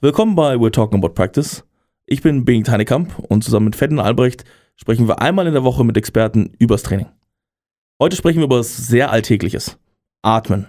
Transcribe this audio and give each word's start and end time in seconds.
Willkommen 0.00 0.36
bei 0.36 0.54
We're 0.54 0.70
Talking 0.70 1.00
About 1.00 1.14
Practice. 1.14 1.64
Ich 2.06 2.22
bin 2.22 2.44
Bengt 2.44 2.68
Heinekamp 2.68 3.18
und 3.18 3.42
zusammen 3.42 3.64
mit 3.64 3.74
Fedden 3.74 3.98
Albrecht 3.98 4.44
sprechen 4.76 5.08
wir 5.08 5.20
einmal 5.20 5.48
in 5.48 5.54
der 5.54 5.64
Woche 5.64 5.82
mit 5.82 5.96
Experten 5.96 6.52
übers 6.60 6.84
Training. 6.84 7.08
Heute 8.00 8.14
sprechen 8.14 8.36
wir 8.36 8.44
über 8.44 8.60
was 8.60 8.76
sehr 8.76 9.10
Alltägliches. 9.10 9.76
Atmen. 10.22 10.68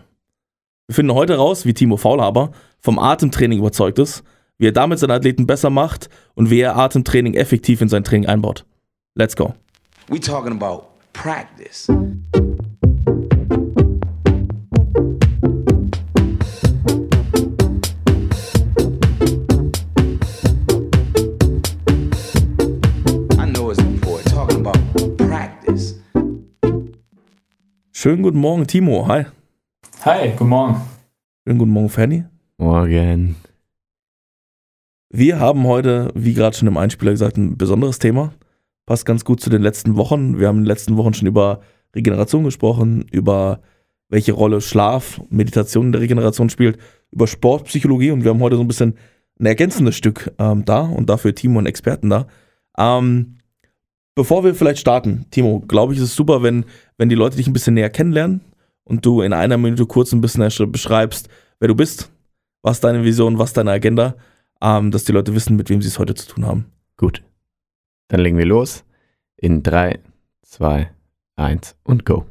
Wir 0.88 0.96
finden 0.96 1.14
heute 1.14 1.36
raus, 1.36 1.68
wie 1.68 1.76
Timo 1.76 1.98
Faulhaber 1.98 2.54
vom 2.80 2.98
Atemtraining 2.98 3.60
überzeugt 3.60 4.00
ist, 4.00 4.24
wie 4.58 4.66
er 4.66 4.72
damit 4.72 4.98
seine 4.98 5.14
Athleten 5.14 5.46
besser 5.46 5.70
macht 5.70 6.10
und 6.34 6.50
wie 6.50 6.62
er 6.62 6.76
Atemtraining 6.76 7.36
effektiv 7.36 7.82
in 7.82 7.88
sein 7.88 8.04
Training 8.04 8.28
einbaut. 8.28 8.66
Let's 9.14 9.36
go. 9.36 9.54
We 10.08 10.20
talking 10.20 10.54
about 10.54 10.86
practice. 11.14 11.88
Schönen 28.02 28.24
guten 28.24 28.40
Morgen, 28.40 28.66
Timo. 28.66 29.10
Hi. 29.10 29.26
Hi, 30.06 30.30
guten 30.30 30.52
Morgen. 30.52 30.80
Schönen 31.46 31.60
guten 31.60 31.72
Morgen, 31.72 31.90
Fanny. 31.90 32.24
Morgen. 32.58 33.36
Wir 35.10 35.42
haben 35.42 35.68
heute, 35.68 36.10
wie 36.16 36.34
gerade 36.34 36.56
schon 36.56 36.70
im 36.70 36.78
Einspieler 36.78 37.12
gesagt, 37.12 37.36
ein 37.36 37.58
besonderes 37.58 38.00
Thema. 38.00 38.32
Passt 38.86 39.06
ganz 39.06 39.26
gut 39.26 39.42
zu 39.42 39.50
den 39.50 39.62
letzten 39.62 39.98
Wochen. 39.98 40.40
Wir 40.40 40.48
haben 40.48 40.60
in 40.60 40.64
den 40.64 40.70
letzten 40.70 40.96
Wochen 40.96 41.14
schon 41.14 41.28
über 41.28 41.60
Regeneration 41.94 42.46
gesprochen, 42.46 43.04
über 43.12 43.60
welche 44.08 44.32
Rolle 44.32 44.62
Schlaf, 44.62 45.20
Meditation 45.30 45.88
in 45.88 45.92
der 45.92 46.00
Regeneration 46.00 46.50
spielt, 46.50 46.80
über 47.12 47.28
Sportpsychologie 47.28 48.12
und 48.12 48.24
wir 48.24 48.30
haben 48.30 48.40
heute 48.40 48.56
so 48.56 48.62
ein 48.62 48.70
bisschen 48.70 48.96
ein 49.42 49.46
ergänzendes 49.46 49.98
Stück 49.98 50.32
ähm, 50.40 50.64
da 50.64 50.84
und 50.84 51.10
dafür 51.10 51.36
Timo 51.36 51.60
und 51.60 51.66
Experten 51.66 52.10
da. 52.10 52.28
Ähm, 52.78 53.39
bevor 54.20 54.44
wir 54.44 54.54
vielleicht 54.54 54.80
starten, 54.82 55.28
Timo, 55.32 55.62
glaube 55.62 55.94
ich, 55.94 56.00
ist 56.00 56.10
es 56.10 56.16
super, 56.16 56.44
wenn, 56.44 56.66
wenn 56.98 57.08
die 57.08 57.16
Leute 57.16 57.38
dich 57.38 57.48
ein 57.48 57.54
bisschen 57.54 57.76
näher 57.76 57.90
kennenlernen 57.90 58.42
und 58.84 59.06
du 59.06 59.22
in 59.22 59.32
einer 59.32 59.58
Minute 59.58 59.86
kurz 59.86 60.12
ein 60.12 60.20
bisschen 60.20 60.46
beschreibst, 60.74 61.30
wer 61.60 61.70
du 61.70 61.76
bist, 61.76 62.12
was 62.62 62.82
deine 62.82 63.06
Vision, 63.06 63.40
was 63.40 63.54
deine 63.54 63.72
Agenda, 63.72 64.18
ähm, 64.62 64.92
dass 64.92 65.06
die 65.06 65.14
Leute 65.14 65.34
wissen, 65.36 65.56
mit 65.56 65.70
wem 65.70 65.82
sie 65.82 65.88
es 65.88 66.00
heute 66.00 66.16
zu 66.16 66.28
tun 66.28 66.46
haben. 66.46 66.66
Gut. 66.98 67.24
Dann 68.10 68.20
legen 68.20 68.38
wir 68.38 68.46
los. 68.46 68.84
In 69.38 69.64
3, 69.64 70.00
2, 70.42 70.92
1 71.38 71.78
und 71.84 72.06
go. 72.06 72.26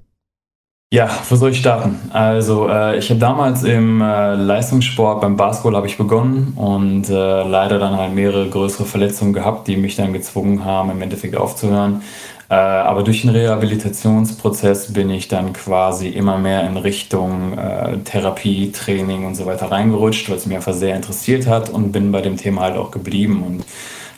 Ja, 0.90 1.10
wo 1.28 1.36
soll 1.36 1.50
ich 1.50 1.58
starten? 1.58 2.00
Also, 2.14 2.66
äh, 2.66 2.96
ich 2.96 3.10
habe 3.10 3.20
damals 3.20 3.62
im 3.62 4.00
äh, 4.00 4.34
Leistungssport 4.36 5.20
beim 5.20 5.36
Basketball 5.36 5.76
habe 5.76 5.86
ich 5.86 5.98
begonnen 5.98 6.54
und 6.56 7.10
äh, 7.10 7.12
leider 7.46 7.78
dann 7.78 7.98
halt 7.98 8.14
mehrere 8.14 8.48
größere 8.48 8.86
Verletzungen 8.86 9.34
gehabt, 9.34 9.68
die 9.68 9.76
mich 9.76 9.96
dann 9.96 10.14
gezwungen 10.14 10.64
haben, 10.64 10.90
im 10.90 11.02
Endeffekt 11.02 11.36
aufzuhören. 11.36 12.00
Äh, 12.48 12.54
aber 12.54 13.02
durch 13.02 13.20
den 13.20 13.28
Rehabilitationsprozess 13.30 14.94
bin 14.94 15.10
ich 15.10 15.28
dann 15.28 15.52
quasi 15.52 16.08
immer 16.08 16.38
mehr 16.38 16.66
in 16.66 16.78
Richtung 16.78 17.58
äh, 17.58 17.98
Therapie, 17.98 18.72
Training 18.72 19.26
und 19.26 19.34
so 19.34 19.44
weiter 19.44 19.70
reingerutscht, 19.70 20.30
weil 20.30 20.38
es 20.38 20.46
mich 20.46 20.56
einfach 20.56 20.72
sehr 20.72 20.96
interessiert 20.96 21.46
hat 21.46 21.68
und 21.68 21.92
bin 21.92 22.12
bei 22.12 22.22
dem 22.22 22.38
Thema 22.38 22.62
halt 22.62 22.78
auch 22.78 22.90
geblieben 22.90 23.42
und 23.46 23.64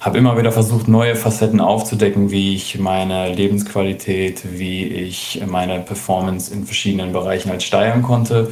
habe 0.01 0.19
immer 0.19 0.37
wieder 0.39 0.51
versucht, 0.51 0.89
neue 0.89 1.15
Facetten 1.15 1.61
aufzudecken, 1.61 2.31
wie 2.31 2.55
ich 2.55 2.79
meine 2.79 3.33
Lebensqualität, 3.33 4.59
wie 4.59 4.85
ich 4.87 5.43
meine 5.47 5.81
Performance 5.81 6.53
in 6.53 6.65
verschiedenen 6.65 7.13
Bereichen 7.13 7.51
halt 7.51 7.63
steigern 7.63 8.03
konnte. 8.03 8.51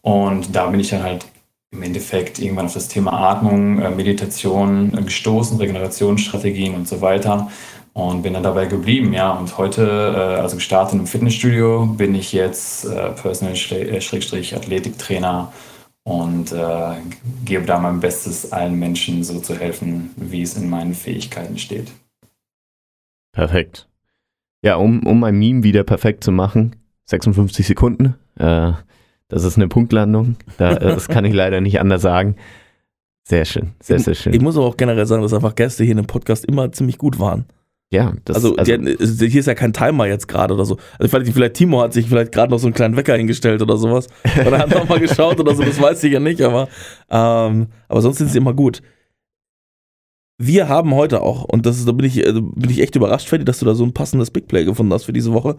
Und 0.00 0.56
da 0.56 0.66
bin 0.66 0.80
ich 0.80 0.88
dann 0.88 1.02
halt 1.02 1.26
im 1.70 1.82
Endeffekt 1.82 2.38
irgendwann 2.38 2.66
auf 2.66 2.74
das 2.74 2.88
Thema 2.88 3.12
Atmung, 3.12 3.80
äh, 3.80 3.90
Meditation 3.90 4.92
gestoßen, 5.04 5.58
Regenerationsstrategien 5.58 6.74
und 6.74 6.88
so 6.88 7.02
weiter 7.02 7.48
und 7.92 8.22
bin 8.22 8.32
dann 8.32 8.42
dabei 8.42 8.66
geblieben, 8.66 9.12
ja. 9.12 9.32
Und 9.32 9.58
heute, 9.58 9.82
äh, 10.16 10.40
also 10.40 10.56
gestartet 10.56 10.98
im 10.98 11.06
Fitnessstudio, 11.06 11.86
bin 11.86 12.14
ich 12.14 12.32
jetzt 12.32 12.86
äh, 12.86 13.10
Und 16.08 16.52
äh, 16.52 16.94
gebe 17.44 17.66
da 17.66 17.78
mein 17.78 18.00
Bestes, 18.00 18.50
allen 18.50 18.78
Menschen 18.78 19.22
so 19.24 19.40
zu 19.40 19.54
helfen, 19.54 20.08
wie 20.16 20.40
es 20.40 20.56
in 20.56 20.70
meinen 20.70 20.94
Fähigkeiten 20.94 21.58
steht. 21.58 21.92
Perfekt. 23.32 23.90
Ja, 24.62 24.76
um, 24.76 25.06
um 25.06 25.20
mein 25.20 25.38
Meme 25.38 25.64
wieder 25.64 25.84
perfekt 25.84 26.24
zu 26.24 26.32
machen, 26.32 26.76
56 27.04 27.66
Sekunden. 27.66 28.14
Äh, 28.36 28.72
das 29.28 29.44
ist 29.44 29.58
eine 29.58 29.68
Punktlandung. 29.68 30.36
Da, 30.56 30.76
äh, 30.76 30.80
das 30.80 31.08
kann 31.08 31.26
ich 31.26 31.34
leider 31.34 31.60
nicht 31.60 31.78
anders 31.78 32.00
sagen. 32.00 32.36
Sehr 33.24 33.44
schön, 33.44 33.74
sehr, 33.78 33.98
sehr 33.98 34.14
schön. 34.14 34.32
Ich 34.32 34.40
muss 34.40 34.56
aber 34.56 34.64
auch 34.64 34.78
generell 34.78 35.04
sagen, 35.04 35.20
dass 35.20 35.34
einfach 35.34 35.56
Gäste 35.56 35.84
hier 35.84 35.92
in 35.92 35.98
dem 35.98 36.06
Podcast 36.06 36.46
immer 36.46 36.72
ziemlich 36.72 36.96
gut 36.96 37.18
waren. 37.20 37.44
Ja, 37.90 38.12
das, 38.24 38.36
also, 38.36 38.56
also, 38.56 38.64
die, 38.64 38.72
hatten- 38.74 39.18
hier 39.30 39.40
ist 39.40 39.46
ja 39.46 39.54
kein 39.54 39.72
Timer 39.72 40.06
jetzt 40.06 40.28
gerade 40.28 40.52
oder 40.54 40.64
so. 40.66 40.76
Also 40.98 41.08
vielleicht, 41.10 41.32
vielleicht 41.32 41.54
Timo 41.54 41.80
hat 41.80 41.92
sich 41.94 42.06
vielleicht 42.06 42.32
gerade 42.32 42.50
noch 42.50 42.58
so 42.58 42.66
einen 42.66 42.74
kleinen 42.74 42.96
Wecker 42.96 43.16
hingestellt 43.16 43.62
oder 43.62 43.76
sowas. 43.78 44.08
Oder 44.46 44.58
hat 44.58 44.70
noch 44.70 44.88
mal 44.88 45.00
geschaut 45.00 45.40
oder 45.40 45.54
so, 45.54 45.62
das 45.62 45.80
weiß 45.80 46.04
ich 46.04 46.12
ja 46.12 46.20
nicht, 46.20 46.42
aber, 46.42 46.68
ähm, 47.10 47.68
aber 47.88 48.02
sonst 48.02 48.18
sind 48.18 48.30
sie 48.30 48.38
immer 48.38 48.52
gut. 48.52 48.82
Wir 50.40 50.68
haben 50.68 50.94
heute 50.94 51.22
auch, 51.22 51.44
und 51.44 51.66
das 51.66 51.78
ist, 51.78 51.88
da 51.88 51.92
bin 51.92 52.06
ich, 52.06 52.18
äh, 52.24 52.32
bin 52.32 52.70
ich 52.70 52.80
echt 52.80 52.94
überrascht, 52.94 53.28
Freddy, 53.28 53.44
dass 53.44 53.58
du 53.58 53.64
da 53.66 53.74
so 53.74 53.84
ein 53.84 53.92
passendes 53.94 54.30
Big 54.30 54.46
Play 54.48 54.64
gefunden 54.64 54.92
hast 54.92 55.04
für 55.04 55.12
diese 55.12 55.32
Woche. 55.32 55.56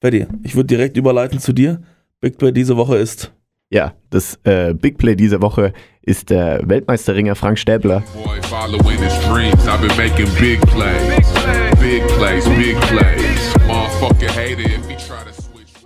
Freddy, 0.00 0.26
ich 0.42 0.56
würde 0.56 0.66
direkt 0.66 0.96
überleiten 0.96 1.38
zu 1.38 1.52
dir. 1.52 1.82
Big 2.20 2.36
Play 2.38 2.50
diese 2.52 2.76
Woche 2.76 2.96
ist 2.96 3.32
ja, 3.70 3.92
das 4.10 4.38
äh, 4.44 4.74
Big 4.74 4.98
Play 4.98 5.14
dieser 5.14 5.42
Woche 5.42 5.72
ist 6.02 6.30
der 6.30 6.66
Weltmeisterringer 6.66 7.34
Frank 7.34 7.58
Stäbler. 7.58 8.02
Boy, 8.24 8.40
big 10.40 10.60
plays. 10.62 11.26
Big 11.78 12.06
plays, 12.06 12.48
big 12.48 12.80
plays. 12.80 13.54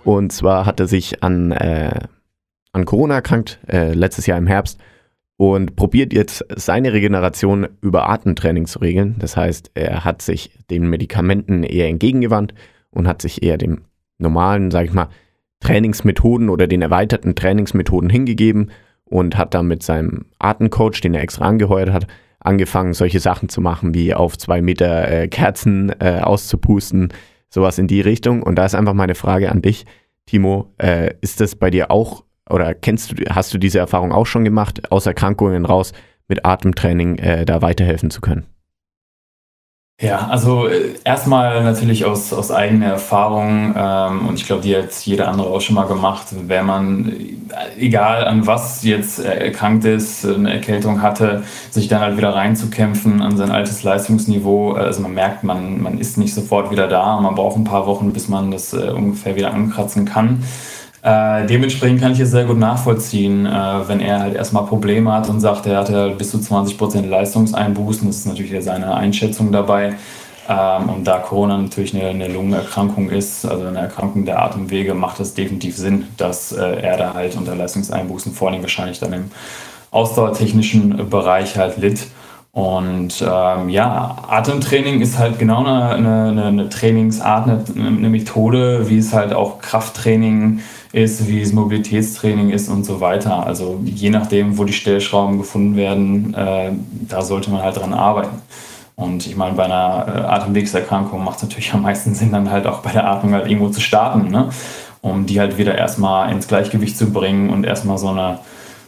Und 0.05 0.31
zwar 0.31 0.65
hat 0.65 0.79
er 0.79 0.87
sich 0.87 1.23
an, 1.23 1.51
äh, 1.51 1.99
an 2.71 2.85
Corona 2.85 3.15
erkrankt, 3.15 3.59
äh, 3.67 3.93
letztes 3.93 4.27
Jahr 4.27 4.37
im 4.37 4.47
Herbst, 4.47 4.79
und 5.35 5.75
probiert 5.75 6.13
jetzt 6.13 6.45
seine 6.55 6.93
Regeneration 6.93 7.67
über 7.81 8.09
Atemtraining 8.09 8.65
zu 8.65 8.79
regeln. 8.79 9.15
Das 9.19 9.35
heißt, 9.35 9.71
er 9.73 10.05
hat 10.05 10.21
sich 10.21 10.51
den 10.69 10.87
Medikamenten 10.87 11.63
eher 11.63 11.87
entgegengewandt 11.89 12.53
und 12.91 13.07
hat 13.07 13.21
sich 13.21 13.43
eher 13.43 13.57
dem 13.57 13.81
normalen, 14.19 14.71
sag 14.71 14.85
ich 14.85 14.93
mal, 14.93 15.09
Trainingsmethoden 15.63 16.49
oder 16.49 16.67
den 16.67 16.81
erweiterten 16.81 17.35
Trainingsmethoden 17.35 18.09
hingegeben 18.09 18.71
und 19.05 19.37
hat 19.37 19.53
dann 19.53 19.67
mit 19.67 19.83
seinem 19.83 20.25
Atemcoach, 20.39 21.01
den 21.01 21.13
er 21.13 21.21
extra 21.21 21.45
angeheuert 21.45 21.91
hat, 21.91 22.07
angefangen, 22.39 22.93
solche 22.93 23.19
Sachen 23.19 23.49
zu 23.49 23.61
machen, 23.61 23.93
wie 23.93 24.13
auf 24.13 24.37
zwei 24.37 24.61
Meter 24.61 25.09
äh, 25.09 25.27
Kerzen 25.27 25.93
äh, 25.99 26.19
auszupusten, 26.21 27.13
sowas 27.49 27.77
in 27.77 27.87
die 27.87 28.01
Richtung. 28.01 28.43
Und 28.43 28.55
da 28.55 28.65
ist 28.65 28.75
einfach 28.75 28.93
meine 28.93 29.15
Frage 29.15 29.51
an 29.51 29.61
dich, 29.61 29.85
Timo, 30.25 30.73
äh, 30.77 31.13
ist 31.21 31.39
das 31.41 31.55
bei 31.55 31.69
dir 31.69 31.91
auch 31.91 32.23
oder 32.49 32.73
kennst 32.73 33.11
du, 33.11 33.23
hast 33.29 33.53
du 33.53 33.57
diese 33.57 33.79
Erfahrung 33.79 34.11
auch 34.11 34.25
schon 34.25 34.43
gemacht, 34.43 34.91
aus 34.91 35.05
Erkrankungen 35.05 35.65
raus 35.65 35.93
mit 36.27 36.45
Atemtraining 36.45 37.17
äh, 37.17 37.45
da 37.45 37.61
weiterhelfen 37.61 38.09
zu 38.09 38.21
können? 38.21 38.45
Ja, 40.01 40.27
also 40.27 40.67
äh, 40.67 40.95
erstmal 41.05 41.63
natürlich 41.63 42.03
aus, 42.03 42.33
aus 42.33 42.51
eigener 42.51 42.87
Erfahrung 42.87 43.73
ähm, 43.77 44.27
und 44.27 44.35
ich 44.35 44.45
glaube, 44.45 44.61
die 44.63 44.75
hat 44.75 44.91
jeder 45.05 45.27
andere 45.29 45.47
auch 45.47 45.61
schon 45.61 45.75
mal 45.75 45.85
gemacht, 45.85 46.27
wenn 46.47 46.65
man, 46.65 47.09
äh, 47.09 47.79
egal 47.79 48.25
an 48.25 48.45
was 48.45 48.83
jetzt 48.83 49.19
erkrankt 49.19 49.85
ist, 49.85 50.25
eine 50.25 50.51
Erkältung 50.51 51.01
hatte, 51.01 51.43
sich 51.69 51.87
dann 51.87 52.01
halt 52.01 52.17
wieder 52.17 52.33
reinzukämpfen 52.33 53.21
an 53.21 53.37
sein 53.37 53.51
altes 53.51 53.83
Leistungsniveau. 53.83 54.73
Also 54.73 55.01
man 55.01 55.13
merkt, 55.13 55.43
man, 55.43 55.81
man 55.81 55.99
ist 55.99 56.17
nicht 56.17 56.33
sofort 56.33 56.71
wieder 56.71 56.87
da 56.87 57.21
man 57.21 57.35
braucht 57.35 57.55
ein 57.57 57.63
paar 57.63 57.85
Wochen, 57.87 58.11
bis 58.13 58.27
man 58.27 58.51
das 58.51 58.73
äh, 58.73 58.89
ungefähr 58.89 59.35
wieder 59.35 59.53
ankratzen 59.53 60.05
kann. 60.05 60.43
Äh, 61.03 61.45
dementsprechend 61.47 61.99
kann 61.99 62.13
ich 62.13 62.19
es 62.21 62.31
sehr 62.31 62.45
gut 62.45 62.57
nachvollziehen, 62.57 63.45
äh, 63.45 63.49
wenn 63.87 63.99
er 63.99 64.21
halt 64.21 64.35
erstmal 64.35 64.65
Probleme 64.65 65.11
hat 65.11 65.27
und 65.29 65.41
sagt, 65.41 65.65
er 65.65 65.79
hatte 65.79 66.11
bis 66.17 66.31
zu 66.31 66.37
20% 66.37 67.05
Leistungseinbußen. 67.05 68.07
Das 68.07 68.17
ist 68.17 68.25
natürlich 68.25 68.63
seine 68.63 68.95
Einschätzung 68.95 69.51
dabei. 69.51 69.95
Ähm, 70.47 70.89
und 70.89 71.03
da 71.03 71.19
Corona 71.19 71.57
natürlich 71.57 71.93
eine, 71.93 72.07
eine 72.07 72.29
Lungenerkrankung 72.29 73.09
ist, 73.09 73.45
also 73.45 73.67
eine 73.67 73.79
Erkrankung 73.79 74.23
der 74.23 74.41
Atemwege, 74.41 74.93
macht 74.93 75.19
es 75.19 75.33
definitiv 75.33 75.75
Sinn, 75.75 76.05
dass 76.15 76.53
äh, 76.53 76.61
er 76.81 76.95
da 76.95 77.13
halt 77.13 77.35
unter 77.35 77.53
Leistungseinbußen 77.53 78.33
vor 78.33 78.49
allem 78.49 78.61
wahrscheinlich 78.61 78.99
dann 78.99 79.11
im 79.11 79.31
ausdauertechnischen 79.91 81.09
Bereich 81.09 81.57
halt 81.57 81.77
litt. 81.77 82.07
Und 82.53 83.21
ähm, 83.27 83.69
ja, 83.69 84.15
Atemtraining 84.29 85.01
ist 85.01 85.17
halt 85.17 85.37
genau 85.37 85.65
eine, 85.65 85.89
eine, 85.89 86.45
eine 86.45 86.69
Trainingsart, 86.69 87.49
eine, 87.49 87.63
eine 87.75 88.09
Methode, 88.09 88.89
wie 88.89 88.99
es 88.99 89.11
halt 89.11 89.33
auch 89.33 89.59
Krafttraining 89.59 90.61
ist, 90.93 91.27
wie 91.27 91.41
es 91.41 91.51
Mobilitätstraining 91.51 92.51
ist 92.51 92.69
und 92.69 92.85
so 92.85 93.01
weiter. 93.01 93.45
Also 93.45 93.81
je 93.83 94.09
nachdem, 94.09 94.57
wo 94.57 94.63
die 94.63 94.73
Stellschrauben 94.73 95.37
gefunden 95.37 95.75
werden, 95.75 96.33
äh, 96.33 96.71
da 97.09 97.21
sollte 97.21 97.51
man 97.51 97.61
halt 97.61 97.77
dran 97.77 97.93
arbeiten. 97.93 98.41
Und 98.95 99.27
ich 99.27 99.35
meine, 99.35 99.55
bei 99.55 99.65
einer 99.65 100.05
äh, 100.07 100.21
Atemwegserkrankung 100.21 101.23
macht 101.23 101.37
es 101.37 101.43
natürlich 101.43 101.73
am 101.73 101.81
meisten 101.81 102.13
Sinn, 102.15 102.31
dann 102.31 102.51
halt 102.51 102.67
auch 102.67 102.79
bei 102.79 102.91
der 102.91 103.09
Atmung 103.09 103.33
halt 103.33 103.47
irgendwo 103.47 103.69
zu 103.69 103.81
starten, 103.81 104.29
ne? 104.29 104.49
um 105.01 105.25
die 105.25 105.39
halt 105.39 105.57
wieder 105.57 105.77
erstmal 105.77 106.31
ins 106.31 106.47
Gleichgewicht 106.47 106.97
zu 106.97 107.11
bringen 107.11 107.49
und 107.49 107.65
erstmal 107.65 107.97
so 107.97 108.09
eine 108.09 108.39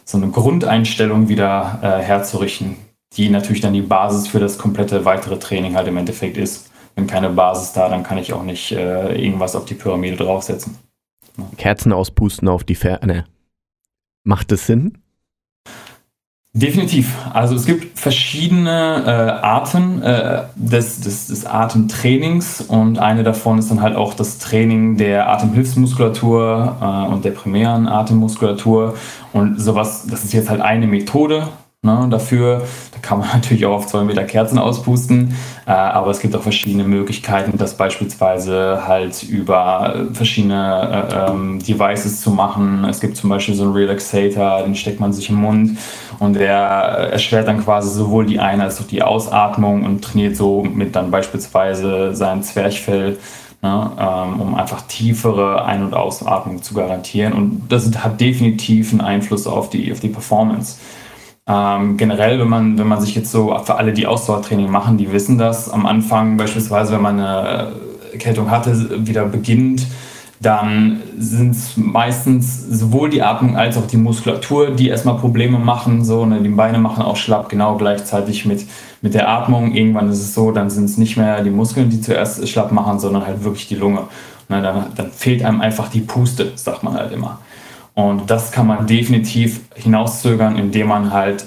so 0.06 0.16
eine 0.16 0.28
Grundeinstellung 0.28 1.28
wieder 1.28 1.80
äh, 1.82 2.00
herzurichten, 2.00 2.76
die 3.14 3.28
natürlich 3.28 3.60
dann 3.60 3.72
die 3.74 3.82
Basis 3.82 4.28
für 4.28 4.38
das 4.38 4.56
komplette 4.56 5.04
weitere 5.04 5.38
Training 5.38 5.74
halt 5.74 5.88
im 5.88 5.96
Endeffekt 5.96 6.36
ist. 6.36 6.70
Wenn 6.94 7.08
keine 7.08 7.28
Basis 7.28 7.72
da, 7.72 7.88
dann 7.88 8.04
kann 8.04 8.16
ich 8.16 8.32
auch 8.32 8.44
nicht 8.44 8.70
äh, 8.70 9.20
irgendwas 9.20 9.56
auf 9.56 9.64
die 9.64 9.74
Pyramide 9.74 10.16
draufsetzen. 10.16 10.78
Kerzen 11.56 11.92
auspusten 11.92 12.48
auf 12.48 12.64
die 12.64 12.74
Ferne. 12.74 13.24
Macht 14.24 14.50
das 14.52 14.66
Sinn? 14.66 14.98
Definitiv. 16.56 17.14
Also 17.34 17.54
es 17.54 17.66
gibt 17.66 17.98
verschiedene 17.98 19.02
äh, 19.06 19.10
Arten 19.44 20.00
äh, 20.00 20.44
des, 20.54 21.02
des, 21.02 21.26
des 21.26 21.44
Atemtrainings 21.44 22.62
und 22.62 22.98
eine 22.98 23.24
davon 23.24 23.58
ist 23.58 23.70
dann 23.70 23.82
halt 23.82 23.94
auch 23.94 24.14
das 24.14 24.38
Training 24.38 24.96
der 24.96 25.28
Atemhilfsmuskulatur 25.28 26.78
äh, 26.80 27.12
und 27.12 27.26
der 27.26 27.32
primären 27.32 27.86
Atemmuskulatur 27.86 28.94
und 29.34 29.60
sowas, 29.60 30.06
das 30.10 30.24
ist 30.24 30.32
jetzt 30.32 30.48
halt 30.48 30.62
eine 30.62 30.86
Methode, 30.86 31.46
Ne, 31.82 32.08
dafür, 32.10 32.62
da 32.92 32.98
kann 33.00 33.20
man 33.20 33.28
natürlich 33.32 33.64
auch 33.66 33.76
auf 33.76 33.86
2 33.86 34.02
Meter 34.04 34.24
Kerzen 34.24 34.58
auspusten, 34.58 35.36
äh, 35.66 35.70
aber 35.70 36.10
es 36.10 36.18
gibt 36.18 36.34
auch 36.34 36.42
verschiedene 36.42 36.82
Möglichkeiten, 36.82 37.56
das 37.58 37.76
beispielsweise 37.76 38.82
halt 38.88 39.22
über 39.22 40.06
verschiedene 40.12 41.08
äh, 41.12 41.30
ähm, 41.30 41.60
Devices 41.62 42.22
zu 42.22 42.30
machen. 42.30 42.84
Es 42.86 42.98
gibt 43.00 43.16
zum 43.16 43.30
Beispiel 43.30 43.54
so 43.54 43.64
einen 43.64 43.72
Relaxator, 43.72 44.62
den 44.64 44.74
steckt 44.74 44.98
man 44.98 45.12
sich 45.12 45.28
im 45.30 45.36
Mund 45.36 45.78
und 46.18 46.34
der 46.34 46.56
erschwert 46.56 47.46
dann 47.46 47.62
quasi 47.62 47.90
sowohl 47.90 48.26
die 48.26 48.40
Ein- 48.40 48.60
als 48.60 48.80
auch 48.80 48.86
die 48.86 49.02
Ausatmung 49.02 49.84
und 49.84 50.02
trainiert 50.02 50.34
so 50.34 50.64
mit 50.64 50.96
dann 50.96 51.10
beispielsweise 51.12 52.14
sein 52.16 52.42
Zwerchfell. 52.42 53.18
Ne, 53.62 53.90
ähm, 53.98 54.40
um 54.40 54.54
einfach 54.54 54.82
tiefere 54.82 55.64
Ein- 55.64 55.82
und 55.82 55.94
Ausatmung 55.94 56.62
zu 56.62 56.74
garantieren. 56.74 57.32
Und 57.32 57.62
das 57.70 57.90
hat 57.96 58.20
definitiv 58.20 58.92
einen 58.92 59.00
Einfluss 59.00 59.46
auf 59.46 59.70
die, 59.70 59.90
auf 59.92 60.00
die 60.00 60.08
Performance. 60.10 60.76
Ähm, 61.48 61.96
generell, 61.96 62.40
wenn 62.40 62.48
man, 62.48 62.78
wenn 62.78 62.88
man 62.88 63.00
sich 63.00 63.14
jetzt 63.14 63.30
so, 63.30 63.56
für 63.64 63.76
alle, 63.76 63.92
die 63.92 64.06
Ausdauertraining 64.06 64.70
machen, 64.70 64.98
die 64.98 65.12
wissen 65.12 65.38
das, 65.38 65.70
am 65.70 65.86
Anfang 65.86 66.36
beispielsweise, 66.36 66.94
wenn 66.94 67.02
man 67.02 67.20
eine 67.20 67.72
Erkältung 68.12 68.50
hatte, 68.50 69.06
wieder 69.06 69.26
beginnt, 69.26 69.86
dann 70.40 71.02
sind 71.18 71.52
es 71.52 71.76
meistens 71.76 72.66
sowohl 72.68 73.10
die 73.10 73.22
Atmung 73.22 73.56
als 73.56 73.76
auch 73.78 73.86
die 73.86 73.96
Muskulatur, 73.96 74.70
die 74.70 74.88
erstmal 74.88 75.16
Probleme 75.16 75.58
machen. 75.58 76.04
So, 76.04 76.26
ne, 76.26 76.42
die 76.42 76.48
Beine 76.48 76.78
machen 76.78 77.02
auch 77.02 77.16
schlapp, 77.16 77.48
genau 77.48 77.76
gleichzeitig 77.76 78.44
mit, 78.44 78.66
mit 79.00 79.14
der 79.14 79.28
Atmung. 79.28 79.74
Irgendwann 79.74 80.10
ist 80.10 80.20
es 80.20 80.34
so, 80.34 80.50
dann 80.50 80.68
sind 80.68 80.84
es 80.84 80.98
nicht 80.98 81.16
mehr 81.16 81.42
die 81.42 81.50
Muskeln, 81.50 81.88
die 81.88 82.00
zuerst 82.00 82.46
schlapp 82.48 82.70
machen, 82.70 82.98
sondern 82.98 83.26
halt 83.26 83.44
wirklich 83.44 83.68
die 83.68 83.76
Lunge. 83.76 84.02
Ne, 84.48 84.60
dann, 84.60 84.86
dann 84.94 85.10
fehlt 85.10 85.42
einem 85.44 85.60
einfach 85.60 85.88
die 85.88 86.00
Puste, 86.00 86.52
sagt 86.54 86.82
man 86.82 86.94
halt 86.94 87.12
immer. 87.12 87.38
Und 87.96 88.30
das 88.30 88.52
kann 88.52 88.66
man 88.66 88.86
definitiv 88.86 89.62
hinauszögern, 89.74 90.56
indem 90.56 90.88
man 90.88 91.14
halt 91.14 91.46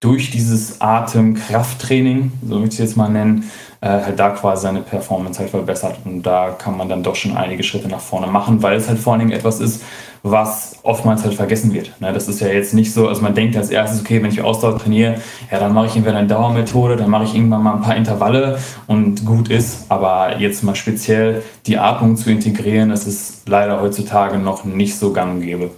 durch 0.00 0.30
dieses 0.30 0.80
Atemkrafttraining, 0.80 2.32
so 2.42 2.58
möchte 2.58 2.68
ich 2.68 2.80
es 2.80 2.86
jetzt 2.86 2.96
mal 2.96 3.10
nennen, 3.10 3.50
äh, 3.82 3.88
halt 3.88 4.18
da 4.18 4.30
quasi 4.30 4.62
seine 4.62 4.80
Performance 4.80 5.38
halt 5.38 5.50
verbessert. 5.50 5.98
Und 6.06 6.22
da 6.22 6.52
kann 6.52 6.78
man 6.78 6.88
dann 6.88 7.02
doch 7.02 7.16
schon 7.16 7.36
einige 7.36 7.62
Schritte 7.62 7.88
nach 7.88 8.00
vorne 8.00 8.28
machen, 8.28 8.62
weil 8.62 8.78
es 8.78 8.88
halt 8.88 8.98
vor 8.98 9.12
allen 9.12 9.20
Dingen 9.20 9.32
etwas 9.32 9.60
ist, 9.60 9.82
was 10.22 10.78
oftmals 10.84 11.22
halt 11.22 11.34
vergessen 11.34 11.74
wird. 11.74 11.92
Ne? 12.00 12.14
Das 12.14 12.28
ist 12.28 12.40
ja 12.40 12.48
jetzt 12.48 12.72
nicht 12.72 12.94
so, 12.94 13.06
also 13.06 13.20
man 13.20 13.34
denkt 13.34 13.54
als 13.58 13.68
erstes, 13.68 14.00
okay, 14.00 14.22
wenn 14.22 14.30
ich 14.30 14.40
Ausdauer 14.40 14.78
trainiere, 14.78 15.16
ja, 15.50 15.58
dann 15.58 15.74
mache 15.74 15.88
ich 15.88 15.96
entweder 15.96 16.16
eine 16.16 16.28
Dauermethode, 16.28 16.96
dann 16.96 17.10
mache 17.10 17.24
ich 17.24 17.34
irgendwann 17.34 17.62
mal 17.62 17.74
ein 17.74 17.82
paar 17.82 17.96
Intervalle 17.96 18.58
und 18.86 19.26
gut 19.26 19.50
ist. 19.50 19.84
Aber 19.90 20.38
jetzt 20.38 20.64
mal 20.64 20.74
speziell 20.74 21.42
die 21.66 21.76
Atmung 21.76 22.16
zu 22.16 22.30
integrieren, 22.30 22.88
das 22.88 23.06
ist 23.06 23.46
leider 23.50 23.82
heutzutage 23.82 24.38
noch 24.38 24.64
nicht 24.64 24.96
so 24.98 25.12
gang 25.12 25.34
und 25.34 25.42
gäbe. 25.42 25.70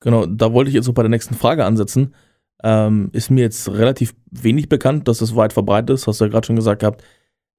Genau, 0.00 0.26
da 0.26 0.52
wollte 0.52 0.68
ich 0.68 0.74
jetzt 0.74 0.84
so 0.84 0.92
bei 0.92 1.02
der 1.02 1.10
nächsten 1.10 1.34
Frage 1.34 1.64
ansetzen. 1.64 2.14
Ähm, 2.62 3.10
ist 3.12 3.30
mir 3.30 3.42
jetzt 3.42 3.68
relativ 3.68 4.14
wenig 4.30 4.68
bekannt, 4.68 5.08
dass 5.08 5.20
es 5.20 5.36
weit 5.36 5.52
verbreitet 5.52 5.90
ist, 5.90 6.06
hast 6.06 6.20
du 6.20 6.24
ja 6.24 6.30
gerade 6.30 6.46
schon 6.46 6.56
gesagt 6.56 6.80
gehabt. 6.80 7.02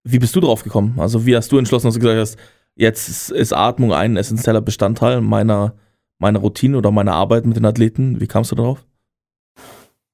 Wie 0.03 0.19
bist 0.19 0.35
du 0.35 0.39
drauf 0.39 0.63
gekommen? 0.63 0.95
Also 0.97 1.25
wie 1.25 1.35
hast 1.35 1.51
du 1.51 1.57
entschlossen, 1.57 1.87
dass 1.87 1.95
du 1.95 1.99
gesagt 1.99 2.19
hast, 2.19 2.37
jetzt 2.75 3.29
ist 3.29 3.53
Atmung 3.53 3.93
ein 3.93 4.17
essentieller 4.17 4.61
Bestandteil 4.61 5.21
meiner, 5.21 5.73
meiner 6.19 6.39
Routine 6.39 6.77
oder 6.77 6.91
meiner 6.91 7.13
Arbeit 7.13 7.45
mit 7.45 7.57
den 7.57 7.65
Athleten? 7.65 8.19
Wie 8.21 8.27
kamst 8.27 8.51
du 8.51 8.55
darauf? 8.55 8.85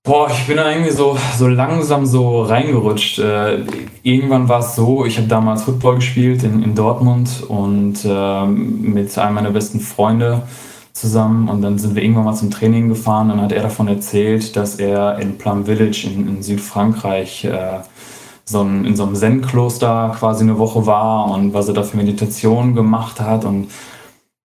Boah, 0.05 0.29
ich 0.29 0.45
bin 0.47 0.57
da 0.57 0.69
irgendwie 0.69 0.91
so, 0.91 1.17
so 1.37 1.47
langsam 1.47 2.05
so 2.05 2.41
reingerutscht. 2.41 3.19
Äh, 3.19 3.63
irgendwann 4.01 4.49
war 4.49 4.59
es 4.59 4.75
so, 4.75 5.05
ich 5.05 5.17
habe 5.17 5.29
damals 5.29 5.63
Football 5.63 5.95
gespielt 5.95 6.43
in, 6.43 6.61
in 6.61 6.75
Dortmund 6.75 7.43
und 7.47 8.03
äh, 8.03 8.45
mit 8.45 9.17
einem 9.17 9.35
meiner 9.35 9.51
besten 9.51 9.79
Freunde 9.79 10.41
zusammen 10.93 11.49
und 11.49 11.61
dann 11.61 11.77
sind 11.79 11.95
wir 11.95 12.03
irgendwann 12.03 12.25
mal 12.25 12.35
zum 12.35 12.51
Training 12.51 12.87
gefahren. 12.87 13.29
Dann 13.29 13.41
hat 13.41 13.51
er 13.51 13.63
davon 13.63 13.87
erzählt, 13.87 14.55
dass 14.55 14.75
er 14.75 15.19
in 15.19 15.37
Plum 15.37 15.65
Village 15.65 16.07
in, 16.07 16.27
in 16.27 16.43
Südfrankreich 16.43 17.45
äh, 17.45 17.79
so 18.45 18.61
ein, 18.61 18.85
in 18.85 18.95
so 18.95 19.03
einem 19.03 19.15
Zen-Kloster 19.15 20.15
quasi 20.17 20.43
eine 20.43 20.57
Woche 20.57 20.85
war 20.85 21.31
und 21.31 21.53
was 21.53 21.67
er 21.67 21.73
da 21.73 21.83
für 21.83 21.97
Meditation 21.97 22.75
gemacht 22.75 23.19
hat. 23.19 23.43
Und 23.43 23.69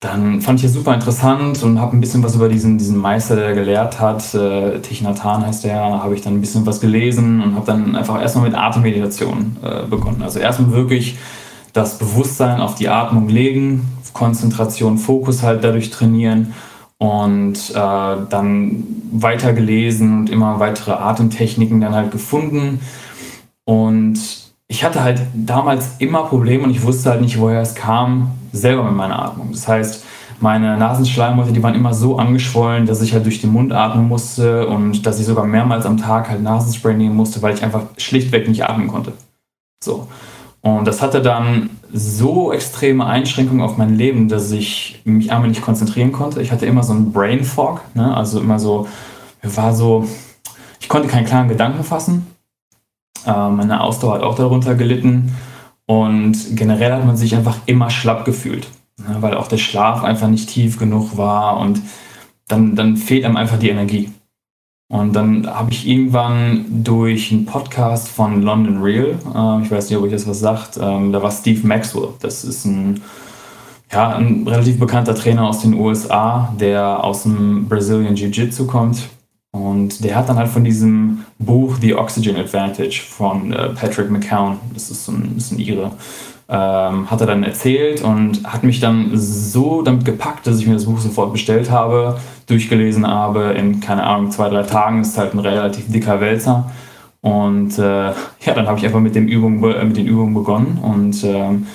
dann 0.00 0.42
fand 0.42 0.58
ich 0.58 0.66
es 0.66 0.74
super 0.74 0.92
interessant 0.92 1.62
und 1.62 1.80
habe 1.80 1.96
ein 1.96 2.00
bisschen 2.00 2.22
was 2.22 2.34
über 2.34 2.50
diesen, 2.50 2.76
diesen 2.76 2.98
Meister, 2.98 3.36
der 3.36 3.54
gelehrt 3.54 3.98
hat, 3.98 4.34
äh, 4.34 4.80
Thich 4.80 5.00
Nhat 5.00 5.24
Hanh 5.24 5.46
heißt 5.46 5.64
der, 5.64 5.80
habe 5.80 6.14
ich 6.14 6.20
dann 6.20 6.34
ein 6.34 6.40
bisschen 6.42 6.66
was 6.66 6.80
gelesen 6.80 7.42
und 7.42 7.54
habe 7.54 7.64
dann 7.64 7.96
einfach 7.96 8.20
erstmal 8.20 8.44
mit 8.50 8.58
Atemmeditation 8.58 9.56
äh, 9.62 9.86
begonnen. 9.86 10.22
Also 10.22 10.40
erstmal 10.40 10.72
wirklich 10.72 11.16
das 11.72 11.98
Bewusstsein 11.98 12.60
auf 12.60 12.74
die 12.74 12.88
Atmung 12.88 13.28
legen, 13.28 13.88
Konzentration, 14.14 14.96
Fokus 14.96 15.42
halt 15.42 15.62
dadurch 15.62 15.90
trainieren 15.90 16.54
und 16.96 17.70
äh, 17.70 17.74
dann 17.74 18.84
weiter 19.12 19.52
gelesen 19.52 20.20
und 20.20 20.30
immer 20.30 20.58
weitere 20.60 20.92
Atemtechniken 20.92 21.80
dann 21.80 21.94
halt 21.94 22.10
gefunden. 22.10 22.80
Und 23.64 24.18
ich 24.68 24.84
hatte 24.84 25.02
halt 25.02 25.20
damals 25.34 25.96
immer 25.98 26.24
Probleme 26.24 26.64
und 26.64 26.70
ich 26.70 26.82
wusste 26.82 27.10
halt 27.10 27.20
nicht, 27.20 27.38
woher 27.38 27.60
es 27.60 27.74
kam, 27.74 28.30
selber 28.52 28.84
mit 28.84 28.94
meiner 28.94 29.22
Atmung. 29.22 29.50
Das 29.52 29.68
heißt, 29.68 30.04
meine 30.40 30.76
Nasenschleimhäute, 30.76 31.52
die 31.52 31.62
waren 31.62 31.74
immer 31.74 31.94
so 31.94 32.18
angeschwollen, 32.18 32.86
dass 32.86 33.02
ich 33.02 33.12
halt 33.12 33.24
durch 33.24 33.40
den 33.40 33.52
Mund 33.52 33.72
atmen 33.72 34.08
musste 34.08 34.66
und 34.66 35.06
dass 35.06 35.20
ich 35.20 35.26
sogar 35.26 35.46
mehrmals 35.46 35.86
am 35.86 35.96
Tag 35.96 36.28
halt 36.28 36.42
Nasenspray 36.42 36.94
nehmen 36.94 37.16
musste, 37.16 37.42
weil 37.42 37.54
ich 37.54 37.62
einfach 37.62 37.82
schlichtweg 37.98 38.48
nicht 38.48 38.64
atmen 38.64 38.88
konnte. 38.88 39.12
So. 39.82 40.08
Und 40.64 40.86
das 40.86 41.02
hatte 41.02 41.20
dann 41.20 41.68
so 41.92 42.50
extreme 42.50 43.04
Einschränkungen 43.04 43.62
auf 43.62 43.76
mein 43.76 43.96
Leben, 43.96 44.30
dass 44.30 44.50
ich 44.50 45.02
mich 45.04 45.30
einmal 45.30 45.50
nicht 45.50 45.60
konzentrieren 45.60 46.10
konnte. 46.10 46.40
Ich 46.40 46.52
hatte 46.52 46.64
immer 46.64 46.82
so 46.82 46.94
einen 46.94 47.12
Brain 47.12 47.44
Fog, 47.44 47.82
ne? 47.92 48.16
also 48.16 48.40
immer 48.40 48.58
so, 48.58 48.88
war 49.42 49.74
so, 49.74 50.08
ich 50.80 50.88
konnte 50.88 51.08
keinen 51.08 51.26
klaren 51.26 51.48
Gedanken 51.48 51.84
fassen. 51.84 52.26
Äh, 53.26 53.50
meine 53.50 53.82
Ausdauer 53.82 54.14
hat 54.14 54.22
auch 54.22 54.36
darunter 54.36 54.74
gelitten. 54.74 55.36
Und 55.84 56.56
generell 56.56 56.94
hat 56.94 57.04
man 57.04 57.18
sich 57.18 57.36
einfach 57.36 57.58
immer 57.66 57.90
schlapp 57.90 58.24
gefühlt, 58.24 58.66
ne? 58.96 59.16
weil 59.20 59.34
auch 59.34 59.48
der 59.48 59.58
Schlaf 59.58 60.02
einfach 60.02 60.28
nicht 60.28 60.48
tief 60.48 60.78
genug 60.78 61.18
war 61.18 61.58
und 61.58 61.82
dann, 62.48 62.74
dann 62.74 62.96
fehlt 62.96 63.26
einem 63.26 63.36
einfach 63.36 63.58
die 63.58 63.68
Energie. 63.68 64.10
Und 64.94 65.12
dann 65.16 65.44
habe 65.48 65.72
ich 65.72 65.88
irgendwann 65.88 66.66
durch 66.84 67.32
einen 67.32 67.46
Podcast 67.46 68.08
von 68.08 68.42
London 68.42 68.80
Real, 68.80 69.18
äh, 69.34 69.64
ich 69.64 69.68
weiß 69.68 69.90
nicht, 69.90 69.98
ob 69.98 70.04
euch 70.04 70.12
das 70.12 70.24
was 70.28 70.38
sagt, 70.38 70.78
ähm, 70.80 71.10
da 71.10 71.20
war 71.20 71.32
Steve 71.32 71.66
Maxwell. 71.66 72.10
Das 72.20 72.44
ist 72.44 72.64
ein, 72.64 73.02
ja, 73.90 74.10
ein 74.10 74.46
relativ 74.46 74.78
bekannter 74.78 75.16
Trainer 75.16 75.48
aus 75.48 75.62
den 75.62 75.74
USA, 75.74 76.54
der 76.60 77.02
aus 77.02 77.24
dem 77.24 77.66
Brazilian 77.68 78.14
Jiu-Jitsu 78.14 78.68
kommt. 78.68 79.08
Und 79.50 80.04
der 80.04 80.14
hat 80.14 80.28
dann 80.28 80.36
halt 80.36 80.48
von 80.48 80.62
diesem 80.62 81.24
Buch 81.40 81.74
The 81.80 81.96
Oxygen 81.96 82.36
Advantage 82.36 83.02
von 83.04 83.52
äh, 83.52 83.70
Patrick 83.70 84.12
McCown, 84.12 84.58
das 84.74 84.92
ist 84.92 85.08
ein, 85.08 85.32
das 85.34 85.46
ist 85.46 85.52
ein 85.54 85.58
Ire, 85.58 85.90
ähm, 86.54 87.10
hat 87.10 87.20
er 87.20 87.26
dann 87.26 87.42
erzählt 87.42 88.02
und 88.02 88.44
hat 88.44 88.62
mich 88.62 88.78
dann 88.78 89.10
so 89.14 89.82
damit 89.82 90.04
gepackt, 90.04 90.46
dass 90.46 90.60
ich 90.60 90.68
mir 90.68 90.74
das 90.74 90.84
Buch 90.84 91.00
sofort 91.00 91.32
bestellt 91.32 91.68
habe, 91.68 92.20
durchgelesen 92.46 93.06
habe. 93.08 93.54
In, 93.58 93.80
keine 93.80 94.04
Ahnung, 94.04 94.30
zwei, 94.30 94.48
drei 94.48 94.62
Tagen 94.62 95.00
ist 95.00 95.18
halt 95.18 95.34
ein 95.34 95.40
relativ 95.40 95.90
dicker 95.90 96.20
Wälzer. 96.20 96.70
Und 97.22 97.76
äh, 97.78 98.10
ja, 98.12 98.54
dann 98.54 98.68
habe 98.68 98.78
ich 98.78 98.84
einfach 98.84 99.00
mit, 99.00 99.16
dem 99.16 99.26
Übung, 99.26 99.64
äh, 99.64 99.84
mit 99.84 99.96
den 99.96 100.06
Übungen 100.06 100.34
begonnen. 100.34 100.78
Und 100.80 101.24
ähm, 101.24 101.66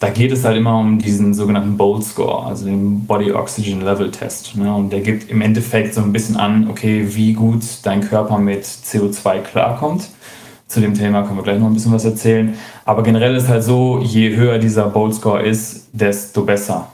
da 0.00 0.08
geht 0.08 0.32
es 0.32 0.44
halt 0.44 0.56
immer 0.56 0.80
um 0.80 0.98
diesen 0.98 1.32
sogenannten 1.32 1.76
Bold 1.76 2.02
Score, 2.02 2.44
also 2.44 2.64
den 2.64 3.06
Body 3.06 3.30
Oxygen 3.30 3.82
Level 3.82 4.10
Test. 4.10 4.56
Ne? 4.56 4.74
Und 4.74 4.92
der 4.92 5.00
gibt 5.00 5.30
im 5.30 5.42
Endeffekt 5.42 5.94
so 5.94 6.00
ein 6.00 6.12
bisschen 6.12 6.36
an, 6.36 6.68
okay, 6.68 7.06
wie 7.10 7.34
gut 7.34 7.62
dein 7.84 8.00
Körper 8.00 8.38
mit 8.38 8.64
CO2 8.64 9.42
klarkommt. 9.42 10.08
Zu 10.74 10.80
dem 10.80 10.94
Thema 10.94 11.22
können 11.22 11.36
wir 11.36 11.44
gleich 11.44 11.60
noch 11.60 11.68
ein 11.68 11.74
bisschen 11.74 11.92
was 11.92 12.04
erzählen. 12.04 12.54
Aber 12.84 13.04
generell 13.04 13.36
ist 13.36 13.46
halt 13.46 13.62
so, 13.62 14.00
je 14.02 14.34
höher 14.34 14.58
dieser 14.58 14.86
Bold 14.86 15.14
Score 15.14 15.40
ist, 15.40 15.86
desto 15.92 16.42
besser. 16.42 16.88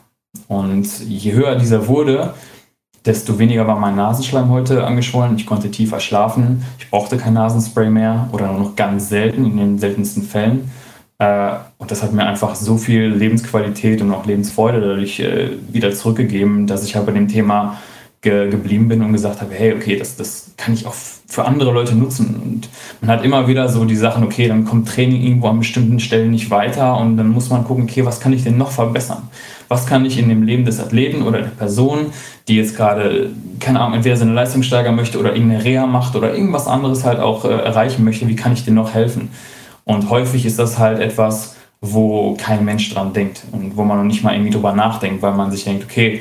Und 0.49 0.87
je 1.09 1.33
höher 1.33 1.55
dieser 1.55 1.89
wurde, 1.89 2.35
desto 3.07 3.39
weniger 3.39 3.67
war 3.67 3.79
mein 3.79 3.97
Nasenschleim 3.97 4.51
heute 4.51 4.85
angeschwollen. 4.85 5.35
Ich 5.37 5.47
konnte 5.47 5.71
tiefer 5.71 5.99
schlafen. 5.99 6.63
Ich 6.79 6.91
brauchte 6.91 7.17
kein 7.17 7.33
Nasenspray 7.33 7.89
mehr 7.89 8.29
oder 8.33 8.49
nur 8.49 8.61
noch 8.61 8.77
ganz 8.77 9.09
selten, 9.09 9.47
in 9.47 9.57
den 9.57 9.79
seltensten 9.79 10.25
Fällen. 10.25 10.71
Äh, 11.17 11.53
und 11.79 11.91
das 11.91 12.03
hat 12.03 12.13
mir 12.13 12.27
einfach 12.27 12.55
so 12.57 12.77
viel 12.77 13.07
Lebensqualität 13.07 14.03
und 14.03 14.13
auch 14.13 14.27
Lebensfreude 14.27 14.83
dadurch 14.83 15.21
äh, 15.21 15.53
wieder 15.73 15.95
zurückgegeben, 15.95 16.67
dass 16.67 16.85
ich 16.85 16.97
halt 16.97 17.07
bei 17.07 17.13
dem 17.13 17.29
Thema 17.29 17.79
ge 18.23 18.51
geblieben 18.51 18.89
bin 18.89 19.03
und 19.03 19.13
gesagt 19.13 19.41
habe, 19.41 19.55
hey, 19.55 19.73
okay, 19.75 19.97
das, 19.97 20.17
das 20.17 20.51
kann 20.59 20.75
ich 20.75 20.87
auch 20.87 20.95
für 20.95 21.45
andere 21.45 21.73
Leute 21.73 21.95
nutzen. 21.95 22.41
Und 22.43 22.69
man 23.01 23.11
hat 23.11 23.25
immer 23.25 23.49
wieder 23.49 23.69
so 23.69 23.85
die 23.85 23.97
Sachen, 23.97 24.25
okay, 24.25 24.49
dann 24.49 24.65
kommt 24.65 24.89
Training 24.89 25.23
irgendwo 25.23 25.49
an 25.49 25.61
bestimmten 25.61 26.01
Stellen 26.01 26.31
nicht 26.31 26.51
weiter 26.51 26.99
und 26.99 27.17
dann 27.17 27.29
muss 27.29 27.49
man 27.49 27.65
gucken, 27.65 27.85
okay, 27.85 28.05
was 28.05 28.21
kann 28.21 28.33
ich 28.33 28.43
denn 28.43 28.59
noch 28.59 28.73
verbessern? 28.73 29.29
Was 29.69 29.87
kann 29.87 30.05
ich 30.05 30.19
in 30.19 30.29
dem 30.29 30.43
Leben 30.43 30.65
des 30.65 30.81
Athleten 30.81 31.23
oder 31.23 31.41
der 31.41 31.49
Person, 31.49 32.07
die 32.49 32.57
jetzt 32.57 32.77
gerade, 32.77 33.31
keine 33.59 33.81
Ahnung, 33.81 33.95
entweder 33.95 34.17
seine 34.17 34.35
Leistung 34.35 34.63
steigern 34.63 34.97
möchte 34.97 35.19
oder 35.19 35.35
irgendeine 35.35 35.65
Reha 35.65 35.87
macht 35.87 36.15
oder 36.15 36.35
irgendwas 36.35 36.67
anderes 36.67 37.05
halt 37.05 37.21
auch 37.21 37.45
äh, 37.45 37.49
erreichen 37.49 38.05
möchte, 38.05 38.29
wie 38.29 38.37
kann 38.37 38.53
ich 38.53 38.65
denn 38.65 38.75
noch 38.75 38.93
helfen? 38.93 39.31
Und 39.85 40.11
häufig 40.11 40.45
ist 40.45 40.59
das 40.59 40.79
halt 40.79 41.01
etwas, 41.01 41.57
wo 41.81 42.35
kein 42.35 42.65
Mensch 42.65 42.93
dran 42.93 43.15
denkt 43.15 43.45
und 43.53 43.77
wo 43.77 43.85
man 43.85 43.97
noch 43.97 44.05
nicht 44.05 44.23
mal 44.23 44.35
irgendwie 44.35 44.51
drüber 44.51 44.73
nachdenkt, 44.73 45.23
weil 45.23 45.33
man 45.33 45.51
sich 45.51 45.65
denkt, 45.65 45.85
okay, 45.85 46.21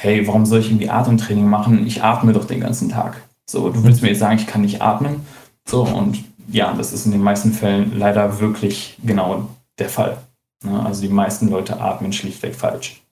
hey, 0.00 0.24
warum 0.28 0.46
soll 0.46 0.60
ich 0.60 0.68
irgendwie 0.68 0.90
Atemtraining 0.90 1.48
machen? 1.48 1.84
Ich 1.84 2.04
atme 2.04 2.32
doch 2.32 2.44
den 2.44 2.60
ganzen 2.60 2.88
Tag. 2.88 3.20
So, 3.46 3.68
du 3.70 3.82
willst 3.82 4.00
mir 4.00 4.10
jetzt 4.10 4.20
sagen, 4.20 4.38
ich 4.38 4.46
kann 4.46 4.60
nicht 4.60 4.80
atmen. 4.80 5.26
So, 5.66 5.82
und 5.82 6.22
ja, 6.48 6.72
das 6.72 6.92
ist 6.92 7.04
in 7.06 7.12
den 7.12 7.20
meisten 7.20 7.52
Fällen 7.52 7.98
leider 7.98 8.38
wirklich 8.38 8.96
genau 9.02 9.48
der 9.78 9.88
Fall. 9.88 10.18
Ne? 10.64 10.86
Also 10.86 11.02
die 11.02 11.08
meisten 11.08 11.50
Leute 11.50 11.80
atmen 11.80 12.12
schlichtweg 12.12 12.54
falsch. 12.54 13.02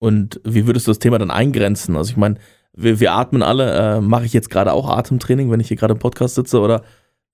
Und 0.00 0.40
wie 0.42 0.66
würdest 0.66 0.88
du 0.88 0.90
das 0.90 0.98
Thema 0.98 1.18
dann 1.18 1.30
eingrenzen? 1.30 1.96
Also 1.96 2.10
ich 2.10 2.16
meine, 2.16 2.34
wir, 2.72 2.98
wir 2.98 3.12
atmen 3.12 3.42
alle. 3.42 3.72
Äh, 3.72 4.00
Mache 4.00 4.24
ich 4.24 4.32
jetzt 4.32 4.50
gerade 4.50 4.72
auch 4.72 4.88
Atemtraining, 4.88 5.52
wenn 5.52 5.60
ich 5.60 5.68
hier 5.68 5.76
gerade 5.76 5.94
im 5.94 6.00
Podcast 6.00 6.34
sitze? 6.34 6.58
Oder 6.58 6.82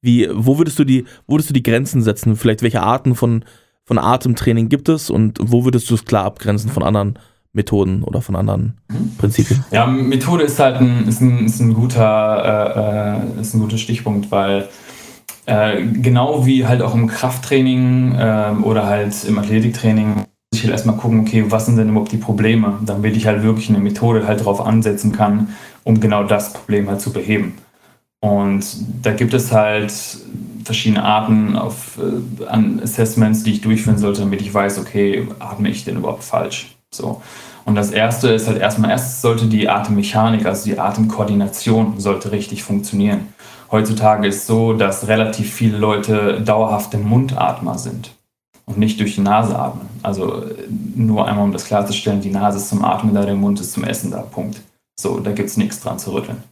wie, 0.02 0.28
wo 0.30 0.58
würdest 0.58 0.78
du 0.78 0.84
die, 0.84 1.06
wo 1.26 1.34
würdest 1.34 1.48
du 1.48 1.54
die 1.54 1.62
Grenzen 1.62 2.02
setzen? 2.02 2.37
Vielleicht 2.37 2.60
welche 2.60 2.82
Arten 2.82 3.14
von, 3.14 3.46
von 3.84 3.98
Atemtraining 3.98 4.68
gibt 4.68 4.90
es 4.90 5.08
und 5.08 5.38
wo 5.40 5.64
würdest 5.64 5.88
du 5.88 5.94
es 5.94 6.04
klar 6.04 6.26
abgrenzen 6.26 6.70
von 6.70 6.82
anderen 6.82 7.18
Methoden 7.52 8.02
oder 8.05 8.21
von 8.21 8.37
anderen 8.37 8.78
Prinzipien? 9.19 9.64
Ja, 9.71 9.87
Methode 9.87 10.45
ist 10.45 10.59
halt 10.59 10.76
ein, 10.76 11.07
ist 11.09 11.21
ein, 11.21 11.47
ist 11.47 11.61
ein, 11.61 11.75
guter, 11.75 13.25
äh, 13.37 13.40
ist 13.40 13.55
ein 13.55 13.61
guter 13.61 13.78
Stichpunkt, 13.78 14.31
weil 14.31 14.69
äh, 15.47 15.83
genau 15.83 16.47
wie 16.47 16.67
halt 16.67 16.83
auch 16.83 16.95
im 16.95 17.07
Krafttraining 17.07 18.14
äh, 18.14 18.52
oder 18.62 18.87
halt 18.87 19.25
im 19.25 19.38
Athletiktraining 19.38 20.14
muss 20.17 20.26
ich 20.52 20.62
halt 20.62 20.73
erstmal 20.73 20.97
gucken, 20.97 21.21
okay, 21.21 21.45
was 21.49 21.67
sind 21.67 21.76
denn 21.76 21.90
überhaupt 21.90 22.12
die 22.12 22.19
Probleme, 22.19 22.78
damit 22.85 23.17
ich 23.17 23.26
halt 23.26 23.43
wirklich 23.43 23.69
eine 23.69 23.78
Methode 23.78 24.26
halt 24.26 24.40
darauf 24.40 24.61
ansetzen 24.61 25.12
kann, 25.12 25.49
um 25.85 26.00
genau 26.00 26.25
das 26.25 26.52
Problem 26.52 26.88
halt 26.88 27.00
zu 27.00 27.12
beheben. 27.12 27.55
Und 28.21 28.64
da 29.02 29.12
gibt 29.12 29.33
es 29.33 29.52
halt 29.52 29.93
verschiedene 30.64 31.02
Arten 31.02 31.57
auf, 31.57 31.99
äh, 31.99 32.45
an 32.47 32.81
Assessments, 32.83 33.43
die 33.43 33.52
ich 33.52 33.61
durchführen 33.61 33.99
sollte, 33.99 34.21
damit 34.21 34.40
ich 34.43 34.52
weiß, 34.52 34.78
okay, 34.78 35.26
atme 35.38 35.71
ich 35.71 35.85
denn 35.85 35.97
überhaupt 35.97 36.25
falsch? 36.25 36.77
So. 36.95 37.23
Und 37.64 37.75
das 37.75 37.90
erste 37.90 38.30
ist 38.30 38.49
halt 38.49 38.59
erstmal, 38.59 38.90
erst 38.90 39.21
sollte 39.21 39.47
die 39.47 39.68
Atemmechanik, 39.68 40.47
also 40.47 40.64
die 40.64 40.78
Atemkoordination, 40.78 42.00
sollte 42.00 42.33
richtig 42.33 42.62
funktionieren. 42.62 43.33
Heutzutage 43.71 44.26
ist 44.26 44.47
so, 44.47 44.73
dass 44.73 45.09
relativ 45.09 45.52
viele 45.52 45.76
Leute 45.76 46.40
dauerhafte 46.40 46.97
Mundatmer 46.97 47.78
sind 47.78 48.14
und 48.64 48.78
nicht 48.78 49.00
durch 49.00 49.14
die 49.16 49.21
Nase 49.21 49.59
atmen. 49.59 49.88
Also 50.02 50.45
nur 50.95 51.26
einmal, 51.26 51.45
um 51.45 51.52
das 51.52 51.66
klarzustellen, 51.66 52.23
die 52.23 52.30
Nase 52.30 52.59
ist 52.59 52.71
zum 52.71 52.85
Atmen 52.85 53.14
da, 53.14 53.25
der 53.25 53.35
Mund 53.35 53.61
ist 53.61 53.73
zum 53.73 53.85
Essen 53.85 54.11
da, 54.11 54.23
Punkt. 54.23 54.61
So, 54.99 55.21
da 55.21 55.33
gibt 55.33 55.50
es 55.50 55.57
nichts 55.57 55.80
dran 55.80 55.99
zu 55.99 56.12
rütteln. 56.12 56.42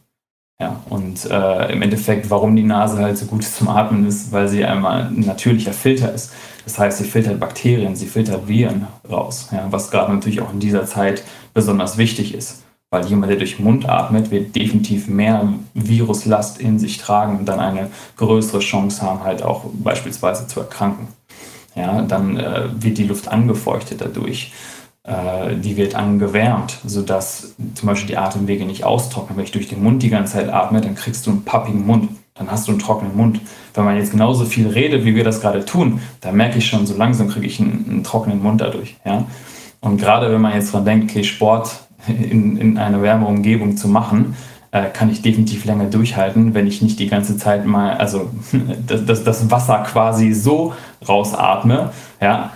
Ja, 0.59 0.81
und 0.89 1.23
äh, 1.25 1.71
im 1.71 1.83
Endeffekt, 1.83 2.31
warum 2.31 2.55
die 2.55 2.63
Nase 2.63 2.97
halt 2.97 3.15
so 3.17 3.27
gut 3.27 3.43
zum 3.43 3.67
Atmen 3.67 4.07
ist, 4.07 4.31
weil 4.31 4.47
sie 4.47 4.65
einmal 4.65 5.03
ein 5.03 5.19
natürlicher 5.19 5.73
Filter 5.73 6.11
ist. 6.11 6.33
Das 6.63 6.79
heißt, 6.79 6.97
sie 6.97 7.03
filtert 7.03 7.39
Bakterien, 7.39 7.95
sie 7.95 8.07
filtert 8.07 8.47
Viren 8.47 8.87
raus, 9.07 9.49
ja, 9.51 9.67
was 9.69 9.91
gerade 9.91 10.11
natürlich 10.11 10.41
auch 10.41 10.51
in 10.51 10.59
dieser 10.59 10.85
Zeit 10.85 11.23
besonders 11.53 11.99
wichtig 11.99 12.33
ist. 12.33 12.63
Weil 12.89 13.05
jemand, 13.05 13.29
der 13.29 13.37
durch 13.37 13.57
den 13.57 13.65
Mund 13.65 13.87
atmet, 13.87 14.31
wird 14.31 14.55
definitiv 14.55 15.07
mehr 15.07 15.47
Viruslast 15.75 16.59
in 16.59 16.79
sich 16.79 16.97
tragen 16.97 17.37
und 17.37 17.45
dann 17.45 17.59
eine 17.59 17.91
größere 18.15 18.59
Chance 18.59 19.01
haben, 19.03 19.23
halt 19.23 19.43
auch 19.43 19.65
beispielsweise 19.73 20.47
zu 20.47 20.61
erkranken. 20.61 21.09
Ja, 21.75 22.01
dann 22.01 22.37
äh, 22.37 22.69
wird 22.79 22.97
die 22.97 23.03
Luft 23.03 23.27
angefeuchtet 23.27 24.01
dadurch 24.01 24.53
die 25.07 25.77
wird 25.77 25.95
angewärmt, 25.95 26.79
sodass 26.85 27.55
zum 27.75 27.87
Beispiel 27.87 28.07
die 28.07 28.17
Atemwege 28.17 28.65
nicht 28.65 28.83
austrocknen. 28.83 29.37
Wenn 29.37 29.45
ich 29.45 29.51
durch 29.51 29.69
den 29.69 29.81
Mund 29.81 30.03
die 30.03 30.09
ganze 30.09 30.33
Zeit 30.33 30.49
atme, 30.49 30.81
dann 30.81 30.95
kriegst 30.95 31.25
du 31.25 31.31
einen 31.31 31.45
pappigen 31.45 31.85
Mund, 31.85 32.09
dann 32.35 32.51
hast 32.51 32.67
du 32.67 32.73
einen 32.73 32.79
trockenen 32.79 33.15
Mund. 33.15 33.39
Wenn 33.73 33.85
man 33.85 33.95
jetzt 33.95 34.11
genauso 34.11 34.45
viel 34.45 34.67
redet, 34.67 35.05
wie 35.05 35.15
wir 35.15 35.23
das 35.23 35.39
gerade 35.39 35.63
tun, 35.63 36.01
dann 36.21 36.35
merke 36.35 36.57
ich 36.57 36.67
schon, 36.67 36.85
so 36.85 36.97
langsam 36.97 37.29
kriege 37.29 37.45
ich 37.45 37.59
einen, 37.59 37.85
einen, 37.89 38.03
trockenen 38.03 38.41
Mund 38.41 38.59
dadurch. 38.59 38.97
Ja? 39.05 39.25
Und 39.79 39.97
gerade 39.97 40.31
wenn 40.31 40.41
man 40.41 40.53
jetzt 40.53 40.73
daran 40.73 40.85
denkt, 40.85 41.11
okay, 41.11 41.23
Sport 41.23 41.71
in, 42.07 42.57
in 42.57 42.77
einer 42.77 43.01
wärmeren 43.01 43.37
Umgebung 43.37 43.77
zu 43.77 43.87
machen, 43.87 44.35
äh, 44.71 44.89
kann 44.91 45.09
ich 45.09 45.21
definitiv 45.21 45.65
länger 45.65 45.85
durchhalten, 45.85 46.53
wenn 46.53 46.67
ich 46.67 46.81
nicht 46.81 46.99
die 46.99 47.07
ganze 47.07 47.37
Zeit 47.37 47.65
mal, 47.65 47.95
also 47.97 48.29
das, 48.87 49.05
das, 49.05 49.23
das 49.23 49.51
Wasser 49.51 49.83
quasi 49.83 50.33
so 50.33 50.73
rausatme, 51.07 51.91
ja, 52.19 52.51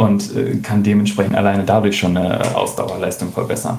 und 0.00 0.34
äh, 0.34 0.56
kann 0.62 0.82
dementsprechend 0.82 1.36
alleine 1.36 1.64
dadurch 1.64 1.98
schon 1.98 2.16
eine 2.16 2.56
Ausdauerleistung 2.56 3.32
verbessern. 3.32 3.78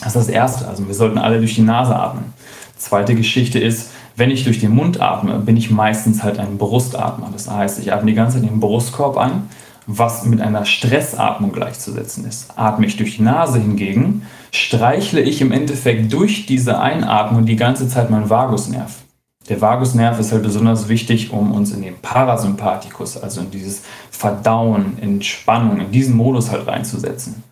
Das 0.00 0.08
ist 0.08 0.16
das 0.16 0.28
Erste. 0.28 0.66
Also 0.66 0.86
wir 0.86 0.94
sollten 0.94 1.16
alle 1.16 1.38
durch 1.38 1.54
die 1.54 1.62
Nase 1.62 1.94
atmen. 1.94 2.34
Zweite 2.76 3.14
Geschichte 3.14 3.60
ist, 3.60 3.90
wenn 4.16 4.32
ich 4.32 4.44
durch 4.44 4.58
den 4.58 4.74
Mund 4.74 5.00
atme, 5.00 5.38
bin 5.38 5.56
ich 5.56 5.70
meistens 5.70 6.24
halt 6.24 6.40
ein 6.40 6.58
Brustatmer. 6.58 7.30
Das 7.32 7.48
heißt, 7.48 7.78
ich 7.78 7.92
atme 7.92 8.10
die 8.10 8.16
ganze 8.16 8.40
Zeit 8.40 8.50
den 8.50 8.58
Brustkorb 8.58 9.16
ein, 9.16 9.48
was 9.86 10.24
mit 10.24 10.40
einer 10.40 10.64
Stressatmung 10.64 11.52
gleichzusetzen 11.52 12.26
ist. 12.26 12.50
Atme 12.56 12.86
ich 12.86 12.96
durch 12.96 13.16
die 13.16 13.22
Nase 13.22 13.60
hingegen, 13.60 14.22
streichle 14.50 15.20
ich 15.20 15.40
im 15.40 15.52
Endeffekt 15.52 16.12
durch 16.12 16.46
diese 16.46 16.80
Einatmung 16.80 17.46
die 17.46 17.56
ganze 17.56 17.88
Zeit 17.88 18.10
meinen 18.10 18.28
Vagusnerv. 18.28 19.03
Der 19.48 19.60
Vagusnerv 19.60 20.18
ist 20.18 20.32
halt 20.32 20.42
besonders 20.42 20.88
wichtig, 20.88 21.30
um 21.30 21.52
uns 21.52 21.72
in 21.72 21.82
den 21.82 21.96
Parasympathikus, 22.00 23.18
also 23.18 23.42
in 23.42 23.50
dieses 23.50 23.82
Verdauen, 24.10 24.98
Entspannung, 24.98 25.80
in 25.80 25.90
diesen 25.90 26.16
Modus 26.16 26.50
halt 26.50 26.66
reinzusetzen. 26.66 27.42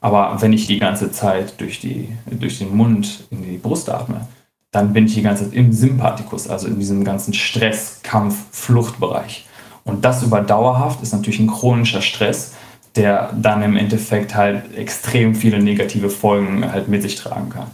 Aber 0.00 0.40
wenn 0.40 0.52
ich 0.52 0.66
die 0.66 0.78
ganze 0.78 1.10
Zeit 1.10 1.60
durch, 1.60 1.80
die, 1.80 2.08
durch 2.30 2.58
den 2.58 2.74
Mund 2.74 3.24
in 3.30 3.42
die 3.42 3.58
Brust 3.58 3.90
atme, 3.90 4.26
dann 4.70 4.92
bin 4.92 5.06
ich 5.06 5.14
die 5.14 5.22
ganze 5.22 5.44
Zeit 5.44 5.54
im 5.54 5.72
Sympathikus, 5.72 6.48
also 6.48 6.68
in 6.68 6.78
diesem 6.78 7.04
ganzen 7.04 7.34
Stress, 7.34 8.00
Kampf, 8.02 8.36
Fluchtbereich. 8.52 9.46
Und 9.84 10.04
das 10.04 10.22
über 10.22 10.40
dauerhaft 10.40 11.02
ist 11.02 11.12
natürlich 11.12 11.40
ein 11.40 11.46
chronischer 11.48 12.02
Stress, 12.02 12.54
der 12.94 13.32
dann 13.34 13.62
im 13.62 13.76
Endeffekt 13.76 14.34
halt 14.34 14.74
extrem 14.74 15.34
viele 15.34 15.62
negative 15.62 16.08
Folgen 16.08 16.70
halt 16.70 16.88
mit 16.88 17.02
sich 17.02 17.16
tragen 17.16 17.50
kann. 17.50 17.70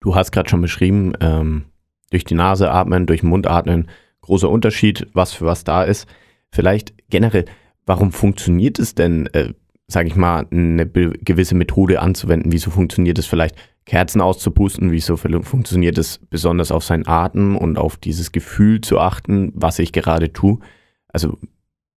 Du 0.00 0.14
hast 0.14 0.32
gerade 0.32 0.48
schon 0.48 0.60
beschrieben, 0.60 1.12
ähm, 1.20 1.66
durch 2.12 2.24
die 2.24 2.34
Nase 2.34 2.70
atmen, 2.70 3.06
durch 3.06 3.20
den 3.20 3.30
Mund 3.30 3.46
atmen, 3.46 3.88
großer 4.20 4.48
Unterschied, 4.48 5.06
was 5.12 5.32
für 5.32 5.46
was 5.46 5.64
da 5.64 5.82
ist. 5.82 6.06
Vielleicht 6.50 6.94
generell, 7.10 7.46
warum 7.86 8.12
funktioniert 8.12 8.78
es 8.78 8.94
denn, 8.94 9.26
äh, 9.28 9.54
sage 9.88 10.08
ich 10.08 10.16
mal, 10.16 10.46
eine 10.50 10.86
gewisse 10.86 11.54
Methode 11.54 12.00
anzuwenden? 12.00 12.52
Wieso 12.52 12.70
funktioniert 12.70 13.18
es 13.18 13.26
vielleicht, 13.26 13.56
Kerzen 13.84 14.20
auszupusten? 14.20 14.92
Wieso 14.92 15.16
funktioniert 15.16 15.98
es 15.98 16.18
besonders 16.18 16.70
auf 16.70 16.84
seinen 16.84 17.06
Atem 17.06 17.56
und 17.56 17.78
auf 17.78 17.96
dieses 17.96 18.30
Gefühl 18.30 18.80
zu 18.80 19.00
achten, 19.00 19.52
was 19.54 19.78
ich 19.78 19.92
gerade 19.92 20.32
tue? 20.32 20.60
Also 21.08 21.38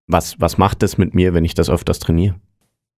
was, 0.07 0.41
was 0.41 0.59
macht 0.59 0.83
das 0.83 0.99
mit 0.99 1.15
mir, 1.15 1.35
wenn 1.35 1.45
ich 1.45 1.55
das 1.55 1.71
öfters 1.71 1.99
trainiere? 1.99 2.37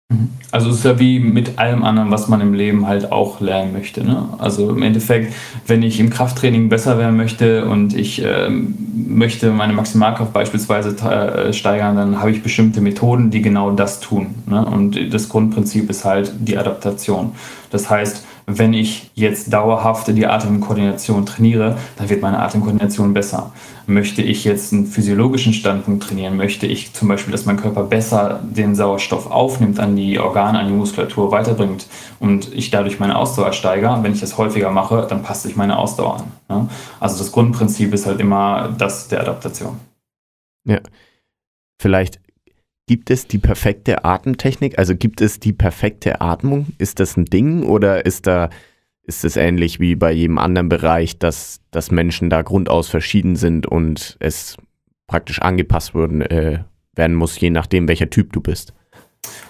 Mhm. 0.10 0.30
Also 0.52 0.70
es 0.70 0.78
ist 0.78 0.86
ja 0.86 1.00
wie 1.00 1.20
mit 1.20 1.58
allem 1.58 1.84
anderen, 1.84 2.12
was 2.12 2.28
man 2.28 2.40
im 2.40 2.54
Leben 2.54 2.88
halt 2.88 3.12
auch 3.12 3.42
lernen 3.42 3.74
möchte. 3.74 4.04
Ne? 4.04 4.30
Also 4.38 4.70
im 4.70 4.84
Endeffekt, 4.84 5.34
wenn 5.68 5.82
ich 5.84 6.00
im 6.00 6.10
Krafttraining 6.10 6.70
besser 6.70 6.98
werden 6.98 7.18
möchte 7.18 7.66
und 7.66 7.96
ich 7.96 8.24
äh, 8.24 8.50
möchte 8.50 9.52
meine 9.52 9.74
Maximalkraft 9.74 10.32
beispielsweise 10.32 10.96
äh, 11.10 11.54
steigern, 11.54 11.96
dann 11.96 12.20
habe 12.20 12.32
ich 12.32 12.44
bestimmte 12.44 12.82
Methoden, 12.82 13.32
die 13.32 13.42
genau 13.42 13.72
das 13.72 14.00
tun. 14.00 14.36
Ne? 14.46 14.64
Und 14.64 15.14
das 15.14 15.28
Grundprinzip 15.28 15.90
ist 15.90 16.06
halt 16.06 16.34
die 16.40 16.58
Adaptation. 16.58 17.32
Das 17.72 17.90
heißt, 17.90 18.26
wenn 18.48 18.74
ich 18.74 19.10
jetzt 19.16 19.52
dauerhaft 19.52 20.08
die 20.08 20.26
Atemkoordination 20.26 21.26
trainiere, 21.26 21.78
dann 21.98 22.10
wird 22.10 22.22
meine 22.22 22.40
Atemkoordination 22.40 23.14
besser. 23.14 23.52
Möchte 23.88 24.22
ich 24.22 24.44
jetzt 24.44 24.72
einen 24.72 24.88
physiologischen 24.88 25.54
Standpunkt 25.54 26.04
trainieren, 26.04 26.38
möchte 26.38 26.68
ich 26.68 26.94
zum 26.94 27.08
Beispiel, 27.08 27.32
dass 27.32 27.46
mein 27.46 27.58
Körper 27.58 27.84
besser 27.84 28.40
den 28.44 28.76
Sauerstoff 28.76 29.30
aufnimmt, 29.30 29.80
an 29.80 29.96
die 29.96 30.20
Organe, 30.20 30.60
an 30.60 30.68
die 30.68 30.74
Muskulatur 30.74 31.32
weiterbringt 31.32 31.88
und 32.20 32.54
ich 32.54 32.70
dadurch 32.72 33.00
meine 33.00 33.18
Ausdauer 33.18 33.54
steigere, 33.54 34.02
wenn 34.04 34.14
ich 34.14 34.20
das 34.20 34.38
häufiger 34.38 34.72
mache, 34.72 35.08
dann 35.10 35.24
passt 35.24 35.44
sich 35.44 35.56
meine 35.56 35.78
Ausdauer 35.78 36.18
an. 36.18 36.32
Ne? 36.50 36.70
Also 37.00 37.18
das 37.18 37.32
Grundprinzip 37.32 37.94
ist 37.94 38.06
halt 38.06 38.20
immer 38.20 38.74
das 38.78 39.08
der 39.08 39.22
Adaptation. 39.22 39.80
Ja. 40.68 40.80
Vielleicht 41.80 42.20
Gibt 42.88 43.10
es 43.10 43.28
die 43.28 43.40
perfekte 43.40 44.06
Atemtechnik? 44.06 44.78
Also 44.78 44.96
gibt 44.96 45.20
es 45.20 45.40
die 45.40 45.54
perfekte 45.54 46.22
Atmung? 46.22 46.68
Ist 46.78 47.00
das 47.00 47.18
ein 47.18 47.26
Ding 47.26 47.64
oder 47.64 48.06
ist 48.06 48.28
da 48.28 48.50
ist 49.08 49.24
es 49.24 49.38
ähnlich 49.38 49.80
wie 49.80 49.96
bei 49.96 50.12
jedem 50.12 50.38
anderen 50.38 50.70
Bereich, 50.70 51.20
dass, 51.20 51.62
dass 51.72 51.92
Menschen 51.92 52.30
da 52.30 52.42
grundaus 52.42 52.88
verschieden 52.88 53.36
sind 53.36 53.68
und 53.68 54.18
es 54.20 54.58
praktisch 55.08 55.40
angepasst 55.42 55.94
werden, 55.94 56.22
äh, 56.22 56.64
werden 56.96 57.16
muss, 57.16 57.40
je 57.40 57.52
nachdem, 57.52 57.88
welcher 57.88 58.10
Typ 58.10 58.34
du 58.34 58.42
bist? 58.42 58.74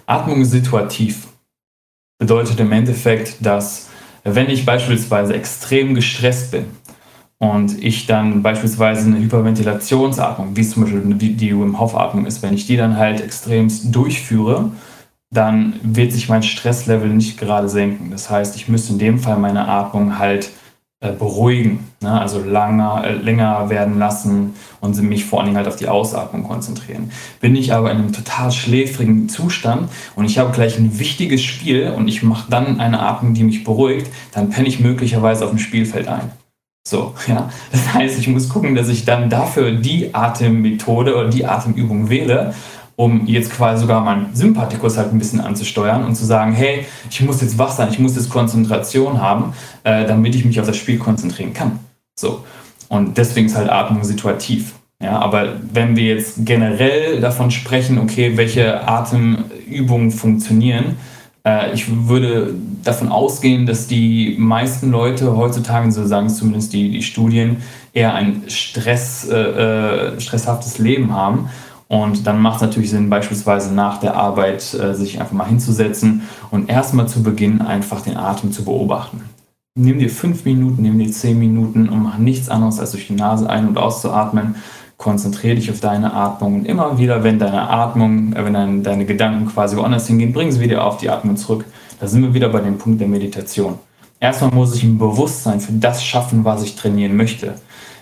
Atmung 0.06 0.44
situativ. 0.44 1.28
Bedeutet 2.18 2.60
im 2.60 2.72
Endeffekt, 2.72 3.46
dass 3.46 3.90
Wenn 4.24 4.50
ich 4.50 4.66
beispielsweise 4.66 5.36
extrem 5.36 5.94
gestresst 5.94 6.52
bin 6.52 6.66
und 7.40 7.84
ich 7.84 8.08
dann 8.08 8.42
beispielsweise 8.42 9.08
eine 9.08 9.20
Hyperventilationsatmung, 9.20 10.56
wie 10.56 10.62
es 10.62 10.72
zum 10.72 10.84
Beispiel 10.84 11.02
die, 11.16 11.52
Wim 11.52 11.80
Hof 11.80 11.96
Atmung 11.96 12.26
ist, 12.26 12.42
wenn 12.42 12.54
ich 12.54 12.66
die 12.66 12.78
dann 12.78 12.98
halt 12.98 13.22
extremst 13.22 13.94
durchführe, 13.94 14.72
dann 15.32 15.74
wird 15.84 16.14
sich 16.14 16.30
mein 16.30 16.44
Stresslevel 16.44 17.10
nicht 17.10 17.38
gerade 17.38 17.68
senken. 17.68 18.12
Das 18.12 18.30
heißt, 18.30 18.56
ich 18.56 18.70
müsste 18.70 18.94
in 18.94 19.00
dem 19.00 19.20
Fall 19.20 19.38
meine 19.38 19.68
Atmung 19.68 20.18
halt 20.18 20.52
äh, 21.02 21.12
beruhigen, 21.12 21.88
ne? 22.02 22.22
also 22.22 22.42
langer, 22.42 23.04
äh, 23.06 23.14
länger 23.16 23.70
werden 23.70 24.00
lassen 24.00 24.54
und 24.80 25.00
mich 25.02 25.26
vor 25.26 25.40
allen 25.40 25.48
Dingen 25.48 25.58
halt 25.58 25.68
auf 25.68 25.76
die 25.76 25.90
Ausatmung 25.90 26.44
konzentrieren. 26.44 27.12
Bin 27.42 27.56
ich 27.58 27.74
aber 27.74 27.92
in 27.92 27.98
einem 27.98 28.14
total 28.14 28.52
schläfrigen 28.52 29.28
Zustand 29.28 29.90
und 30.16 30.24
ich 30.24 30.38
habe 30.38 30.54
gleich 30.54 30.78
ein 30.78 30.98
wichtiges 30.98 31.44
Spiel 31.44 31.90
und 31.90 32.08
ich 32.08 32.24
mache 32.24 32.50
dann 32.50 32.80
eine 32.80 33.02
Atmung, 33.02 33.34
die 33.34 33.44
mich 33.44 33.66
beruhigt, 33.66 34.10
dann 34.32 34.50
penne 34.50 34.70
ich 34.70 34.80
möglicherweise 34.80 35.44
auf 35.44 35.50
dem 35.50 35.60
Spielfeld 35.60 36.08
ein. 36.08 36.32
So, 36.88 37.14
ja. 37.28 37.50
Das 37.72 37.94
heißt, 37.94 38.20
ich 38.20 38.28
muss 38.28 38.50
gucken, 38.50 38.76
dass 38.76 38.90
ich 38.90 39.06
dann 39.06 39.30
dafür 39.30 39.72
die 39.72 40.14
Atemmethode 40.14 41.16
oder 41.16 41.30
die 41.30 41.46
Atemübung 41.46 42.10
wähle, 42.10 42.54
um 42.96 43.26
jetzt 43.28 43.52
quasi 43.52 43.82
sogar 43.82 44.02
meinen 44.02 44.34
Sympathikus 44.34 44.98
halt 44.98 45.12
ein 45.12 45.20
bisschen 45.20 45.42
anzusteuern 45.42 46.06
und 46.06 46.16
zu 46.16 46.26
sagen, 46.26 46.54
hey, 46.54 46.86
ich 47.10 47.22
muss 47.22 47.42
jetzt 47.42 47.58
wach 47.58 47.72
sein, 47.72 47.90
ich 47.92 48.00
muss 48.00 48.16
jetzt 48.16 48.30
Konzentration 48.30 49.22
haben, 49.22 49.54
äh, 49.84 50.06
damit 50.06 50.36
ich 50.36 50.46
mich 50.46 50.60
auf 50.60 50.68
das 50.68 50.78
Spiel 50.78 50.98
konzentrieren 50.98 51.54
kann. 51.54 51.80
So. 52.18 52.46
Und 52.88 53.18
deswegen 53.18 53.48
ist 53.48 53.58
halt 53.58 53.70
Atmung 53.70 54.04
situativ. 54.04 54.76
Ja, 55.02 55.20
aber 55.20 55.60
wenn 55.74 55.98
wir 55.98 56.16
jetzt 56.16 56.46
generell 56.46 57.20
davon 57.20 57.52
sprechen, 57.52 57.98
okay, 58.00 58.38
welche 58.38 58.88
Atemübungen 58.88 60.10
funktionieren, 60.12 60.98
ich 61.74 62.08
würde 62.08 62.56
davon 62.84 63.10
ausgehen, 63.10 63.66
dass 63.66 63.88
die 63.88 64.36
meisten 64.40 64.90
Leute 64.90 65.38
heutzutage, 65.38 65.92
so 65.92 66.06
sagen 66.06 66.28
es 66.28 66.38
zumindest 66.38 66.74
die, 66.74 66.90
die 66.90 67.04
Studien, 67.04 67.58
eher 67.94 68.14
ein 68.14 68.44
Stress, 68.48 69.28
äh, 69.30 69.36
äh 69.36 70.20
stresshaftes 70.20 70.80
Leben 70.80 71.14
haben 71.14 71.50
und 71.88 72.26
dann 72.26 72.42
macht 72.42 72.58
es 72.58 72.62
natürlich 72.62 72.90
Sinn, 72.90 73.10
beispielsweise 73.10 73.74
nach 73.74 74.00
der 74.00 74.16
Arbeit 74.16 74.74
äh, 74.74 74.94
sich 74.94 75.20
einfach 75.20 75.34
mal 75.34 75.48
hinzusetzen 75.48 76.24
und 76.50 76.70
erstmal 76.70 77.08
zu 77.08 77.22
Beginn 77.22 77.62
einfach 77.62 78.02
den 78.02 78.18
Atem 78.18 78.52
zu 78.52 78.66
beobachten. 78.66 79.22
Nimm 79.78 80.00
dir 80.00 80.10
fünf 80.10 80.46
Minuten, 80.46 80.82
nimm 80.82 80.98
dir 80.98 81.12
zehn 81.12 81.38
Minuten 81.38 81.90
und 81.90 82.02
mach 82.02 82.18
nichts 82.18 82.50
anderes 82.50 82.80
als 82.80 82.92
durch 82.92 83.08
die 83.08 83.14
Nase 83.14 83.50
ein- 83.50 83.68
und 83.68 83.78
auszuatmen. 83.78 84.56
Konzentriere 84.98 85.56
dich 85.56 85.70
auf 85.70 85.80
deine 85.80 86.14
Atmung 86.14 86.56
und 86.56 86.66
immer 86.66 86.98
wieder, 86.98 87.24
wenn 87.24 87.38
deine 87.38 87.70
Atmung, 87.70 88.34
äh, 88.34 88.46
wenn 88.46 88.54
dein, 88.54 88.84
deine 88.84 89.06
Gedanken 89.06 89.48
quasi 89.48 89.76
woanders 89.78 90.08
hingehen, 90.08 90.34
bring 90.34 90.52
sie 90.52 90.62
wieder 90.62 90.86
auf 90.86 90.98
die 90.98 91.10
Atmung 91.10 91.38
zurück. 91.38 91.66
Da 92.00 92.08
sind 92.08 92.22
wir 92.22 92.34
wieder 92.34 92.50
bei 92.50 92.62
dem 92.62 92.78
Punkt 92.78 93.02
der 93.02 93.08
Meditation. 93.08 93.80
Erstmal 94.20 94.52
muss 94.52 94.76
ich 94.76 94.84
ein 94.84 94.98
Bewusstsein 94.98 95.60
für 95.60 95.74
das 95.74 96.04
schaffen, 96.04 96.46
was 96.46 96.64
ich 96.64 96.76
trainieren 96.76 97.16
möchte. 97.16 97.56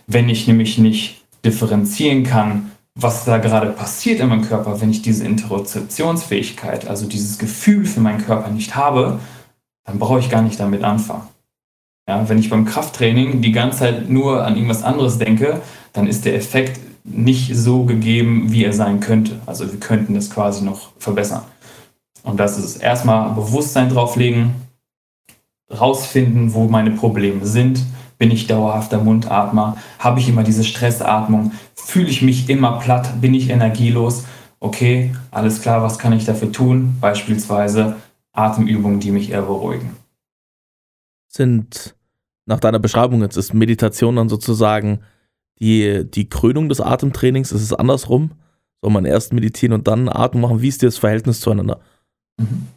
Wenn 0.08 0.30
ich 0.30 0.48
nämlich 0.48 0.78
nicht 0.78 1.24
differenzieren 1.44 2.24
kann, 2.24 2.72
was 2.96 3.26
da 3.26 3.40
gerade 3.40 3.72
passiert 3.72 4.20
in 4.20 4.30
meinem 4.30 4.44
Körper, 4.44 4.80
wenn 4.80 4.92
ich 4.92 5.02
diese 5.02 5.26
Interozeptionsfähigkeit, 5.26 6.88
also 6.88 7.08
dieses 7.08 7.40
Gefühl 7.40 7.86
für 7.86 8.02
meinen 8.02 8.24
Körper 8.24 8.50
nicht 8.50 8.76
habe, 8.76 9.20
dann 9.86 10.00
brauche 10.00 10.20
ich 10.20 10.30
gar 10.30 10.42
nicht 10.42 10.60
damit 10.60 10.84
anfangen. 10.84 11.28
Ja, 12.08 12.28
wenn 12.28 12.38
ich 12.38 12.50
beim 12.50 12.66
Krafttraining 12.66 13.42
die 13.42 13.54
ganze 13.54 13.80
Zeit 13.80 14.10
nur 14.10 14.46
an 14.46 14.56
irgendwas 14.56 14.84
anderes 14.84 15.18
denke, 15.18 15.62
dann 15.94 16.08
ist 16.08 16.26
der 16.26 16.36
Effekt 16.36 16.80
nicht 17.04 17.56
so 17.56 17.84
gegeben, 17.84 18.52
wie 18.52 18.64
er 18.64 18.74
sein 18.74 19.00
könnte. 19.00 19.40
Also 19.46 19.72
wir 19.72 19.80
könnten 19.80 20.14
das 20.14 20.30
quasi 20.30 20.64
noch 20.64 20.92
verbessern. 20.98 21.44
Und 22.24 22.40
das 22.40 22.58
ist 22.58 22.78
erstmal 22.78 23.34
Bewusstsein 23.34 23.90
drauflegen, 23.90 24.56
rausfinden, 25.70 26.54
wo 26.54 26.68
meine 26.68 26.92
Probleme 26.92 27.46
sind, 27.46 27.84
bin 28.18 28.32
ich 28.32 28.48
dauerhafter 28.48 29.00
Mundatmer? 29.04 29.76
Habe 30.00 30.20
ich 30.20 30.30
immer 30.30 30.44
diese 30.44 30.64
Stressatmung? 30.64 31.52
Fühle 31.76 32.08
ich 32.08 32.22
mich 32.22 32.50
immer 32.50 32.80
platt? 32.80 33.20
Bin 33.20 33.34
ich 33.34 33.50
energielos? 33.50 34.24
Okay, 34.62 35.14
alles 35.32 35.62
klar, 35.62 35.84
was 35.84 36.00
kann 36.00 36.14
ich 36.14 36.24
dafür 36.24 36.52
tun? 36.52 36.96
Beispielsweise 37.02 37.98
Atemübungen, 38.32 39.02
die 39.02 39.12
mich 39.12 39.32
eher 39.32 39.42
beruhigen. 39.42 39.98
Sind 41.28 41.96
nach 42.46 42.62
deiner 42.62 42.80
Beschreibung 42.80 43.22
jetzt 43.22 43.36
ist 43.36 43.54
Meditation 43.54 44.16
dann 44.16 44.30
sozusagen 44.30 45.00
die, 45.64 46.06
die 46.10 46.30
Krönung 46.30 46.70
des 46.70 46.82
Atemtrainings? 46.82 47.52
Ist 47.52 47.62
es 47.62 47.74
andersrum? 47.74 48.32
Soll 48.82 48.92
man 48.92 49.06
erst 49.06 49.32
meditieren 49.32 49.74
und 49.74 49.88
dann 49.88 50.10
Atmen 50.10 50.42
machen? 50.42 50.62
Wie 50.62 50.68
ist 50.68 50.82
dir 50.82 50.88
das 50.88 50.98
Verhältnis 50.98 51.40
zueinander? 51.40 51.80
Mhm. 52.38 52.68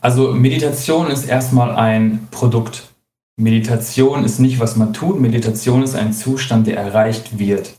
Also 0.00 0.32
Meditation 0.32 1.10
ist 1.10 1.28
erstmal 1.28 1.72
ein 1.72 2.28
Produkt. 2.30 2.88
Meditation 3.36 4.24
ist 4.24 4.38
nicht, 4.38 4.58
was 4.58 4.76
man 4.76 4.92
tut. 4.94 5.20
Meditation 5.20 5.82
ist 5.82 5.94
ein 5.94 6.12
Zustand, 6.12 6.66
der 6.66 6.78
erreicht 6.78 7.38
wird. 7.38 7.74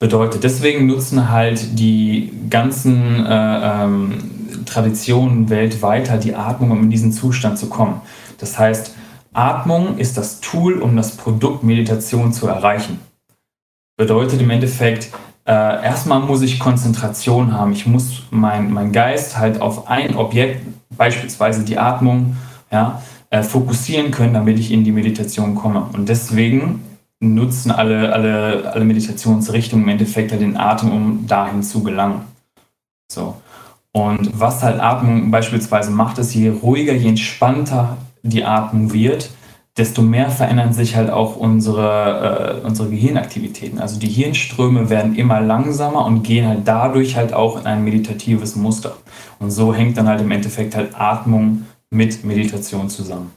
Bedeutet, 0.00 0.42
deswegen 0.42 0.86
nutzen 0.86 1.30
halt 1.30 1.78
die 1.78 2.32
ganzen 2.50 3.24
äh, 3.24 3.84
ähm, 3.84 4.64
Traditionen 4.66 5.50
weltweit 5.50 6.10
halt 6.10 6.24
die 6.24 6.34
Atmung, 6.34 6.72
um 6.72 6.82
in 6.82 6.90
diesen 6.90 7.12
Zustand 7.12 7.58
zu 7.58 7.68
kommen. 7.68 8.00
Das 8.38 8.58
heißt, 8.58 8.94
Atmung 9.32 9.98
ist 9.98 10.16
das 10.16 10.40
Tool, 10.40 10.80
um 10.80 10.96
das 10.96 11.16
Produkt 11.16 11.62
Meditation 11.62 12.32
zu 12.32 12.48
erreichen. 12.48 12.98
Bedeutet 13.96 14.40
im 14.40 14.50
Endeffekt, 14.50 15.10
äh, 15.46 15.52
erstmal 15.52 16.20
muss 16.20 16.42
ich 16.42 16.58
Konzentration 16.58 17.52
haben. 17.52 17.72
Ich 17.72 17.86
muss 17.86 18.22
mein, 18.30 18.72
mein 18.72 18.92
Geist 18.92 19.38
halt 19.38 19.60
auf 19.60 19.88
ein 19.88 20.16
Objekt, 20.16 20.66
beispielsweise 20.96 21.64
die 21.64 21.78
Atmung, 21.78 22.36
ja, 22.72 23.02
äh, 23.30 23.42
fokussieren 23.42 24.10
können, 24.10 24.34
damit 24.34 24.58
ich 24.58 24.72
in 24.72 24.84
die 24.84 24.92
Meditation 24.92 25.54
komme. 25.54 25.88
Und 25.92 26.08
deswegen 26.08 26.82
nutzen 27.20 27.70
alle, 27.70 28.12
alle, 28.12 28.72
alle 28.72 28.84
Meditationsrichtungen 28.84 29.84
im 29.84 29.90
Endeffekt 29.90 30.32
halt 30.32 30.40
den 30.40 30.56
Atem, 30.56 30.92
um 30.92 31.26
dahin 31.26 31.62
zu 31.62 31.82
gelangen. 31.82 32.22
So. 33.10 33.36
Und 33.92 34.38
was 34.38 34.62
halt 34.62 34.80
Atmung 34.80 35.30
beispielsweise 35.30 35.90
macht, 35.90 36.18
ist, 36.18 36.34
je 36.34 36.48
ruhiger, 36.48 36.92
je 36.92 37.10
entspannter 37.10 37.96
die 38.22 38.44
Atmung 38.44 38.92
wird, 38.92 39.30
desto 39.76 40.02
mehr 40.02 40.30
verändern 40.30 40.72
sich 40.72 40.94
halt 40.94 41.10
auch 41.10 41.36
unsere, 41.36 42.60
äh, 42.62 42.66
unsere 42.66 42.90
Gehirnaktivitäten. 42.90 43.80
Also 43.80 43.98
die 43.98 44.08
Hirnströme 44.08 44.88
werden 44.88 45.16
immer 45.16 45.40
langsamer 45.40 46.06
und 46.06 46.22
gehen 46.22 46.46
halt 46.46 46.60
dadurch 46.64 47.16
halt 47.16 47.32
auch 47.32 47.60
in 47.60 47.66
ein 47.66 47.82
meditatives 47.82 48.54
Muster. 48.54 48.96
Und 49.40 49.50
so 49.50 49.74
hängt 49.74 49.96
dann 49.96 50.08
halt 50.08 50.20
im 50.20 50.30
Endeffekt 50.30 50.76
halt 50.76 50.90
Atmung 50.94 51.66
mit 51.90 52.24
Meditation 52.24 52.88
zusammen. 52.88 53.32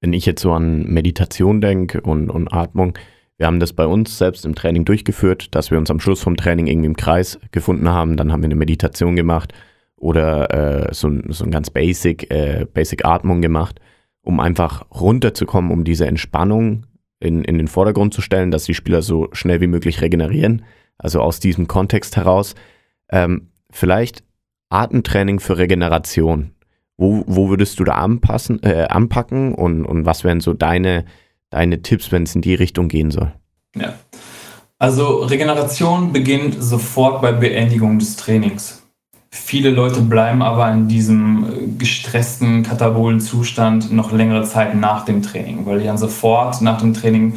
Wenn 0.00 0.12
ich 0.12 0.26
jetzt 0.26 0.42
so 0.42 0.52
an 0.52 0.84
Meditation 0.84 1.60
denke 1.60 2.02
und, 2.02 2.30
und 2.30 2.52
Atmung, 2.52 2.98
wir 3.38 3.46
haben 3.46 3.60
das 3.60 3.72
bei 3.72 3.86
uns 3.86 4.18
selbst 4.18 4.44
im 4.44 4.54
Training 4.54 4.84
durchgeführt, 4.84 5.54
dass 5.54 5.70
wir 5.70 5.78
uns 5.78 5.90
am 5.90 6.00
Schluss 6.00 6.22
vom 6.22 6.36
Training 6.36 6.66
irgendwie 6.66 6.86
im 6.86 6.96
Kreis 6.96 7.38
gefunden 7.52 7.88
haben, 7.88 8.16
dann 8.16 8.32
haben 8.32 8.42
wir 8.42 8.46
eine 8.46 8.54
Meditation 8.54 9.16
gemacht 9.16 9.52
oder 9.96 10.88
äh, 10.88 10.94
so, 10.94 11.10
so 11.28 11.44
ein 11.44 11.50
ganz 11.50 11.70
basic, 11.70 12.30
äh, 12.30 12.66
basic 12.72 13.04
Atmung 13.04 13.40
gemacht, 13.40 13.80
um 14.26 14.40
einfach 14.40 14.84
runterzukommen, 14.90 15.70
um 15.70 15.84
diese 15.84 16.06
Entspannung 16.06 16.84
in, 17.20 17.44
in 17.44 17.58
den 17.58 17.68
Vordergrund 17.68 18.12
zu 18.12 18.20
stellen, 18.20 18.50
dass 18.50 18.64
die 18.64 18.74
Spieler 18.74 19.00
so 19.00 19.28
schnell 19.32 19.60
wie 19.60 19.68
möglich 19.68 20.00
regenerieren. 20.00 20.64
Also 20.98 21.20
aus 21.20 21.38
diesem 21.38 21.68
Kontext 21.68 22.16
heraus. 22.16 22.56
Ähm, 23.08 23.50
vielleicht 23.70 24.24
Atemtraining 24.68 25.38
für 25.38 25.58
Regeneration. 25.58 26.50
Wo, 26.96 27.22
wo 27.26 27.50
würdest 27.50 27.78
du 27.78 27.84
da 27.84 27.94
anpassen, 27.94 28.60
äh, 28.64 28.86
anpacken 28.88 29.54
und, 29.54 29.84
und 29.84 30.06
was 30.06 30.24
wären 30.24 30.40
so 30.40 30.54
deine, 30.54 31.04
deine 31.50 31.82
Tipps, 31.82 32.10
wenn 32.10 32.24
es 32.24 32.34
in 32.34 32.40
die 32.40 32.54
Richtung 32.54 32.88
gehen 32.88 33.12
soll? 33.12 33.32
Ja. 33.76 33.94
Also 34.78 35.18
Regeneration 35.22 36.12
beginnt 36.12 36.56
sofort 36.58 37.22
bei 37.22 37.30
Beendigung 37.30 38.00
des 38.00 38.16
Trainings. 38.16 38.85
Viele 39.44 39.70
Leute 39.70 40.00
bleiben 40.00 40.42
aber 40.42 40.70
in 40.72 40.88
diesem 40.88 41.44
äh, 41.44 41.66
gestressten, 41.78 42.62
katabolen 42.62 43.20
Zustand 43.20 43.92
noch 43.92 44.10
längere 44.10 44.44
Zeit 44.44 44.74
nach 44.74 45.04
dem 45.04 45.22
Training, 45.22 45.66
weil 45.66 45.80
die 45.80 45.86
dann 45.86 45.98
sofort 45.98 46.62
nach 46.62 46.80
dem 46.80 46.94
Training 46.94 47.34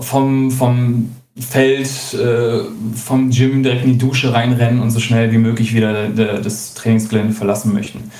vom, 0.00 0.50
vom 0.50 1.10
Feld 1.38 2.14
äh, 2.14 2.60
vom 2.94 3.30
Gym 3.30 3.62
direkt 3.62 3.84
in 3.84 3.92
die 3.92 3.98
Dusche 3.98 4.32
reinrennen 4.32 4.80
und 4.80 4.90
so 4.90 5.00
schnell 5.00 5.32
wie 5.32 5.38
möglich 5.38 5.74
wieder 5.74 6.08
das 6.08 6.74
Trainingsgelände 6.74 7.34
verlassen 7.34 7.72
möchten. 7.72 8.10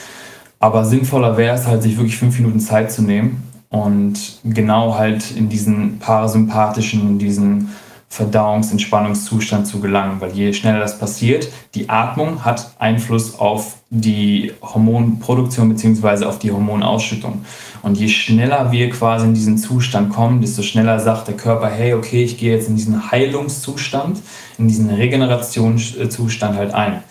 Aber 0.59 0.85
sinnvoller 0.85 1.37
wäre 1.37 1.55
es 1.55 1.67
halt, 1.67 1.83
sich 1.83 1.97
wirklich 1.97 2.17
fünf 2.17 2.39
Minuten 2.39 2.61
Zeit 2.61 2.93
zu 2.93 3.03
nehmen 3.03 3.43
und 3.71 4.41
genau 4.45 4.97
halt 4.97 5.31
in 5.31 5.49
diesen 5.49 5.99
parasympathischen, 5.99 7.03
in 7.03 7.19
diesen 7.19 7.71
Verdauungs-, 8.13 8.71
Entspannungszustand 8.71 9.67
zu 9.67 9.81
gelangen, 9.81 10.21
weil 10.21 10.33
je 10.33 10.53
schneller 10.53 10.81
das 10.81 10.99
passiert, 10.99 11.49
die 11.75 11.89
Atmung 11.89 12.45
hat 12.45 12.73
Einfluss 12.79 13.39
auf 13.39 13.77
die 13.89 14.53
Hormonproduktion 14.61 15.71
bzw. 15.71 16.27
auf 16.27 16.39
die 16.39 16.53
Hormonausschüttung. 16.53 17.45
Und 17.81 17.99
je 17.99 18.09
schneller 18.09 18.71
wir 18.71 18.91
quasi 18.91 19.27
in 19.27 19.35
diesen 19.35 19.57
Zustand 19.57 20.11
kommen, 20.11 20.43
desto 20.43 20.63
schneller 20.63 21.01
sagt 21.01 21.29
der 21.29 21.37
Körper, 21.37 21.69
hey, 21.69 21.95
okay, 21.95 22.23
ich 22.23 22.37
gehe 22.37 22.55
jetzt 22.55 22.69
in 22.69 22.77
diesen 22.77 23.11
Heilungszustand, 23.11 24.21
in 24.59 24.69
diesen 24.69 24.91
Regenerationszustand 24.91 26.57
halt 26.57 26.75
ein. 26.75 27.03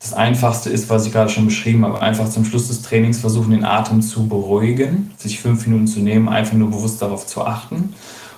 Das 0.00 0.14
Einfachste 0.14 0.70
ist, 0.70 0.88
was 0.88 1.06
ich 1.06 1.12
gerade 1.12 1.30
schon 1.30 1.46
beschrieben 1.46 1.84
habe, 1.84 2.00
einfach 2.00 2.28
zum 2.28 2.44
Schluss 2.44 2.68
des 2.68 2.82
Trainings 2.82 3.18
versuchen, 3.18 3.50
den 3.50 3.64
Atem 3.64 4.02
zu 4.02 4.26
beruhigen, 4.28 5.10
sich 5.16 5.40
fünf 5.40 5.66
Minuten 5.66 5.86
zu 5.86 6.00
nehmen, 6.00 6.28
einfach 6.28 6.54
nur 6.54 6.70
bewusst 6.70 7.02
darauf 7.02 7.26
zu 7.26 7.44
achten. 7.44 7.94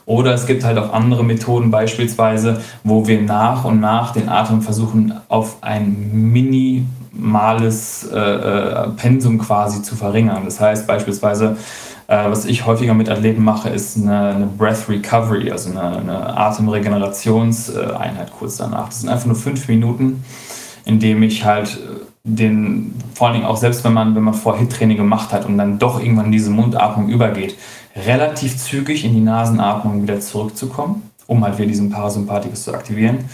Oder 0.09 0.33
es 0.33 0.47
gibt 0.47 0.65
halt 0.65 0.79
auch 0.79 0.95
andere 0.95 1.23
Methoden, 1.23 1.71
beispielsweise, 1.71 2.63
wo 2.83 3.07
wir 3.07 3.21
nach 3.21 3.67
und 3.67 3.79
nach 3.79 4.15
den 4.15 4.31
Atem 4.31 4.63
versuchen, 4.63 5.13
auf 5.29 5.59
ein 5.61 6.33
minimales 6.33 8.09
äh, 8.11 8.19
äh, 8.19 8.89
Pensum 8.97 9.39
quasi 9.39 9.83
zu 9.83 9.97
verringern. 9.97 10.47
Das 10.47 10.61
heißt 10.61 10.87
beispielsweise, 10.87 11.59
äh, 12.07 12.25
was 12.31 12.47
ich 12.47 12.65
häufiger 12.65 12.95
mit 12.95 13.11
Athleten 13.11 13.45
mache, 13.45 13.69
ist 13.69 13.99
eine, 13.99 14.31
eine 14.31 14.47
Breath 14.47 14.89
Recovery, 14.89 15.53
also 15.53 15.73
eine, 15.73 15.99
eine 15.99 16.39
Atemregenerationseinheit 16.39 18.33
kurz 18.33 18.57
danach. 18.57 18.87
Das 18.87 19.03
sind 19.03 19.11
einfach 19.11 19.27
nur 19.27 19.37
fünf 19.37 19.69
Minuten, 19.69 20.25
in 20.87 21.01
dem 21.01 21.23
ich 21.23 21.45
halt 21.45 21.79
den, 22.25 22.95
vor 23.15 23.27
allen 23.27 23.37
Dingen 23.37 23.47
auch 23.47 23.59
selbst 23.59 23.85
wenn 23.85 23.93
man, 23.93 24.15
wenn 24.15 24.23
man 24.23 24.33
vor 24.33 24.57
Hit-Training 24.57 24.97
gemacht 24.97 25.33
hat 25.33 25.45
und 25.45 25.59
dann 25.59 25.79
doch 25.79 26.01
irgendwann 26.01 26.33
diese 26.33 26.51
Mundatmung 26.51 27.11
übergeht, 27.11 27.57
relativ 28.07 28.57
zügig 28.59 29.05
in 29.05 29.15
die 29.15 29.21
Nasenatmung 29.21 30.03
wieder 30.03 30.21
zurückzukommen, 30.21 31.11
um 31.27 31.45
halt 31.45 31.59
wieder 31.59 31.69
diesen 31.69 31.91
Parasympathikus 31.91 32.65
zu 32.65 32.75
aktivieren. 32.75 33.25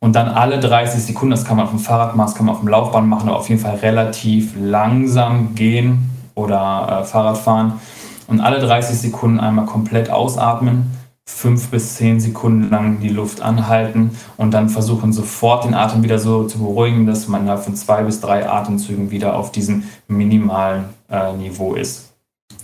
Und 0.00 0.16
dann 0.16 0.28
alle 0.28 0.60
30 0.60 1.02
Sekunden, 1.02 1.30
das 1.30 1.44
kann 1.44 1.56
man 1.56 1.64
auf 1.64 1.70
dem 1.70 1.78
Fahrrad 1.78 2.14
machen, 2.14 2.28
das 2.28 2.34
kann 2.34 2.46
man 2.46 2.54
auf 2.54 2.60
dem 2.60 2.68
Laufband 2.68 3.08
machen, 3.08 3.28
aber 3.28 3.38
auf 3.38 3.48
jeden 3.48 3.60
Fall 3.60 3.76
relativ 3.76 4.52
langsam 4.56 5.54
gehen 5.54 6.10
oder 6.34 7.00
äh, 7.00 7.04
Fahrrad 7.04 7.38
fahren. 7.38 7.80
Und 8.26 8.40
alle 8.40 8.58
30 8.58 8.98
Sekunden 8.98 9.40
einmal 9.40 9.66
komplett 9.66 10.10
ausatmen, 10.10 10.90
fünf 11.26 11.68
bis 11.68 11.94
zehn 11.94 12.20
Sekunden 12.20 12.68
lang 12.68 13.00
die 13.00 13.08
Luft 13.08 13.40
anhalten 13.40 14.10
und 14.36 14.52
dann 14.52 14.68
versuchen 14.68 15.12
sofort 15.12 15.64
den 15.64 15.72
Atem 15.72 16.02
wieder 16.02 16.18
so 16.18 16.44
zu 16.44 16.58
beruhigen, 16.58 17.06
dass 17.06 17.28
man 17.28 17.42
innerhalb 17.42 17.64
von 17.64 17.74
zwei 17.74 18.02
bis 18.02 18.20
drei 18.20 18.46
Atemzügen 18.46 19.10
wieder 19.10 19.36
auf 19.36 19.52
diesem 19.52 19.84
minimalen 20.06 20.84
äh, 21.08 21.32
Niveau 21.32 21.74
ist 21.74 22.13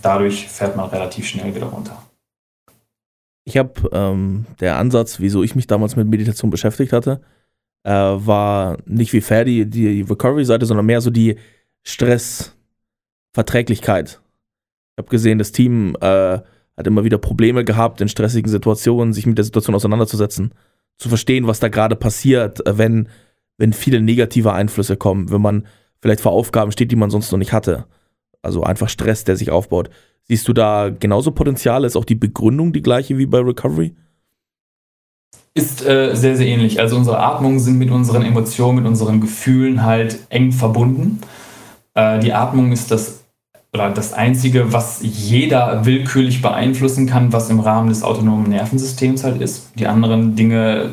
dadurch 0.01 0.47
fährt 0.47 0.75
man 0.75 0.89
relativ 0.89 1.27
schnell 1.27 1.55
wieder 1.55 1.67
runter. 1.67 2.01
Ich 3.43 3.57
habe 3.57 3.89
ähm, 3.91 4.45
der 4.59 4.77
Ansatz, 4.77 5.19
wieso 5.19 5.43
ich 5.43 5.55
mich 5.55 5.67
damals 5.67 5.95
mit 5.95 6.07
Meditation 6.07 6.49
beschäftigt 6.51 6.93
hatte, 6.93 7.21
äh, 7.83 7.91
war 7.91 8.77
nicht 8.85 9.13
wie 9.13 9.21
Ferdi 9.21 9.65
die 9.65 10.01
Recovery-Seite, 10.01 10.65
sondern 10.65 10.85
mehr 10.85 11.01
so 11.01 11.09
die 11.09 11.37
Stressverträglichkeit. 11.83 14.21
Ich 14.91 14.97
habe 14.99 15.09
gesehen, 15.09 15.39
das 15.39 15.51
Team 15.51 15.97
äh, 16.01 16.39
hat 16.77 16.87
immer 16.87 17.03
wieder 17.03 17.17
Probleme 17.17 17.65
gehabt, 17.65 17.99
in 18.01 18.07
stressigen 18.07 18.51
Situationen 18.51 19.13
sich 19.13 19.25
mit 19.25 19.39
der 19.39 19.45
Situation 19.45 19.75
auseinanderzusetzen, 19.75 20.53
zu 20.97 21.09
verstehen, 21.09 21.47
was 21.47 21.59
da 21.59 21.69
gerade 21.69 21.95
passiert, 21.95 22.63
äh, 22.67 22.77
wenn, 22.77 23.09
wenn 23.57 23.73
viele 23.73 24.01
negative 24.01 24.53
Einflüsse 24.53 24.97
kommen, 24.97 25.31
wenn 25.31 25.41
man 25.41 25.65
vielleicht 25.99 26.21
vor 26.21 26.33
Aufgaben 26.33 26.71
steht, 26.71 26.91
die 26.91 26.95
man 26.95 27.09
sonst 27.09 27.31
noch 27.31 27.39
nicht 27.39 27.53
hatte 27.53 27.87
also 28.41 28.63
einfach 28.63 28.89
Stress, 28.89 29.23
der 29.23 29.35
sich 29.35 29.51
aufbaut. 29.51 29.89
Siehst 30.23 30.47
du 30.47 30.53
da 30.53 30.89
genauso 30.89 31.31
Potenzial? 31.31 31.83
Ist 31.83 31.95
auch 31.95 32.05
die 32.05 32.15
Begründung 32.15 32.73
die 32.73 32.81
gleiche 32.81 33.17
wie 33.17 33.25
bei 33.25 33.39
Recovery? 33.39 33.93
Ist 35.53 35.85
äh, 35.85 36.15
sehr, 36.15 36.37
sehr 36.37 36.47
ähnlich. 36.47 36.79
Also 36.79 36.95
unsere 36.95 37.19
Atmungen 37.19 37.59
sind 37.59 37.77
mit 37.77 37.91
unseren 37.91 38.23
Emotionen, 38.23 38.77
mit 38.77 38.85
unseren 38.85 39.19
Gefühlen 39.19 39.83
halt 39.83 40.19
eng 40.29 40.51
verbunden. 40.53 41.19
Äh, 41.93 42.19
die 42.19 42.33
Atmung 42.33 42.71
ist 42.71 42.91
das 42.91 43.21
oder 43.73 43.89
das 43.89 44.11
Einzige, 44.13 44.73
was 44.73 44.99
jeder 45.01 45.85
willkürlich 45.85 46.41
beeinflussen 46.41 47.07
kann, 47.07 47.31
was 47.31 47.49
im 47.49 47.61
Rahmen 47.61 47.89
des 47.89 48.03
autonomen 48.03 48.49
Nervensystems 48.49 49.23
halt 49.23 49.41
ist. 49.41 49.71
Die 49.75 49.87
anderen 49.87 50.35
Dinge, 50.35 50.89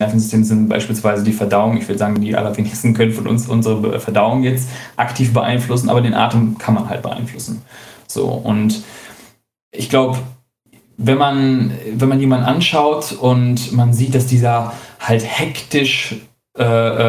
Nervensystem 0.00 0.44
sind 0.44 0.68
beispielsweise 0.68 1.24
die 1.24 1.32
Verdauung. 1.32 1.76
Ich 1.76 1.88
würde 1.88 1.98
sagen, 1.98 2.20
die 2.20 2.36
allerwenigsten 2.36 2.94
können 2.94 3.12
von 3.12 3.26
uns 3.26 3.48
unsere 3.48 3.98
Verdauung 3.98 4.44
jetzt 4.44 4.68
aktiv 4.96 5.32
beeinflussen, 5.32 5.90
aber 5.90 6.00
den 6.00 6.14
Atem 6.14 6.56
kann 6.56 6.74
man 6.74 6.88
halt 6.88 7.02
beeinflussen. 7.02 7.62
So, 8.06 8.26
und 8.28 8.82
ich 9.72 9.88
glaube, 9.88 10.18
wenn 10.96 11.18
man, 11.18 11.72
wenn 11.94 12.08
man 12.08 12.20
jemanden 12.20 12.46
anschaut 12.46 13.12
und 13.12 13.72
man 13.72 13.92
sieht, 13.92 14.14
dass 14.14 14.26
dieser 14.26 14.72
halt 15.00 15.24
hektisch 15.24 16.16
äh, 16.56 16.62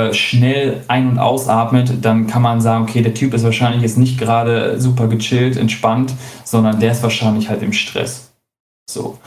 äh 0.09 0.13
schnell 0.13 0.83
ein- 0.87 1.09
und 1.09 1.19
ausatmet, 1.19 2.03
dann 2.03 2.25
kann 2.25 2.41
man 2.41 2.59
sagen, 2.59 2.83
okay, 2.83 3.01
der 3.01 3.13
Typ 3.13 3.33
ist 3.35 3.43
wahrscheinlich 3.43 3.83
jetzt 3.83 3.97
nicht 3.97 4.19
gerade 4.19 4.79
super 4.81 5.07
gechillt, 5.07 5.57
entspannt, 5.57 6.13
sondern 6.43 6.79
der 6.79 6.91
ist 6.91 7.03
wahrscheinlich 7.03 7.49
halt 7.49 7.61
im 7.61 7.73
Stress. 7.73 8.31
So. 8.89 9.19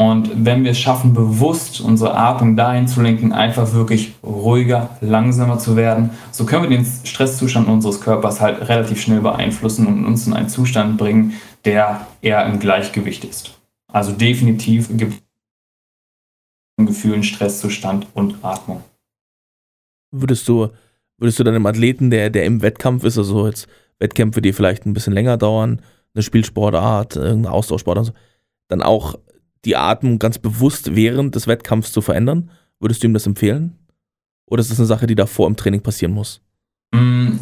Und 0.00 0.46
wenn 0.46 0.64
wir 0.64 0.70
es 0.70 0.78
schaffen, 0.78 1.12
bewusst 1.12 1.82
unsere 1.82 2.16
Atmung 2.16 2.56
dahin 2.56 2.88
zu 2.88 3.02
lenken, 3.02 3.34
einfach 3.34 3.74
wirklich 3.74 4.14
ruhiger, 4.22 4.96
langsamer 5.02 5.58
zu 5.58 5.76
werden, 5.76 6.08
so 6.30 6.46
können 6.46 6.62
wir 6.62 6.70
den 6.70 6.86
Stresszustand 7.04 7.68
unseres 7.68 8.00
Körpers 8.00 8.40
halt 8.40 8.66
relativ 8.66 9.02
schnell 9.02 9.20
beeinflussen 9.20 9.86
und 9.86 10.06
uns 10.06 10.26
in 10.26 10.32
einen 10.32 10.48
Zustand 10.48 10.96
bringen, 10.96 11.34
der 11.66 12.06
eher 12.22 12.46
im 12.46 12.60
Gleichgewicht 12.60 13.26
ist. 13.26 13.58
Also 13.92 14.12
definitiv 14.12 14.88
gibt 14.96 15.16
es 16.78 16.86
Gefühlen, 16.86 17.22
Stresszustand 17.22 18.06
und 18.14 18.42
Atmung. 18.42 18.82
Würdest 20.12 20.48
du, 20.48 20.70
würdest 21.18 21.38
du 21.38 21.44
dann 21.44 21.54
einem 21.54 21.66
Athleten, 21.66 22.08
der, 22.08 22.30
der 22.30 22.46
im 22.46 22.62
Wettkampf 22.62 23.04
ist, 23.04 23.18
also 23.18 23.46
jetzt 23.46 23.68
Wettkämpfe, 23.98 24.40
die 24.40 24.54
vielleicht 24.54 24.86
ein 24.86 24.94
bisschen 24.94 25.12
länger 25.12 25.36
dauern, 25.36 25.82
eine 26.14 26.22
Spielsportart, 26.22 27.16
irgendeine 27.16 27.62
so, 27.62 27.76
dann 28.68 28.82
auch 28.82 29.16
die 29.64 29.76
Atmung 29.76 30.18
ganz 30.18 30.38
bewusst 30.38 30.94
während 30.94 31.34
des 31.34 31.46
Wettkampfs 31.46 31.92
zu 31.92 32.00
verändern? 32.00 32.50
Würdest 32.78 33.02
du 33.02 33.08
ihm 33.08 33.14
das 33.14 33.26
empfehlen? 33.26 33.76
Oder 34.46 34.60
ist 34.60 34.70
das 34.70 34.78
eine 34.78 34.86
Sache, 34.86 35.06
die 35.06 35.14
davor 35.14 35.46
im 35.46 35.56
Training 35.56 35.82
passieren 35.82 36.12
muss? 36.12 36.40
Mm, 36.92 37.36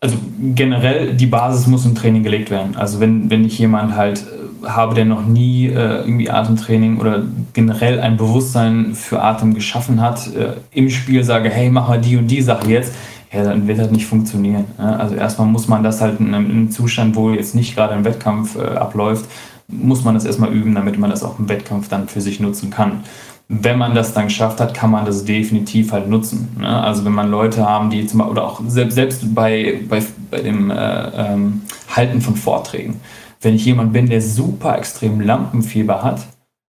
also 0.00 0.16
generell, 0.54 1.14
die 1.14 1.26
Basis 1.26 1.66
muss 1.66 1.86
im 1.86 1.94
Training 1.94 2.22
gelegt 2.22 2.50
werden. 2.50 2.76
Also 2.76 3.00
wenn, 3.00 3.30
wenn 3.30 3.44
ich 3.44 3.58
jemand 3.58 3.96
halt 3.96 4.24
äh, 4.62 4.66
habe, 4.66 4.94
der 4.94 5.04
noch 5.04 5.24
nie 5.26 5.66
äh, 5.66 6.00
irgendwie 6.00 6.30
Atemtraining 6.30 6.98
oder 6.98 7.22
generell 7.52 8.00
ein 8.00 8.16
Bewusstsein 8.16 8.94
für 8.94 9.22
Atem 9.22 9.54
geschaffen 9.54 10.00
hat, 10.00 10.34
äh, 10.34 10.54
im 10.72 10.90
Spiel 10.90 11.22
sage, 11.24 11.50
hey, 11.50 11.70
mach 11.70 11.88
mal 11.88 12.00
die 12.00 12.16
und 12.16 12.28
die 12.28 12.42
Sache 12.42 12.68
jetzt, 12.68 12.94
ja, 13.32 13.44
dann 13.44 13.68
wird 13.68 13.78
das 13.78 13.90
nicht 13.90 14.06
funktionieren. 14.06 14.64
Ne? 14.76 14.98
Also 14.98 15.14
erstmal 15.14 15.46
muss 15.46 15.68
man 15.68 15.82
das 15.82 16.00
halt 16.00 16.18
in 16.18 16.34
einem, 16.34 16.46
in 16.46 16.52
einem 16.52 16.70
Zustand, 16.70 17.14
wo 17.14 17.30
jetzt 17.30 17.54
nicht 17.54 17.74
gerade 17.74 17.94
ein 17.94 18.04
Wettkampf 18.04 18.56
äh, 18.56 18.60
abläuft, 18.60 19.26
muss 19.70 20.04
man 20.04 20.14
das 20.14 20.24
erstmal 20.24 20.52
üben, 20.52 20.74
damit 20.74 20.98
man 20.98 21.10
das 21.10 21.22
auch 21.22 21.38
im 21.38 21.48
Wettkampf 21.48 21.88
dann 21.88 22.08
für 22.08 22.20
sich 22.20 22.40
nutzen 22.40 22.70
kann. 22.70 23.04
Wenn 23.48 23.78
man 23.78 23.94
das 23.94 24.14
dann 24.14 24.26
geschafft 24.26 24.60
hat, 24.60 24.74
kann 24.74 24.90
man 24.90 25.06
das 25.06 25.24
definitiv 25.24 25.92
halt 25.92 26.08
nutzen. 26.08 26.48
Ne? 26.58 26.68
Also 26.68 27.04
wenn 27.04 27.12
man 27.12 27.30
Leute 27.30 27.66
haben, 27.66 27.90
die 27.90 28.06
zum 28.06 28.18
Beispiel, 28.18 28.32
oder 28.32 28.44
auch 28.44 28.60
selbst, 28.66 28.94
selbst 28.94 29.34
bei, 29.34 29.80
bei, 29.88 30.02
bei 30.30 30.40
dem 30.40 30.70
äh, 30.70 31.32
ähm, 31.32 31.62
Halten 31.88 32.20
von 32.20 32.36
Vorträgen, 32.36 33.00
wenn 33.40 33.54
ich 33.54 33.64
jemand 33.64 33.92
bin, 33.92 34.08
der 34.08 34.20
super 34.20 34.78
extrem 34.78 35.20
Lampenfieber 35.20 36.02
hat, 36.02 36.26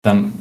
dann 0.04 0.34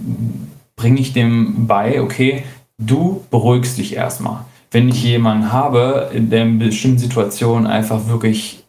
bringe 0.74 1.00
ich 1.00 1.12
dem 1.12 1.66
bei, 1.66 2.00
okay, 2.02 2.44
du 2.78 3.24
beruhigst 3.30 3.78
dich 3.78 3.94
erstmal. 3.96 4.44
Wenn 4.70 4.88
ich 4.88 5.02
jemanden 5.02 5.52
habe, 5.52 6.10
der 6.12 6.42
in 6.42 6.58
bestimmten 6.58 6.98
Situationen 6.98 7.66
einfach 7.66 8.08
wirklich, 8.08 8.64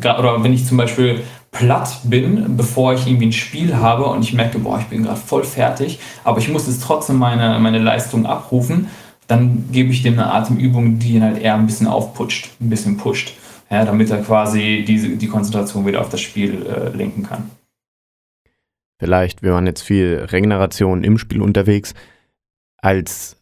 oder 0.00 0.42
wenn 0.42 0.52
ich 0.52 0.66
zum 0.66 0.76
Beispiel 0.76 1.22
platt 1.58 2.00
bin, 2.04 2.56
bevor 2.56 2.94
ich 2.94 3.06
irgendwie 3.06 3.26
ein 3.26 3.32
Spiel 3.32 3.76
habe 3.76 4.06
und 4.06 4.22
ich 4.22 4.32
merke, 4.32 4.58
boah, 4.58 4.78
ich 4.78 4.86
bin 4.86 5.04
gerade 5.04 5.18
voll 5.18 5.44
fertig, 5.44 5.98
aber 6.24 6.38
ich 6.38 6.48
muss 6.48 6.66
jetzt 6.66 6.82
trotzdem 6.82 7.16
meine, 7.16 7.58
meine 7.58 7.78
Leistung 7.78 8.26
abrufen, 8.26 8.88
dann 9.26 9.70
gebe 9.72 9.90
ich 9.90 10.02
dem 10.02 10.14
eine 10.14 10.32
Atemübung, 10.32 10.98
die 10.98 11.14
ihn 11.14 11.22
halt 11.22 11.38
eher 11.38 11.54
ein 11.54 11.66
bisschen 11.66 11.86
aufputscht, 11.86 12.50
ein 12.60 12.70
bisschen 12.70 12.96
pusht, 12.96 13.32
ja, 13.70 13.84
damit 13.84 14.10
er 14.10 14.22
quasi 14.22 14.84
diese, 14.86 15.08
die 15.10 15.28
Konzentration 15.28 15.86
wieder 15.86 16.00
auf 16.00 16.10
das 16.10 16.20
Spiel 16.20 16.66
äh, 16.66 16.96
lenken 16.96 17.22
kann. 17.22 17.50
Vielleicht, 18.98 19.42
wir 19.42 19.52
waren 19.52 19.66
jetzt 19.66 19.82
viel 19.82 20.26
Regeneration 20.30 21.04
im 21.04 21.18
Spiel 21.18 21.42
unterwegs. 21.42 21.94
Als 22.78 23.36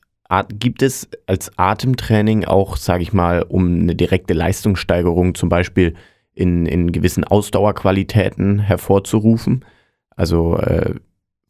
gibt 0.58 0.82
es 0.82 1.08
als 1.26 1.56
Atemtraining 1.58 2.44
auch, 2.44 2.76
sage 2.76 3.02
ich 3.02 3.12
mal, 3.12 3.42
um 3.42 3.80
eine 3.80 3.94
direkte 3.94 4.34
Leistungssteigerung 4.34 5.34
zum 5.34 5.48
Beispiel 5.48 5.94
in, 6.34 6.66
in 6.66 6.92
gewissen 6.92 7.24
Ausdauerqualitäten 7.24 8.58
hervorzurufen. 8.58 9.64
Also 10.16 10.56
äh, 10.58 10.94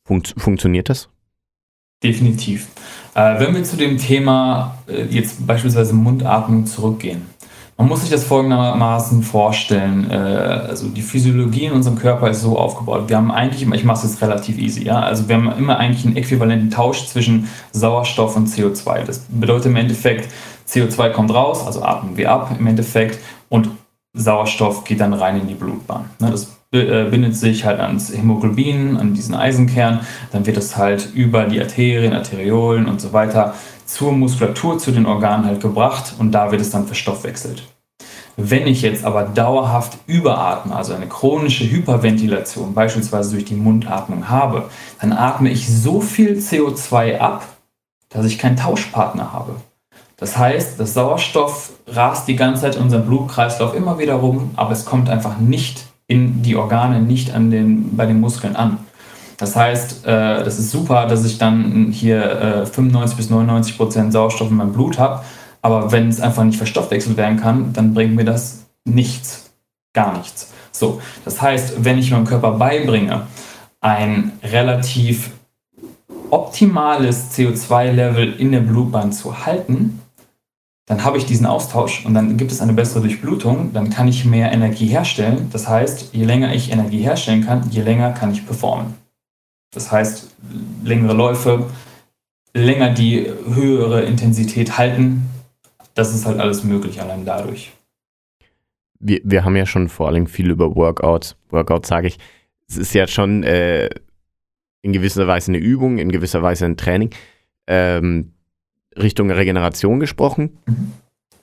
funkt, 0.04 0.34
funktioniert 0.36 0.88
das? 0.88 1.08
Definitiv. 2.02 2.68
Äh, 3.14 3.40
wenn 3.40 3.54
wir 3.54 3.64
zu 3.64 3.76
dem 3.76 3.98
Thema 3.98 4.78
äh, 4.86 5.04
jetzt 5.04 5.46
beispielsweise 5.46 5.94
Mundatmung 5.94 6.66
zurückgehen, 6.66 7.22
man 7.76 7.88
muss 7.88 8.02
sich 8.02 8.10
das 8.10 8.24
folgendermaßen 8.24 9.22
vorstellen. 9.22 10.10
Äh, 10.10 10.14
also 10.14 10.88
die 10.88 11.02
Physiologie 11.02 11.64
in 11.64 11.72
unserem 11.72 11.98
Körper 11.98 12.30
ist 12.30 12.42
so 12.42 12.58
aufgebaut. 12.58 13.08
Wir 13.08 13.16
haben 13.16 13.32
eigentlich 13.32 13.62
immer, 13.62 13.74
ich 13.74 13.84
mache 13.84 14.04
es 14.04 14.12
jetzt 14.12 14.22
relativ 14.22 14.58
easy, 14.58 14.84
ja. 14.84 15.00
Also 15.00 15.28
wir 15.28 15.36
haben 15.36 15.50
immer 15.58 15.78
eigentlich 15.78 16.04
einen 16.06 16.16
äquivalenten 16.16 16.70
Tausch 16.70 17.06
zwischen 17.06 17.48
Sauerstoff 17.72 18.36
und 18.36 18.48
CO2. 18.48 19.04
Das 19.04 19.20
bedeutet 19.28 19.66
im 19.66 19.76
Endeffekt, 19.76 20.28
CO2 20.68 21.10
kommt 21.10 21.34
raus, 21.34 21.66
also 21.66 21.82
atmen 21.82 22.16
wir 22.16 22.30
ab 22.30 22.54
im 22.58 22.66
Endeffekt 22.66 23.18
und 23.48 23.68
Sauerstoff 24.14 24.84
geht 24.84 25.00
dann 25.00 25.12
rein 25.12 25.40
in 25.40 25.48
die 25.48 25.54
Blutbahn. 25.54 26.08
Ne, 26.20 26.30
das 26.30 26.56
äh, 26.72 27.04
bindet 27.10 27.36
sich 27.36 27.64
halt 27.64 27.80
ans 27.80 28.12
Hämoglobin, 28.16 28.96
an 28.96 29.14
diesen 29.14 29.34
Eisenkern, 29.34 30.00
dann 30.32 30.46
wird 30.46 30.56
es 30.56 30.76
halt 30.76 31.10
über 31.14 31.44
die 31.44 31.60
Arterien, 31.60 32.12
Arteriolen 32.12 32.86
und 32.86 33.00
so 33.00 33.12
weiter 33.12 33.54
zur 33.86 34.12
Muskulatur, 34.12 34.78
zu 34.78 34.92
den 34.92 35.06
Organen 35.06 35.44
halt 35.44 35.60
gebracht 35.60 36.14
und 36.18 36.32
da 36.32 36.50
wird 36.50 36.60
es 36.60 36.70
dann 36.70 36.86
verstoffwechselt. 36.86 37.64
Wenn 38.36 38.66
ich 38.66 38.82
jetzt 38.82 39.04
aber 39.04 39.22
dauerhaft 39.22 39.98
überatme, 40.06 40.74
also 40.74 40.94
eine 40.94 41.06
chronische 41.06 41.70
Hyperventilation, 41.70 42.74
beispielsweise 42.74 43.32
durch 43.32 43.44
die 43.44 43.54
Mundatmung 43.54 44.28
habe, 44.28 44.70
dann 45.00 45.12
atme 45.12 45.50
ich 45.50 45.68
so 45.68 46.00
viel 46.00 46.38
CO2 46.38 47.18
ab, 47.18 47.46
dass 48.08 48.26
ich 48.26 48.38
keinen 48.38 48.56
Tauschpartner 48.56 49.32
habe. 49.32 49.54
Das 50.24 50.38
heißt, 50.38 50.80
das 50.80 50.94
Sauerstoff 50.94 51.72
rast 51.86 52.26
die 52.28 52.34
ganze 52.34 52.62
Zeit 52.62 52.76
in 52.76 52.82
unserem 52.84 53.04
Blutkreislauf 53.04 53.74
immer 53.74 53.98
wieder 53.98 54.14
rum, 54.14 54.52
aber 54.56 54.72
es 54.72 54.86
kommt 54.86 55.10
einfach 55.10 55.36
nicht 55.36 55.84
in 56.06 56.42
die 56.42 56.56
Organe, 56.56 57.02
nicht 57.02 57.34
an 57.34 57.50
den, 57.50 57.94
bei 57.94 58.06
den 58.06 58.20
Muskeln 58.20 58.56
an. 58.56 58.78
Das 59.36 59.54
heißt, 59.54 60.06
äh, 60.06 60.46
ist 60.46 60.70
super, 60.70 61.06
dass 61.08 61.26
ich 61.26 61.36
dann 61.36 61.90
hier 61.92 62.62
äh, 62.62 62.64
95 62.64 63.18
bis 63.18 63.28
99 63.28 63.76
Prozent 63.76 64.14
Sauerstoff 64.14 64.48
in 64.48 64.56
meinem 64.56 64.72
Blut 64.72 64.98
habe, 64.98 65.22
aber 65.60 65.92
wenn 65.92 66.08
es 66.08 66.22
einfach 66.22 66.44
nicht 66.44 66.56
verstoffwechselt 66.56 67.18
werden 67.18 67.38
kann, 67.38 67.74
dann 67.74 67.92
bringt 67.92 68.16
mir 68.16 68.24
das 68.24 68.64
nichts, 68.86 69.50
gar 69.92 70.16
nichts. 70.16 70.54
So, 70.72 71.02
das 71.26 71.42
heißt, 71.42 71.84
wenn 71.84 71.98
ich 71.98 72.10
meinem 72.10 72.24
Körper 72.24 72.52
beibringe, 72.52 73.26
ein 73.82 74.32
relativ 74.42 75.32
optimales 76.30 77.30
CO2-Level 77.36 78.36
in 78.38 78.52
der 78.52 78.60
Blutbahn 78.60 79.12
zu 79.12 79.44
halten, 79.44 80.00
dann 80.86 81.02
habe 81.02 81.16
ich 81.16 81.24
diesen 81.24 81.46
Austausch 81.46 82.04
und 82.04 82.14
dann 82.14 82.36
gibt 82.36 82.52
es 82.52 82.60
eine 82.60 82.74
bessere 82.74 83.00
Durchblutung, 83.02 83.72
dann 83.72 83.88
kann 83.88 84.06
ich 84.06 84.24
mehr 84.24 84.52
Energie 84.52 84.86
herstellen. 84.86 85.48
Das 85.50 85.66
heißt, 85.66 86.14
je 86.14 86.24
länger 86.24 86.54
ich 86.54 86.70
Energie 86.70 87.00
herstellen 87.00 87.44
kann, 87.44 87.70
je 87.70 87.82
länger 87.82 88.12
kann 88.12 88.32
ich 88.32 88.44
performen. 88.44 88.94
Das 89.72 89.90
heißt, 89.90 90.34
längere 90.84 91.14
Läufe, 91.14 91.70
länger 92.52 92.90
die 92.90 93.26
höhere 93.26 94.02
Intensität 94.02 94.76
halten, 94.76 95.28
das 95.94 96.14
ist 96.14 96.26
halt 96.26 96.38
alles 96.38 96.64
möglich 96.64 97.00
allein 97.00 97.24
dadurch. 97.24 97.72
Wir, 99.00 99.20
wir 99.24 99.44
haben 99.44 99.56
ja 99.56 99.66
schon 99.66 99.88
vor 99.88 100.08
allem 100.08 100.26
viel 100.26 100.50
über 100.50 100.74
Workouts. 100.74 101.36
Workout 101.50 101.86
sage 101.86 102.08
ich, 102.08 102.18
es 102.68 102.76
ist 102.76 102.94
ja 102.94 103.06
schon 103.06 103.42
äh, 103.42 103.88
in 104.82 104.92
gewisser 104.92 105.26
Weise 105.26 105.50
eine 105.50 105.58
Übung, 105.58 105.98
in 105.98 106.12
gewisser 106.12 106.42
Weise 106.42 106.66
ein 106.66 106.76
Training. 106.76 107.10
Ähm, 107.66 108.33
Richtung 108.96 109.30
Regeneration 109.30 110.00
gesprochen. 110.00 110.58
Mhm. 110.66 110.92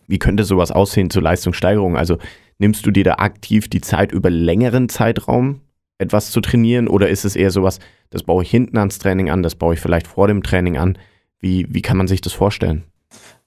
Wie 0.08 0.20
könnte 0.20 0.44
sowas 0.44 0.72
aussehen 0.72 1.10
zur 1.10 1.24
Leistungssteigerung? 1.24 1.96
Also 1.96 2.18
nimmst 2.58 2.86
du 2.86 2.92
dir 2.92 3.04
da 3.04 3.16
aktiv 3.16 3.70
die 3.70 3.82
Zeit 3.82 4.12
über 4.12 4.30
längeren 4.30 4.90
Zeitraum 4.90 5.62
etwas 5.98 6.32
zu 6.32 6.42
trainieren 6.42 6.88
oder 6.88 7.10
ist 7.10 7.26
es 7.26 7.36
eher 7.36 7.52
sowas, 7.52 7.80
das 8.10 8.24
baue 8.24 8.44
ich 8.44 8.52
hinten 8.52 8.78
ans 8.78 9.00
Training 9.00 9.30
an, 9.30 9.44
das 9.44 9.56
baue 9.56 9.76
ich 9.76 9.80
vielleicht 9.80 10.08
vor 10.08 10.28
dem 10.28 10.44
Training 10.44 10.78
an? 10.78 10.98
Wie, 11.40 11.66
wie 11.70 11.82
kann 11.82 11.98
man 11.98 12.08
sich 12.08 12.22
das 12.22 12.34
vorstellen? 12.34 12.84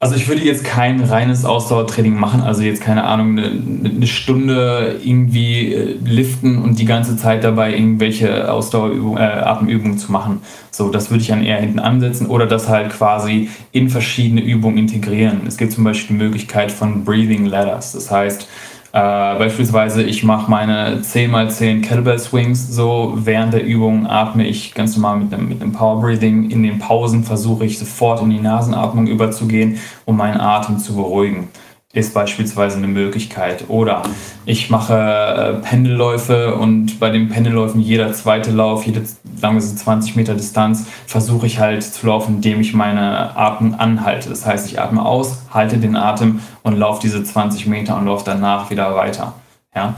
Also 0.05 0.16
ich 0.16 0.29
würde 0.29 0.42
jetzt 0.42 0.64
kein 0.64 1.03
reines 1.03 1.46
Ausdauertraining 1.46 2.14
machen, 2.14 2.42
also 2.42 2.62
jetzt 2.62 2.83
keine 2.83 3.05
Ahnung, 3.05 3.38
eine, 3.38 3.88
eine 3.88 4.07
Stunde 4.07 5.00
irgendwie 5.03 5.72
äh, 5.72 5.96
liften 6.05 6.59
und 6.59 6.79
die 6.79 6.85
ganze 6.85 7.16
Zeit 7.16 7.42
dabei 7.42 7.72
irgendwelche 7.72 8.53
Ausdauerübungen, 8.53 9.16
äh, 9.16 9.24
Atemübungen 9.24 9.96
zu 9.96 10.12
machen. 10.12 10.42
So, 10.70 10.90
das 10.90 11.11
würde 11.11 11.22
ich 11.22 11.29
dann 11.29 11.42
eher 11.42 11.59
hinten 11.59 11.79
ansetzen 11.79 12.27
oder 12.27 12.46
das 12.46 12.68
halt 12.68 12.90
quasi 12.90 13.48
in 13.72 13.88
verschiedene 13.88 14.42
Übungen 14.42 14.77
integrieren. 14.77 15.42
Es 15.46 15.57
gibt 15.57 15.72
zum 15.72 15.85
Beispiel 15.85 16.18
die 16.18 16.22
Möglichkeit 16.22 16.70
von 16.70 17.05
Breathing 17.05 17.46
Ladders. 17.46 17.92
Das 17.92 18.11
heißt, 18.11 18.46
äh, 18.95 19.39
beispielsweise, 19.39 20.05
ich 20.05 20.23
mache 20.23 20.49
meine 20.49 21.01
10x10 21.01 21.83
Kettlebell 21.83 22.21
Swings 22.21 22.69
so. 22.73 23.15
Während 23.17 23.53
der 23.53 23.65
Übung 23.65 24.07
atme 24.07 24.47
ich 24.47 24.73
ganz 24.73 24.97
normal 24.97 25.19
mit 25.19 25.35
einem, 25.35 25.49
mit 25.49 25.61
einem 25.61 25.73
Power 25.73 26.01
Breathing. 26.01 26.49
In 26.49 26.63
den 26.63 26.79
Pausen 26.79 27.25
versuche 27.25 27.65
ich 27.65 27.77
sofort 27.77 28.23
in 28.23 28.31
die 28.31 28.39
Nasenatmung 28.39 29.09
überzugehen, 29.09 29.81
um 30.05 30.17
meinen 30.17 30.41
Atem 30.41 30.79
zu 30.79 30.95
beruhigen 30.95 31.49
ist 31.95 32.13
beispielsweise 32.13 32.77
eine 32.77 32.89
Möglichkeit. 32.89 33.65
Oder 33.69 34.03
ich 34.45 34.69
mache 34.69 34.95
äh, 34.95 35.55
Pendelläufe 35.67 36.57
und 36.57 36.99
bei 36.99 37.11
den 37.11 37.29
Pendelläufen 37.29 37.81
jeder 37.81 38.13
zweite 38.13 38.51
Lauf, 38.51 38.85
jede 38.85 39.03
sagen 39.37 39.55
wir 39.55 39.61
so 39.61 39.75
20 39.75 40.17
Meter 40.17 40.35
Distanz, 40.35 40.87
versuche 41.07 41.47
ich 41.47 41.61
halt 41.61 41.85
zu 41.85 42.07
laufen, 42.07 42.37
indem 42.37 42.61
ich 42.61 42.75
meine 42.75 43.37
Atmung 43.37 43.75
anhalte. 43.75 44.29
Das 44.29 44.45
heißt, 44.45 44.67
ich 44.71 44.81
atme 44.81 45.05
aus, 45.05 45.43
halte 45.53 45.79
den 45.79 45.97
Atem 45.97 46.41
und 46.63 46.77
laufe 46.77 47.01
diese 47.01 47.23
20 47.23 47.67
Meter 47.67 47.97
und 47.97 48.07
laufe 48.07 48.25
danach 48.25 48.71
wieder 48.71 48.95
weiter. 48.97 49.35
Ja? 49.75 49.95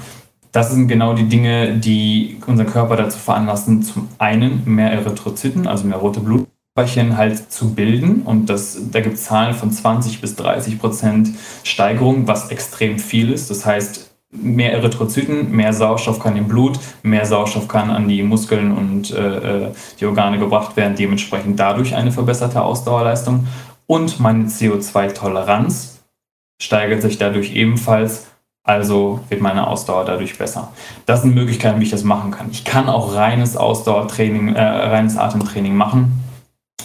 Das 0.52 0.70
sind 0.70 0.88
genau 0.88 1.14
die 1.14 1.28
Dinge, 1.28 1.76
die 1.78 2.38
unseren 2.46 2.66
Körper 2.66 2.96
dazu 2.96 3.18
veranlassen, 3.18 3.82
zum 3.82 4.08
einen 4.18 4.62
mehr 4.66 4.92
Erythrozyten, 4.92 5.66
also 5.66 5.86
mehr 5.86 5.98
rote 5.98 6.20
Blut 6.20 6.46
halt 6.76 7.50
zu 7.50 7.74
bilden. 7.74 8.22
Und 8.22 8.46
das, 8.50 8.78
da 8.90 9.00
gibt 9.00 9.16
es 9.16 9.24
Zahlen 9.24 9.54
von 9.54 9.70
20 9.70 10.20
bis 10.20 10.36
30 10.36 10.78
Prozent 10.78 11.30
Steigerung, 11.64 12.26
was 12.28 12.50
extrem 12.50 12.98
viel 12.98 13.32
ist. 13.32 13.50
Das 13.50 13.64
heißt, 13.64 14.10
mehr 14.30 14.72
Erythrozyten, 14.72 15.50
mehr 15.50 15.72
Sauerstoff 15.72 16.18
kann 16.18 16.36
im 16.36 16.48
Blut, 16.48 16.78
mehr 17.02 17.24
Sauerstoff 17.24 17.68
kann 17.68 17.90
an 17.90 18.08
die 18.08 18.22
Muskeln 18.22 18.72
und 18.72 19.10
äh, 19.10 19.66
äh 19.66 19.72
die 20.00 20.06
Organe 20.06 20.38
gebracht 20.38 20.76
werden, 20.76 20.96
dementsprechend 20.96 21.58
dadurch 21.58 21.94
eine 21.94 22.12
verbesserte 22.12 22.62
Ausdauerleistung. 22.62 23.46
Und 23.86 24.20
meine 24.20 24.44
CO2-Toleranz 24.44 26.00
steigert 26.60 27.02
sich 27.02 27.18
dadurch 27.18 27.54
ebenfalls, 27.54 28.26
also 28.64 29.20
wird 29.28 29.40
meine 29.40 29.68
Ausdauer 29.68 30.04
dadurch 30.04 30.36
besser. 30.36 30.72
Das 31.06 31.22
sind 31.22 31.34
Möglichkeiten, 31.34 31.80
wie 31.80 31.84
ich 31.84 31.90
das 31.90 32.02
machen 32.02 32.32
kann. 32.32 32.48
Ich 32.50 32.64
kann 32.64 32.88
auch 32.88 33.14
reines 33.14 33.56
Ausdauertraining, 33.56 34.54
äh, 34.54 34.60
reines 34.60 35.16
Atemtraining 35.16 35.76
machen 35.76 36.25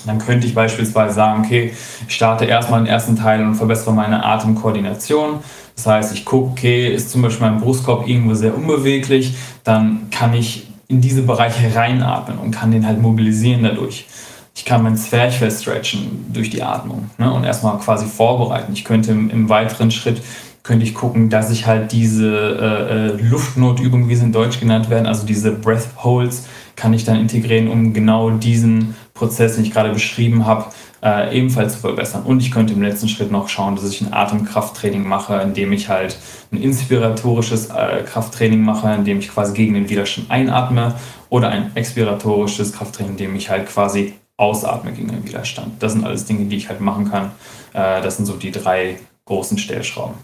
dann 0.05 0.19
könnte 0.19 0.47
ich 0.47 0.55
beispielsweise 0.55 1.15
sagen, 1.15 1.43
okay, 1.45 1.73
ich 2.07 2.15
starte 2.15 2.45
erstmal 2.45 2.81
den 2.81 2.87
ersten 2.87 3.15
Teil 3.15 3.45
und 3.45 3.55
verbessere 3.55 3.93
meine 3.93 4.23
Atemkoordination. 4.23 5.39
Das 5.75 5.85
heißt, 5.87 6.13
ich 6.13 6.25
gucke, 6.25 6.51
okay, 6.51 6.93
ist 6.93 7.11
zum 7.11 7.21
Beispiel 7.21 7.47
mein 7.47 7.59
Brustkorb 7.59 8.07
irgendwo 8.07 8.33
sehr 8.33 8.55
unbeweglich, 8.55 9.35
dann 9.63 10.09
kann 10.11 10.33
ich 10.33 10.67
in 10.87 11.01
diese 11.01 11.21
Bereiche 11.21 11.73
reinatmen 11.73 12.37
und 12.37 12.51
kann 12.51 12.71
den 12.71 12.85
halt 12.85 13.01
mobilisieren 13.01 13.63
dadurch. 13.63 14.05
Ich 14.53 14.65
kann 14.65 14.83
mein 14.83 14.97
Zwerchfell 14.97 15.49
stretchen 15.49 16.25
durch 16.33 16.49
die 16.49 16.61
Atmung 16.61 17.09
ne, 17.17 17.31
und 17.31 17.45
erstmal 17.45 17.77
quasi 17.79 18.05
vorbereiten. 18.05 18.73
Ich 18.73 18.83
könnte 18.83 19.11
im, 19.11 19.29
im 19.29 19.49
weiteren 19.49 19.91
Schritt 19.91 20.21
könnte 20.63 20.85
ich 20.85 20.93
gucken, 20.93 21.29
dass 21.29 21.49
ich 21.49 21.65
halt 21.65 21.91
diese 21.91 22.27
äh, 22.27 23.17
äh 23.17 23.29
Luftnotübungen, 23.29 24.09
wie 24.09 24.15
sie 24.15 24.25
in 24.25 24.31
Deutsch 24.31 24.59
genannt 24.59 24.89
werden, 24.89 25.07
also 25.07 25.25
diese 25.25 25.51
Breath 25.51 25.87
Holds, 26.03 26.47
kann 26.75 26.93
ich 26.93 27.03
dann 27.03 27.19
integrieren, 27.19 27.67
um 27.67 27.93
genau 27.93 28.29
diesen 28.29 28.95
Prozess, 29.21 29.55
den 29.55 29.63
ich 29.63 29.71
gerade 29.71 29.93
beschrieben 29.93 30.47
habe, 30.47 30.71
äh, 31.03 31.37
ebenfalls 31.37 31.73
zu 31.73 31.79
verbessern. 31.79 32.23
Und 32.23 32.39
ich 32.39 32.49
könnte 32.49 32.73
im 32.73 32.81
letzten 32.81 33.07
Schritt 33.07 33.31
noch 33.31 33.49
schauen, 33.49 33.75
dass 33.75 33.87
ich 33.87 34.01
ein 34.01 34.11
Atemkrafttraining 34.11 35.07
mache, 35.07 35.39
indem 35.41 35.71
ich 35.73 35.89
halt 35.89 36.17
ein 36.51 36.59
inspiratorisches 36.59 37.69
äh, 37.69 38.03
Krafttraining 38.03 38.61
mache, 38.61 38.91
indem 38.91 39.19
ich 39.19 39.29
quasi 39.29 39.53
gegen 39.53 39.75
den 39.75 39.89
Widerstand 39.89 40.31
einatme 40.31 40.95
oder 41.29 41.49
ein 41.49 41.75
expiratorisches 41.75 42.73
Krafttraining, 42.73 43.11
indem 43.11 43.35
ich 43.35 43.51
halt 43.51 43.67
quasi 43.67 44.15
ausatme 44.37 44.91
gegen 44.91 45.09
den 45.09 45.23
Widerstand. 45.23 45.83
Das 45.83 45.93
sind 45.93 46.03
alles 46.03 46.25
Dinge, 46.25 46.45
die 46.45 46.55
ich 46.55 46.67
halt 46.67 46.81
machen 46.81 47.11
kann. 47.11 47.25
Äh, 47.73 48.01
das 48.01 48.17
sind 48.17 48.25
so 48.25 48.37
die 48.37 48.51
drei 48.51 48.97
großen 49.25 49.59
Stellschrauben. 49.59 50.15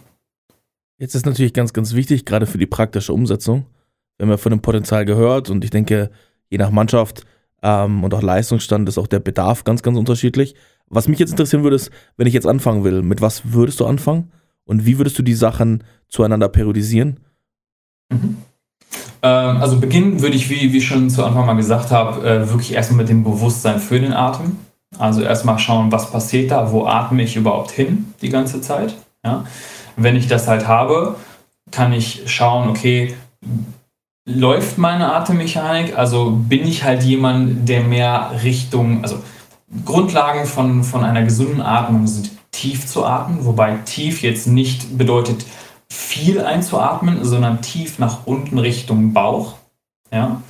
Jetzt 0.97 1.13
ist 1.13 1.27
natürlich 1.27 1.53
ganz, 1.53 1.71
ganz 1.71 1.93
wichtig, 1.93 2.25
gerade 2.25 2.47
für 2.47 2.57
die 2.57 2.65
praktische 2.65 3.13
Umsetzung. 3.13 3.67
Wir 4.17 4.27
haben 4.27 4.37
von 4.39 4.49
dem 4.49 4.61
Potenzial 4.61 5.05
gehört 5.05 5.51
und 5.51 5.63
ich 5.63 5.69
denke, 5.69 6.09
je 6.49 6.57
nach 6.57 6.71
Mannschaft 6.71 7.27
ähm, 7.67 8.05
und 8.05 8.13
auch 8.13 8.21
Leistungsstand 8.21 8.87
ist 8.87 8.97
auch 8.97 9.07
der 9.07 9.19
Bedarf 9.19 9.65
ganz, 9.65 9.83
ganz 9.83 9.97
unterschiedlich. 9.97 10.55
Was 10.87 11.09
mich 11.09 11.19
jetzt 11.19 11.31
interessieren 11.31 11.63
würde, 11.63 11.75
ist, 11.75 11.91
wenn 12.15 12.25
ich 12.25 12.33
jetzt 12.33 12.47
anfangen 12.47 12.85
will, 12.85 13.01
mit 13.01 13.19
was 13.19 13.51
würdest 13.51 13.81
du 13.81 13.85
anfangen 13.85 14.31
und 14.63 14.85
wie 14.85 14.97
würdest 14.97 15.19
du 15.19 15.23
die 15.23 15.33
Sachen 15.33 15.83
zueinander 16.07 16.47
periodisieren? 16.47 17.19
Mhm. 18.09 18.37
Ähm, 19.21 19.57
also 19.57 19.81
beginnen 19.81 20.21
würde 20.21 20.37
ich, 20.37 20.49
wie, 20.49 20.71
wie 20.71 20.79
schon 20.79 21.09
zu 21.09 21.25
Anfang 21.25 21.45
mal 21.45 21.55
gesagt 21.55 21.91
habe, 21.91 22.25
äh, 22.25 22.49
wirklich 22.49 22.71
erstmal 22.71 22.99
mit 22.99 23.09
dem 23.09 23.25
Bewusstsein 23.25 23.79
für 23.79 23.99
den 23.99 24.13
Atem. 24.13 24.55
Also 24.97 25.21
erstmal 25.21 25.59
schauen, 25.59 25.91
was 25.91 26.09
passiert 26.09 26.51
da, 26.51 26.71
wo 26.71 26.85
atme 26.85 27.23
ich 27.23 27.35
überhaupt 27.35 27.71
hin 27.71 28.13
die 28.21 28.29
ganze 28.29 28.61
Zeit. 28.61 28.95
Ja? 29.25 29.43
Wenn 29.97 30.15
ich 30.15 30.29
das 30.29 30.47
halt 30.47 30.69
habe, 30.69 31.17
kann 31.71 31.91
ich 31.91 32.23
schauen, 32.27 32.69
okay, 32.69 33.13
läuft 34.27 34.77
meine 34.77 35.13
Atemmechanik? 35.13 35.97
Also 35.97 36.31
bin 36.31 36.67
ich 36.67 36.83
halt 36.83 37.01
jemand, 37.03 37.67
der 37.67 37.81
mehr 37.81 38.31
Richtung, 38.43 39.01
also 39.01 39.23
Grundlagen 39.85 40.45
von, 40.45 40.83
von 40.83 41.03
einer 41.03 41.23
gesunden 41.23 41.61
Atmung 41.61 42.07
sind 42.07 42.31
tief 42.51 42.85
zu 42.85 43.05
atmen, 43.05 43.45
wobei 43.45 43.77
tief 43.85 44.21
jetzt 44.21 44.47
nicht 44.47 44.97
bedeutet 44.97 45.45
viel 45.89 46.41
einzuatmen, 46.41 47.23
sondern 47.23 47.61
tief 47.61 47.99
nach 47.99 48.25
unten 48.25 48.59
Richtung 48.59 49.13
Bauch. 49.13 49.55
Ja. 50.11 50.41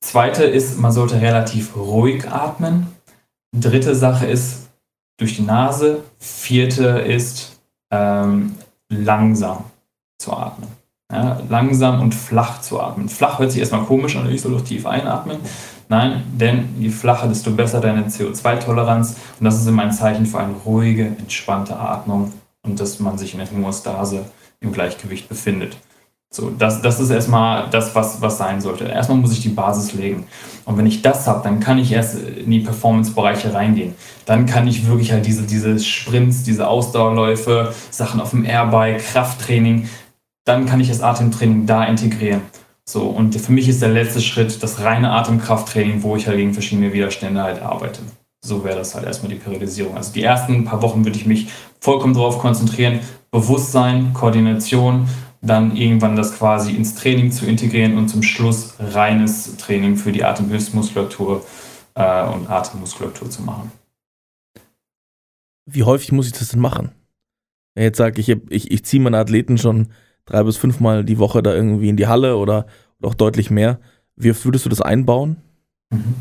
Zweite 0.00 0.44
ist, 0.44 0.78
man 0.78 0.92
sollte 0.92 1.20
relativ 1.20 1.76
ruhig 1.76 2.30
atmen. 2.30 2.86
Dritte 3.52 3.94
Sache 3.94 4.26
ist 4.26 4.68
durch 5.18 5.36
die 5.36 5.42
Nase. 5.42 6.02
Vierte 6.18 6.86
ist 7.00 7.60
ähm, 7.90 8.56
langsam 8.88 9.64
zu 10.18 10.32
atmen. 10.32 10.79
Ja, 11.12 11.40
langsam 11.48 12.00
und 12.00 12.14
flach 12.14 12.60
zu 12.60 12.80
atmen. 12.80 13.08
Flach 13.08 13.38
hört 13.40 13.50
sich 13.50 13.60
erstmal 13.60 13.82
komisch 13.82 14.16
an, 14.16 14.30
ich 14.30 14.40
soll 14.40 14.52
doch 14.52 14.62
tief 14.62 14.86
einatmen. 14.86 15.38
Nein, 15.88 16.22
denn 16.32 16.68
je 16.78 16.88
flacher, 16.88 17.26
desto 17.26 17.50
besser 17.50 17.80
deine 17.80 18.04
CO2-Toleranz. 18.04 19.16
Und 19.40 19.44
das 19.44 19.56
ist 19.60 19.66
immer 19.66 19.82
ein 19.82 19.92
Zeichen 19.92 20.24
für 20.24 20.38
eine 20.38 20.54
ruhige, 20.64 21.06
entspannte 21.06 21.76
Atmung 21.76 22.32
und 22.62 22.78
dass 22.78 23.00
man 23.00 23.18
sich 23.18 23.32
in 23.32 23.40
der 23.40 23.50
Homostase 23.50 24.24
im 24.60 24.72
Gleichgewicht 24.72 25.28
befindet. 25.28 25.76
So, 26.32 26.50
das, 26.50 26.80
das 26.80 27.00
ist 27.00 27.10
erstmal 27.10 27.68
das, 27.70 27.92
was, 27.96 28.22
was 28.22 28.38
sein 28.38 28.60
sollte. 28.60 28.84
Erstmal 28.84 29.18
muss 29.18 29.32
ich 29.32 29.40
die 29.40 29.48
Basis 29.48 29.94
legen. 29.94 30.28
Und 30.64 30.78
wenn 30.78 30.86
ich 30.86 31.02
das 31.02 31.26
habe, 31.26 31.42
dann 31.42 31.58
kann 31.58 31.76
ich 31.76 31.90
erst 31.90 32.20
in 32.20 32.48
die 32.48 32.60
Performance-Bereiche 32.60 33.52
reingehen. 33.52 33.94
Dann 34.26 34.46
kann 34.46 34.68
ich 34.68 34.86
wirklich 34.86 35.10
halt 35.10 35.26
diese, 35.26 35.42
diese 35.42 35.80
Sprints, 35.80 36.44
diese 36.44 36.68
Ausdauerläufe, 36.68 37.74
Sachen 37.90 38.20
auf 38.20 38.30
dem 38.30 38.44
Airbike, 38.44 38.98
Krafttraining, 38.98 39.88
dann 40.44 40.66
kann 40.66 40.80
ich 40.80 40.88
das 40.88 41.00
Atemtraining 41.00 41.66
da 41.66 41.84
integrieren. 41.84 42.42
So, 42.84 43.06
und 43.06 43.36
für 43.36 43.52
mich 43.52 43.68
ist 43.68 43.82
der 43.82 43.90
letzte 43.90 44.20
Schritt 44.20 44.62
das 44.62 44.80
reine 44.80 45.12
Atemkrafttraining, 45.12 46.02
wo 46.02 46.16
ich 46.16 46.26
halt 46.26 46.38
gegen 46.38 46.54
verschiedene 46.54 46.92
Widerstände 46.92 47.42
halt 47.42 47.62
arbeite. 47.62 48.00
So 48.44 48.64
wäre 48.64 48.78
das 48.78 48.94
halt 48.94 49.06
erstmal 49.06 49.30
die 49.30 49.38
Periodisierung. 49.38 49.96
Also 49.96 50.12
die 50.12 50.22
ersten 50.22 50.64
paar 50.64 50.82
Wochen 50.82 51.04
würde 51.04 51.16
ich 51.16 51.26
mich 51.26 51.48
vollkommen 51.80 52.14
darauf 52.14 52.38
konzentrieren, 52.38 53.00
Bewusstsein, 53.30 54.12
Koordination, 54.12 55.08
dann 55.42 55.76
irgendwann 55.76 56.16
das 56.16 56.36
quasi 56.36 56.72
ins 56.72 56.94
Training 56.94 57.30
zu 57.30 57.46
integrieren 57.46 57.96
und 57.96 58.08
zum 58.08 58.22
Schluss 58.22 58.74
reines 58.78 59.56
Training 59.56 59.96
für 59.96 60.10
die 60.10 60.24
Atemhilfsmuskulatur 60.24 61.44
äh, 61.94 62.24
und 62.26 62.50
Atemmuskulatur 62.50 63.30
zu 63.30 63.42
machen. 63.42 63.72
Wie 65.66 65.84
häufig 65.84 66.12
muss 66.12 66.26
ich 66.26 66.32
das 66.32 66.48
denn 66.48 66.60
machen? 66.60 66.90
Jetzt 67.76 67.98
sage, 67.98 68.20
ich, 68.20 68.28
ich, 68.28 68.70
ich 68.70 68.84
ziehe 68.84 69.02
meine 69.02 69.18
Athleten 69.18 69.56
schon 69.56 69.88
drei 70.26 70.42
bis 70.42 70.56
fünfmal 70.56 71.04
die 71.04 71.18
Woche 71.18 71.42
da 71.42 71.54
irgendwie 71.54 71.88
in 71.88 71.96
die 71.96 72.06
Halle 72.06 72.36
oder, 72.36 72.66
auch 73.02 73.14
deutlich 73.14 73.50
mehr. 73.50 73.78
Wie 74.16 74.30
oft 74.30 74.44
würdest 74.44 74.66
du 74.66 74.68
das 74.68 74.82
einbauen? 74.82 75.38
Mhm. 75.90 76.14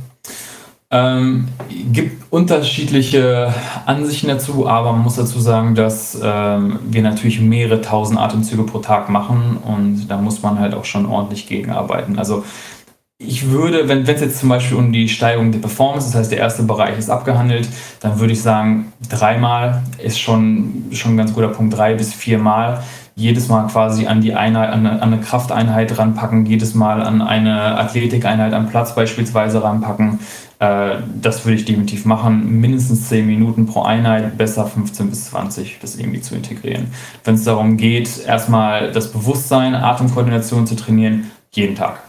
Ähm, 0.91 1.49
gibt 1.91 2.31
unterschiedliche 2.31 3.53
Ansichten 3.85 4.27
dazu, 4.27 4.67
aber 4.67 4.91
man 4.91 5.03
muss 5.03 5.17
dazu 5.17 5.39
sagen, 5.39 5.75
dass 5.75 6.19
ähm, 6.21 6.79
wir 6.83 7.03
natürlich 7.03 7.39
mehrere 7.39 7.81
tausend 7.81 8.19
Atemzüge 8.19 8.63
pro 8.63 8.79
Tag 8.79 9.07
machen 9.07 9.57
und 9.57 10.07
da 10.07 10.17
muss 10.17 10.41
man 10.41 10.57
halt 10.57 10.73
auch 10.73 10.85
schon 10.85 11.05
ordentlich 11.05 11.47
gegenarbeiten. 11.47 12.17
Also 12.17 12.43
ich 13.19 13.49
würde, 13.51 13.87
wenn 13.87 14.01
es 14.01 14.21
jetzt 14.21 14.39
zum 14.39 14.49
Beispiel 14.49 14.77
um 14.77 14.91
die 14.91 15.09
Steigerung 15.09 15.51
der 15.51 15.59
Performance, 15.59 16.07
das 16.07 16.15
heißt 16.15 16.31
der 16.31 16.39
erste 16.39 16.63
Bereich 16.63 16.97
ist 16.97 17.11
abgehandelt, 17.11 17.67
dann 17.99 18.19
würde 18.19 18.33
ich 18.33 18.41
sagen, 18.41 18.91
dreimal 19.09 19.83
ist 20.01 20.19
schon, 20.19 20.85
schon 20.91 21.13
ein 21.13 21.17
ganz 21.17 21.33
guter 21.33 21.49
Punkt, 21.49 21.77
drei 21.77 21.93
bis 21.93 22.13
viermal 22.13 22.81
jedes 23.19 23.49
Mal 23.49 23.67
quasi 23.67 24.07
an 24.07 24.21
die 24.21 24.33
Einheit, 24.33 24.69
an 24.71 24.85
eine, 24.85 25.01
an 25.01 25.13
eine 25.13 25.21
Krafteinheit 25.21 25.97
ranpacken, 25.97 26.45
jedes 26.45 26.73
Mal 26.73 27.01
an 27.01 27.21
eine 27.21 27.77
Athletikeinheit 27.77 28.53
am 28.53 28.69
Platz 28.69 28.95
beispielsweise 28.95 29.61
ranpacken. 29.61 30.19
Äh, 30.59 30.97
das 31.21 31.45
würde 31.45 31.57
ich 31.57 31.65
definitiv 31.65 32.05
machen. 32.05 32.59
Mindestens 32.61 33.09
10 33.09 33.27
Minuten 33.27 33.65
pro 33.65 33.83
Einheit, 33.83 34.37
besser 34.37 34.65
15 34.65 35.09
bis 35.09 35.25
20, 35.25 35.79
das 35.81 35.97
irgendwie 35.97 36.21
zu 36.21 36.33
integrieren. 36.33 36.87
Wenn 37.23 37.35
es 37.35 37.43
darum 37.43 37.77
geht, 37.77 38.25
erstmal 38.25 38.91
das 38.91 39.11
Bewusstsein, 39.11 39.75
Atemkoordination 39.75 40.65
zu 40.65 40.75
trainieren, 40.75 41.31
jeden 41.51 41.75
Tag. 41.75 42.01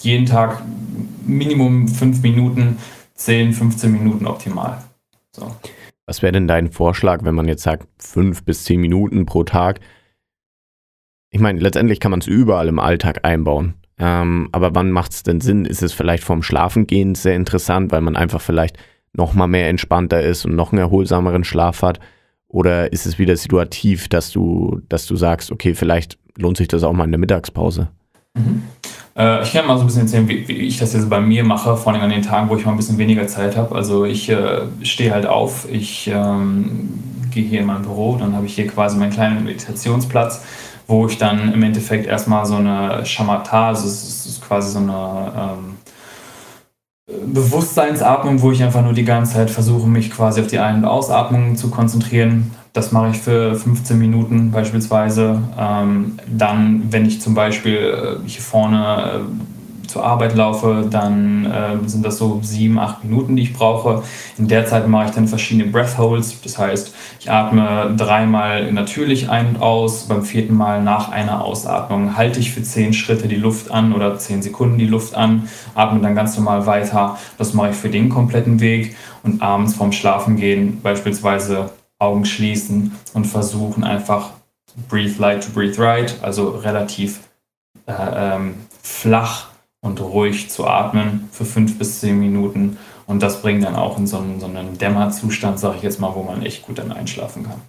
Jeden 0.00 0.26
Tag 0.26 0.62
Minimum 1.26 1.88
5 1.88 2.22
Minuten, 2.22 2.78
10, 3.14 3.52
15 3.52 3.92
Minuten 3.92 4.26
optimal. 4.26 4.78
So. 5.32 5.54
Was 6.06 6.22
wäre 6.22 6.32
denn 6.32 6.46
dein 6.46 6.70
Vorschlag, 6.70 7.24
wenn 7.24 7.34
man 7.34 7.48
jetzt 7.48 7.64
sagt, 7.64 7.88
5 7.98 8.44
bis 8.44 8.64
10 8.64 8.80
Minuten 8.80 9.26
pro 9.26 9.42
Tag? 9.42 9.80
Ich 11.30 11.40
meine, 11.40 11.60
letztendlich 11.60 12.00
kann 12.00 12.10
man 12.10 12.20
es 12.20 12.26
überall 12.26 12.68
im 12.68 12.78
Alltag 12.78 13.20
einbauen. 13.24 13.74
Ähm, 13.98 14.48
aber 14.52 14.74
wann 14.74 14.90
macht 14.90 15.12
es 15.12 15.22
denn 15.22 15.40
Sinn? 15.40 15.64
Ist 15.64 15.82
es 15.82 15.92
vielleicht 15.92 16.24
vorm 16.24 16.42
Schlafengehen 16.42 17.14
sehr 17.14 17.34
interessant, 17.34 17.92
weil 17.92 18.02
man 18.02 18.16
einfach 18.16 18.40
vielleicht 18.40 18.76
noch 19.12 19.34
mal 19.34 19.46
mehr 19.46 19.68
entspannter 19.68 20.22
ist 20.22 20.44
und 20.44 20.54
noch 20.54 20.72
einen 20.72 20.80
erholsameren 20.80 21.44
Schlaf 21.44 21.82
hat? 21.82 22.00
Oder 22.48 22.92
ist 22.92 23.06
es 23.06 23.18
wieder 23.18 23.36
situativ, 23.36 24.08
dass 24.08 24.30
du, 24.30 24.80
dass 24.88 25.06
du 25.06 25.16
sagst, 25.16 25.50
okay, 25.50 25.74
vielleicht 25.74 26.18
lohnt 26.36 26.56
sich 26.56 26.68
das 26.68 26.84
auch 26.84 26.92
mal 26.92 27.04
in 27.04 27.12
der 27.12 27.18
Mittagspause? 27.18 27.88
Mhm. 28.34 28.62
Äh, 29.16 29.42
ich 29.42 29.52
kann 29.52 29.66
mal 29.66 29.76
so 29.76 29.82
ein 29.82 29.86
bisschen 29.86 30.02
erzählen, 30.02 30.28
wie, 30.28 30.46
wie, 30.46 30.52
ich 30.52 30.78
das 30.78 30.92
jetzt 30.92 31.08
bei 31.08 31.20
mir 31.20 31.42
mache, 31.42 31.76
vor 31.76 31.92
allem 31.92 32.02
an 32.02 32.10
den 32.10 32.22
Tagen, 32.22 32.48
wo 32.48 32.56
ich 32.56 32.64
mal 32.64 32.72
ein 32.72 32.76
bisschen 32.76 32.98
weniger 32.98 33.26
Zeit 33.26 33.56
habe. 33.56 33.74
Also 33.74 34.04
ich 34.04 34.28
äh, 34.28 34.60
stehe 34.82 35.10
halt 35.10 35.26
auf, 35.26 35.66
ich 35.70 36.08
ähm, 36.08 36.90
gehe 37.30 37.44
hier 37.44 37.60
in 37.60 37.66
mein 37.66 37.82
Büro, 37.82 38.16
dann 38.16 38.34
habe 38.34 38.46
ich 38.46 38.54
hier 38.54 38.66
quasi 38.66 38.98
meinen 38.98 39.12
kleinen 39.12 39.44
Meditationsplatz 39.44 40.44
wo 40.86 41.06
ich 41.06 41.18
dann 41.18 41.52
im 41.52 41.62
Endeffekt 41.62 42.06
erstmal 42.06 42.46
so 42.46 42.56
eine 42.56 43.04
Shamatha, 43.04 43.68
also 43.68 43.86
es 43.86 44.26
ist 44.26 44.42
quasi 44.46 44.70
so 44.70 44.78
eine 44.78 45.32
ähm, 45.36 45.76
Bewusstseinsatmung, 47.32 48.42
wo 48.42 48.50
ich 48.50 48.62
einfach 48.62 48.82
nur 48.82 48.92
die 48.92 49.04
ganze 49.04 49.34
Zeit 49.34 49.50
versuche, 49.50 49.86
mich 49.86 50.10
quasi 50.10 50.40
auf 50.40 50.48
die 50.48 50.58
Ein- 50.58 50.78
und 50.78 50.84
Ausatmung 50.84 51.56
zu 51.56 51.70
konzentrieren. 51.70 52.52
Das 52.72 52.92
mache 52.92 53.10
ich 53.10 53.18
für 53.18 53.54
15 53.54 53.98
Minuten 53.98 54.50
beispielsweise. 54.50 55.40
Ähm, 55.58 56.18
dann, 56.26 56.82
wenn 56.90 57.06
ich 57.06 57.20
zum 57.20 57.34
Beispiel 57.34 58.18
äh, 58.24 58.28
hier 58.28 58.42
vorne 58.42 59.12
äh, 59.14 59.55
zur 59.88 60.04
Arbeit 60.04 60.34
laufe, 60.34 60.86
dann 60.90 61.46
äh, 61.46 61.88
sind 61.88 62.04
das 62.04 62.18
so 62.18 62.40
sieben, 62.42 62.78
acht 62.78 63.04
Minuten, 63.04 63.36
die 63.36 63.42
ich 63.42 63.52
brauche. 63.52 64.02
In 64.38 64.48
der 64.48 64.66
Zeit 64.66 64.88
mache 64.88 65.06
ich 65.06 65.10
dann 65.12 65.28
verschiedene 65.28 65.70
Breath 65.70 65.98
Holds. 65.98 66.40
Das 66.42 66.58
heißt, 66.58 66.94
ich 67.20 67.30
atme 67.30 67.94
dreimal 67.96 68.72
natürlich 68.72 69.28
ein 69.28 69.48
und 69.48 69.62
aus. 69.62 70.04
Beim 70.08 70.22
vierten 70.22 70.54
Mal 70.54 70.82
nach 70.82 71.10
einer 71.10 71.44
Ausatmung 71.44 72.16
halte 72.16 72.40
ich 72.40 72.52
für 72.52 72.62
zehn 72.62 72.92
Schritte 72.92 73.28
die 73.28 73.36
Luft 73.36 73.70
an 73.70 73.92
oder 73.92 74.18
zehn 74.18 74.42
Sekunden 74.42 74.78
die 74.78 74.86
Luft 74.86 75.14
an, 75.14 75.48
atme 75.74 76.00
dann 76.00 76.14
ganz 76.14 76.36
normal 76.36 76.66
weiter. 76.66 77.18
Das 77.38 77.54
mache 77.54 77.70
ich 77.70 77.76
für 77.76 77.90
den 77.90 78.08
kompletten 78.08 78.60
Weg. 78.60 78.96
Und 79.22 79.42
abends 79.42 79.74
vorm 79.74 79.92
Schlafengehen 79.92 80.80
beispielsweise 80.82 81.70
Augen 81.98 82.24
schließen 82.24 82.92
und 83.14 83.26
versuchen 83.26 83.82
einfach 83.82 84.30
breathe 84.88 85.18
light 85.18 85.42
to 85.42 85.50
breathe 85.52 85.78
right, 85.78 86.14
also 86.22 86.50
relativ 86.50 87.20
äh, 87.86 87.92
ähm, 87.92 88.54
flach 88.82 89.48
und 89.86 90.00
ruhig 90.00 90.50
zu 90.50 90.66
atmen 90.66 91.28
für 91.32 91.44
fünf 91.44 91.78
bis 91.78 92.00
zehn 92.00 92.18
Minuten. 92.18 92.76
Und 93.06 93.22
das 93.22 93.40
bringt 93.40 93.64
dann 93.64 93.76
auch 93.76 93.98
in 93.98 94.06
so 94.06 94.18
einen, 94.18 94.40
so 94.40 94.46
einen 94.46 94.78
Dämmerzustand, 94.78 95.58
sage 95.58 95.76
ich 95.76 95.82
jetzt 95.82 96.00
mal, 96.00 96.14
wo 96.14 96.22
man 96.22 96.42
echt 96.42 96.62
gut 96.62 96.78
dann 96.78 96.92
einschlafen 96.92 97.44
kann. 97.44 97.60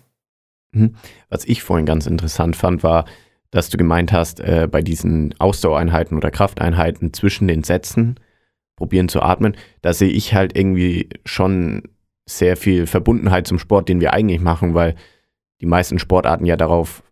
Mhm. 0.72 0.96
Was 1.30 1.46
ich 1.46 1.64
vorhin 1.64 1.86
ganz 1.86 2.08
interessant 2.08 2.56
fand, 2.56 2.84
war, 2.84 3.06
dass 3.52 3.70
du 3.70 3.78
gemeint 3.78 4.12
hast, 4.12 4.40
äh, 4.40 4.68
bei 4.70 4.82
diesen 4.82 5.34
Ausdauereinheiten 5.40 6.18
oder 6.18 6.32
Krafteinheiten 6.32 7.14
zwischen 7.14 7.48
den 7.48 7.64
Sätzen 7.64 8.20
probieren 8.76 9.10
zu 9.10 9.22
atmen. 9.22 9.56
Da 9.82 9.94
sehe 9.94 10.10
ich 10.10 10.34
halt 10.34 10.58
irgendwie 10.58 11.10
schon 11.26 11.84
sehr 12.26 12.58
viel 12.58 12.88
Verbundenheit 12.88 13.48
zum 13.48 13.58
Sport, 13.58 13.90
den 13.90 14.02
wir 14.02 14.14
eigentlich 14.14 14.42
machen, 14.42 14.74
weil 14.74 14.96
die 15.62 15.66
meisten 15.66 15.98
Sportarten 15.98 16.46
ja 16.46 16.58
darauf, 16.58 17.04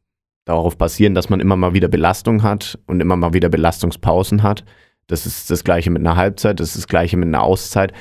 darauf 0.45 0.77
basieren, 0.77 1.15
dass 1.15 1.29
man 1.29 1.39
immer 1.39 1.55
mal 1.55 1.73
wieder 1.73 1.87
Belastung 1.87 2.43
hat 2.43 2.77
und 2.85 2.99
immer 2.99 3.15
mal 3.15 3.33
wieder 3.33 3.49
Belastungspausen 3.49 4.43
hat. 4.43 4.63
Das 5.07 5.25
ist 5.25 5.51
das 5.51 5.63
gleiche 5.63 5.91
mit 5.91 6.01
einer 6.01 6.15
Halbzeit, 6.15 6.59
das 6.59 6.69
ist 6.69 6.77
das 6.77 6.87
gleiche 6.87 7.17
mit 7.17 7.27
einer 7.27 7.43
Auszeit. 7.43 7.93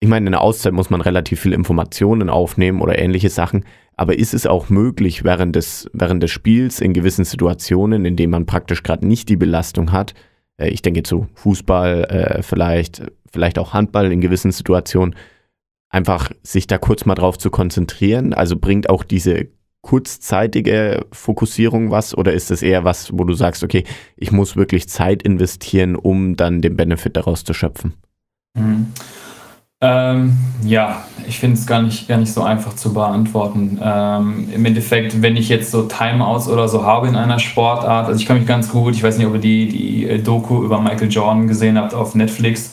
Ich 0.00 0.08
meine, 0.08 0.26
in 0.26 0.34
einer 0.34 0.42
Auszeit 0.42 0.72
muss 0.72 0.90
man 0.90 1.00
relativ 1.00 1.40
viel 1.40 1.52
Informationen 1.52 2.30
aufnehmen 2.30 2.80
oder 2.80 2.98
ähnliche 2.98 3.30
Sachen, 3.30 3.64
aber 3.96 4.18
ist 4.18 4.34
es 4.34 4.46
auch 4.46 4.68
möglich, 4.68 5.24
während 5.24 5.56
des, 5.56 5.90
während 5.92 6.22
des 6.22 6.30
Spiels 6.30 6.80
in 6.80 6.92
gewissen 6.92 7.24
Situationen, 7.24 8.04
in 8.04 8.16
denen 8.16 8.30
man 8.30 8.46
praktisch 8.46 8.82
gerade 8.82 9.06
nicht 9.06 9.28
die 9.28 9.36
Belastung 9.36 9.92
hat, 9.92 10.14
äh, 10.58 10.68
ich 10.68 10.82
denke 10.82 11.02
zu 11.02 11.28
Fußball, 11.34 12.04
äh, 12.04 12.42
vielleicht, 12.42 13.02
vielleicht 13.32 13.58
auch 13.58 13.72
Handball 13.72 14.12
in 14.12 14.20
gewissen 14.20 14.52
Situationen, 14.52 15.14
einfach 15.88 16.30
sich 16.42 16.66
da 16.66 16.78
kurz 16.78 17.06
mal 17.06 17.14
drauf 17.14 17.38
zu 17.38 17.50
konzentrieren? 17.50 18.34
Also 18.34 18.56
bringt 18.56 18.90
auch 18.90 19.04
diese 19.04 19.48
kurzzeitige 19.86 21.06
Fokussierung 21.12 21.92
was 21.92 22.12
oder 22.18 22.32
ist 22.32 22.50
es 22.50 22.60
eher 22.60 22.82
was, 22.82 23.10
wo 23.12 23.22
du 23.22 23.34
sagst, 23.34 23.62
okay, 23.62 23.84
ich 24.16 24.32
muss 24.32 24.56
wirklich 24.56 24.88
Zeit 24.88 25.22
investieren, 25.22 25.94
um 25.94 26.34
dann 26.34 26.60
den 26.60 26.76
Benefit 26.76 27.16
daraus 27.16 27.44
zu 27.44 27.54
schöpfen? 27.54 27.94
Mhm. 28.58 28.88
Ähm, 29.80 30.36
ja, 30.64 31.04
ich 31.28 31.38
finde 31.38 31.56
es 31.56 31.68
gar 31.68 31.82
nicht, 31.82 32.08
gar 32.08 32.18
nicht 32.18 32.32
so 32.32 32.42
einfach 32.42 32.74
zu 32.74 32.92
beantworten. 32.92 33.78
Ähm, 33.80 34.48
Im 34.52 34.64
Endeffekt, 34.64 35.22
wenn 35.22 35.36
ich 35.36 35.48
jetzt 35.48 35.70
so 35.70 35.82
Timeouts 35.82 36.48
oder 36.48 36.66
so 36.66 36.84
habe 36.84 37.06
in 37.06 37.14
einer 37.14 37.38
Sportart, 37.38 38.08
also 38.08 38.18
ich 38.18 38.26
kann 38.26 38.38
mich 38.38 38.48
ganz 38.48 38.68
gut, 38.68 38.96
ich 38.96 39.04
weiß 39.04 39.18
nicht, 39.18 39.28
ob 39.28 39.34
ihr 39.34 39.40
die, 39.40 39.68
die 39.68 40.22
Doku 40.24 40.64
über 40.64 40.80
Michael 40.80 41.12
Jordan 41.12 41.46
gesehen 41.46 41.78
habt 41.78 41.94
auf 41.94 42.16
Netflix, 42.16 42.72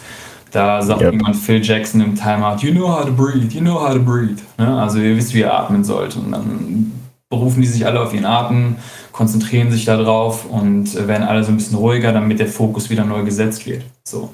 da 0.50 0.82
sagt 0.82 1.02
yep. 1.02 1.14
jemand 1.14 1.36
Phil 1.36 1.64
Jackson 1.64 2.02
im 2.02 2.16
Timeout, 2.16 2.58
you 2.62 2.72
know 2.72 2.88
how 2.88 3.06
to 3.06 3.12
breathe, 3.12 3.54
you 3.54 3.62
know 3.62 3.80
how 3.80 3.94
to 3.94 4.00
breathe. 4.00 4.42
Ne? 4.58 4.82
Also 4.82 4.98
ihr 4.98 5.16
wisst, 5.16 5.36
wie 5.36 5.42
ihr 5.42 5.54
atmen 5.54 5.84
sollt. 5.84 6.16
Und 6.16 6.32
dann 6.32 7.03
berufen 7.34 7.62
die 7.62 7.68
sich 7.68 7.86
alle 7.86 8.02
auf 8.02 8.14
ihren 8.14 8.26
Atem, 8.26 8.76
konzentrieren 9.12 9.72
sich 9.72 9.86
darauf 9.86 10.46
und 10.46 11.08
werden 11.08 11.24
alle 11.24 11.44
so 11.44 11.52
ein 11.52 11.58
bisschen 11.58 11.78
ruhiger, 11.78 12.12
damit 12.14 12.40
der 12.40 12.48
Fokus 12.48 12.90
wieder 12.90 13.06
neu 13.06 13.24
gesetzt 13.24 13.66
wird. 13.66 13.84
So. 14.04 14.30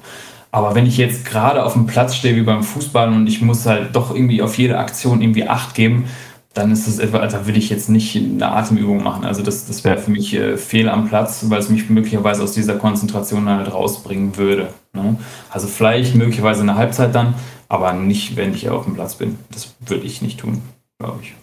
Aber 0.52 0.74
wenn 0.74 0.86
ich 0.86 0.96
jetzt 0.96 1.24
gerade 1.24 1.64
auf 1.64 1.74
dem 1.74 1.86
Platz 1.86 2.14
stehe 2.16 2.36
wie 2.36 2.42
beim 2.42 2.62
Fußball 2.62 3.08
und 3.08 3.26
ich 3.26 3.40
muss 3.40 3.66
halt 3.66 3.94
doch 3.94 4.14
irgendwie 4.14 4.42
auf 4.42 4.58
jede 4.58 4.78
Aktion 4.78 5.22
irgendwie 5.22 5.48
Acht 5.48 5.74
geben, 5.74 6.06
dann 6.52 6.72
ist 6.72 6.88
das 6.88 6.98
etwa, 6.98 7.24
da 7.26 7.46
würde 7.46 7.58
ich 7.58 7.70
jetzt 7.70 7.88
nicht 7.88 8.16
eine 8.16 8.50
Atemübung 8.50 9.02
machen. 9.02 9.24
Also 9.24 9.42
das, 9.42 9.66
das 9.66 9.84
wäre 9.84 9.98
für 9.98 10.10
mich 10.10 10.34
äh, 10.34 10.56
fehl 10.56 10.88
am 10.88 11.08
Platz, 11.08 11.44
weil 11.48 11.60
es 11.60 11.68
mich 11.68 11.88
möglicherweise 11.88 12.42
aus 12.42 12.52
dieser 12.52 12.74
Konzentration 12.74 13.48
halt 13.48 13.72
rausbringen 13.72 14.36
würde. 14.36 14.74
Ne? 14.92 15.16
Also 15.48 15.68
vielleicht 15.68 16.16
möglicherweise 16.16 16.62
eine 16.62 16.74
Halbzeit 16.74 17.14
dann, 17.14 17.34
aber 17.68 17.92
nicht, 17.92 18.36
wenn 18.36 18.52
ich 18.52 18.68
auf 18.68 18.84
dem 18.84 18.94
Platz 18.94 19.14
bin. 19.14 19.38
Das 19.52 19.74
würde 19.86 20.04
ich 20.04 20.22
nicht 20.22 20.40
tun, 20.40 20.60
glaube 20.98 21.20
ich. 21.22 21.34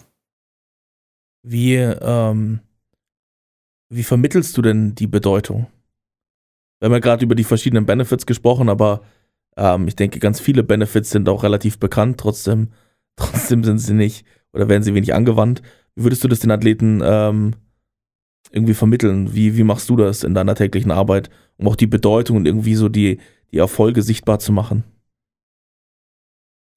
Wie, 1.50 1.76
ähm, 1.76 2.60
wie 3.88 4.02
vermittelst 4.02 4.54
du 4.58 4.60
denn 4.60 4.94
die 4.94 5.06
Bedeutung? 5.06 5.66
Wir 6.78 6.86
haben 6.86 6.92
ja 6.92 6.98
gerade 6.98 7.24
über 7.24 7.34
die 7.34 7.44
verschiedenen 7.44 7.86
Benefits 7.86 8.26
gesprochen, 8.26 8.68
aber 8.68 9.00
ähm, 9.56 9.88
ich 9.88 9.96
denke, 9.96 10.18
ganz 10.18 10.40
viele 10.40 10.62
Benefits 10.62 11.08
sind 11.08 11.26
auch 11.26 11.44
relativ 11.44 11.78
bekannt, 11.78 12.20
trotzdem, 12.20 12.68
trotzdem 13.16 13.64
sind 13.64 13.78
sie 13.78 13.94
nicht 13.94 14.26
oder 14.52 14.68
werden 14.68 14.82
sie 14.82 14.94
wenig 14.94 15.14
angewandt. 15.14 15.62
Wie 15.94 16.04
würdest 16.04 16.22
du 16.22 16.28
das 16.28 16.40
den 16.40 16.50
Athleten 16.50 17.00
ähm, 17.02 17.54
irgendwie 18.50 18.74
vermitteln? 18.74 19.34
Wie, 19.34 19.56
wie 19.56 19.64
machst 19.64 19.88
du 19.88 19.96
das 19.96 20.24
in 20.24 20.34
deiner 20.34 20.54
täglichen 20.54 20.90
Arbeit, 20.90 21.30
um 21.56 21.66
auch 21.68 21.76
die 21.76 21.86
Bedeutung 21.86 22.36
und 22.36 22.44
irgendwie 22.44 22.74
so 22.74 22.90
die, 22.90 23.20
die 23.52 23.58
Erfolge 23.58 24.02
sichtbar 24.02 24.38
zu 24.38 24.52
machen? 24.52 24.84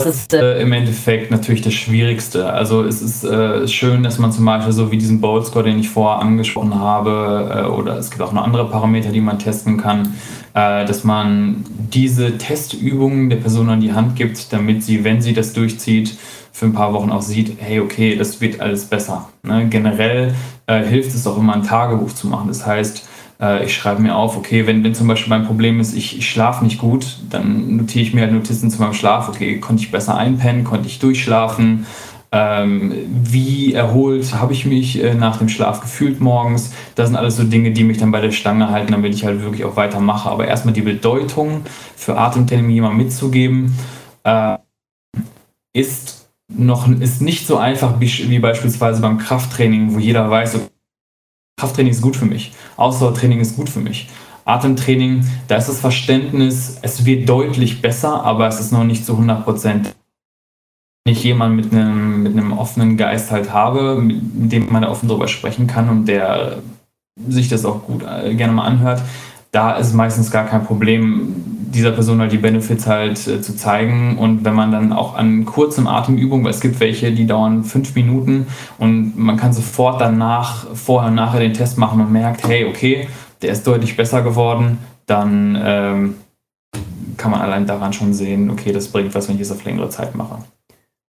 Das 0.03 0.15
ist 0.15 0.33
äh, 0.33 0.61
im 0.61 0.71
Endeffekt 0.73 1.31
natürlich 1.31 1.61
das 1.61 1.73
Schwierigste. 1.73 2.51
Also 2.51 2.83
es 2.83 3.01
ist 3.01 3.23
äh, 3.23 3.67
schön, 3.67 4.03
dass 4.03 4.19
man 4.19 4.31
zum 4.31 4.45
Beispiel 4.45 4.73
so 4.73 4.91
wie 4.91 4.97
diesen 4.97 5.21
Bold 5.21 5.45
Score, 5.45 5.63
den 5.63 5.79
ich 5.79 5.89
vorher 5.89 6.21
angesprochen 6.21 6.75
habe, 6.75 7.63
äh, 7.65 7.69
oder 7.69 7.97
es 7.97 8.09
gibt 8.09 8.21
auch 8.21 8.33
noch 8.33 8.43
andere 8.43 8.69
Parameter, 8.69 9.11
die 9.11 9.21
man 9.21 9.39
testen 9.39 9.77
kann, 9.77 10.13
äh, 10.53 10.85
dass 10.85 11.03
man 11.03 11.65
diese 11.93 12.37
Testübungen 12.37 13.29
der 13.29 13.37
Person 13.37 13.69
an 13.69 13.81
die 13.81 13.93
Hand 13.93 14.15
gibt, 14.15 14.51
damit 14.51 14.83
sie, 14.83 15.03
wenn 15.03 15.21
sie 15.21 15.33
das 15.33 15.53
durchzieht, 15.53 16.17
für 16.51 16.65
ein 16.65 16.73
paar 16.73 16.93
Wochen 16.93 17.11
auch 17.11 17.21
sieht, 17.21 17.57
hey, 17.59 17.79
okay, 17.79 18.15
das 18.15 18.41
wird 18.41 18.59
alles 18.59 18.85
besser. 18.85 19.29
Ne? 19.43 19.67
Generell 19.69 20.33
äh, 20.67 20.83
hilft 20.83 21.15
es 21.15 21.25
auch 21.25 21.37
immer, 21.37 21.53
ein 21.53 21.63
Tagebuch 21.63 22.13
zu 22.13 22.27
machen. 22.27 22.49
Das 22.49 22.65
heißt, 22.65 23.07
äh, 23.41 23.65
ich 23.65 23.73
schreibe 23.73 24.01
mir 24.01 24.15
auf, 24.15 24.37
okay, 24.37 24.67
wenn, 24.67 24.83
wenn 24.83 24.93
zum 24.93 25.07
Beispiel 25.07 25.29
mein 25.29 25.45
Problem 25.45 25.79
ist, 25.79 25.95
ich, 25.95 26.17
ich 26.17 26.29
schlafe 26.29 26.63
nicht 26.63 26.77
gut, 26.77 27.17
dann 27.29 27.77
notiere 27.77 28.03
ich 28.05 28.13
mir 28.13 28.21
halt 28.21 28.33
Notizen 28.33 28.69
zu 28.69 28.81
meinem 28.81 28.93
Schlaf. 28.93 29.27
Okay, 29.27 29.59
konnte 29.59 29.83
ich 29.83 29.91
besser 29.91 30.15
einpennen, 30.15 30.63
konnte 30.63 30.87
ich 30.87 30.99
durchschlafen? 30.99 31.85
Ähm, 32.33 32.93
wie 33.09 33.73
erholt 33.73 34.33
habe 34.33 34.53
ich 34.53 34.65
mich 34.65 35.03
äh, 35.03 35.15
nach 35.15 35.37
dem 35.37 35.49
Schlaf 35.49 35.81
gefühlt 35.81 36.21
morgens? 36.21 36.71
Das 36.95 37.07
sind 37.07 37.17
alles 37.17 37.35
so 37.35 37.43
Dinge, 37.43 37.71
die 37.71 37.83
mich 37.83 37.97
dann 37.97 38.11
bei 38.11 38.21
der 38.21 38.31
Stange 38.31 38.69
halten, 38.69 38.93
damit 38.93 39.13
ich 39.13 39.25
halt 39.25 39.41
wirklich 39.41 39.65
auch 39.65 39.75
weitermache. 39.75 40.29
Aber 40.29 40.47
erstmal 40.47 40.73
die 40.73 40.81
Bedeutung 40.81 41.63
für 41.97 42.17
Atemtraining 42.17 42.69
jemand 42.69 42.97
mitzugeben, 42.97 43.75
äh, 44.23 44.57
ist 45.73 46.29
noch 46.47 46.87
ist 46.87 47.21
nicht 47.21 47.47
so 47.47 47.57
einfach 47.57 47.99
wie, 47.99 48.29
wie 48.29 48.39
beispielsweise 48.39 49.01
beim 49.01 49.17
Krafttraining, 49.17 49.93
wo 49.93 49.99
jeder 49.99 50.29
weiß, 50.29 50.55
okay, 50.55 50.67
Krafttraining 51.61 51.91
ist 51.91 52.01
gut 52.01 52.15
für 52.15 52.25
mich, 52.25 52.53
Ausdauertraining 52.75 53.39
ist 53.39 53.55
gut 53.55 53.69
für 53.69 53.81
mich. 53.81 54.09
Atemtraining, 54.45 55.23
da 55.47 55.57
ist 55.57 55.69
das 55.69 55.79
Verständnis, 55.79 56.79
es 56.81 57.05
wird 57.05 57.29
deutlich 57.29 57.83
besser, 57.83 58.23
aber 58.23 58.47
es 58.47 58.59
ist 58.59 58.71
noch 58.71 58.83
nicht 58.83 59.05
zu 59.05 59.11
100 59.13 59.43
Prozent. 59.43 59.95
Wenn 61.05 61.13
ich 61.13 61.23
jemanden 61.23 61.55
mit 61.57 61.71
einem, 61.71 62.23
mit 62.23 62.31
einem 62.31 62.51
offenen 62.51 62.97
Geist 62.97 63.29
halt 63.29 63.53
habe, 63.53 64.01
mit 64.01 64.51
dem 64.51 64.71
man 64.73 64.81
da 64.81 64.89
offen 64.89 65.07
drüber 65.07 65.27
sprechen 65.27 65.67
kann 65.67 65.87
und 65.89 66.07
der 66.07 66.63
sich 67.27 67.47
das 67.47 67.63
auch 67.63 67.83
gut 67.83 68.03
äh, 68.03 68.33
gerne 68.33 68.53
mal 68.53 68.65
anhört, 68.65 69.03
da 69.51 69.73
ist 69.73 69.93
meistens 69.93 70.31
gar 70.31 70.47
kein 70.47 70.65
Problem, 70.65 71.60
dieser 71.73 71.91
Person 71.91 72.19
halt 72.19 72.31
die 72.31 72.37
Benefits 72.37 72.87
halt 72.87 73.27
äh, 73.27 73.41
zu 73.41 73.55
zeigen. 73.55 74.17
Und 74.17 74.45
wenn 74.45 74.53
man 74.53 74.71
dann 74.71 74.93
auch 74.93 75.15
an 75.15 75.45
kurzen 75.45 75.87
Atemübungen, 75.87 76.43
weil 76.43 76.51
es 76.51 76.61
gibt 76.61 76.79
welche, 76.79 77.11
die 77.11 77.25
dauern 77.25 77.63
fünf 77.63 77.95
Minuten 77.95 78.47
und 78.77 79.17
man 79.17 79.37
kann 79.37 79.53
sofort 79.53 80.01
danach, 80.01 80.67
vorher 80.75 81.09
und 81.09 81.15
nachher 81.15 81.39
den 81.39 81.53
Test 81.53 81.77
machen 81.77 82.01
und 82.01 82.11
merkt, 82.11 82.47
hey, 82.47 82.65
okay, 82.65 83.07
der 83.41 83.51
ist 83.51 83.65
deutlich 83.65 83.97
besser 83.97 84.21
geworden, 84.21 84.77
dann 85.05 85.57
ähm, 85.63 86.15
kann 87.17 87.31
man 87.31 87.41
allein 87.41 87.65
daran 87.65 87.93
schon 87.93 88.13
sehen, 88.13 88.49
okay, 88.49 88.71
das 88.71 88.87
bringt 88.87 89.13
was, 89.15 89.27
wenn 89.27 89.35
ich 89.35 89.41
es 89.41 89.51
auf 89.51 89.63
längere 89.63 89.89
Zeit 89.89 90.15
mache. 90.15 90.39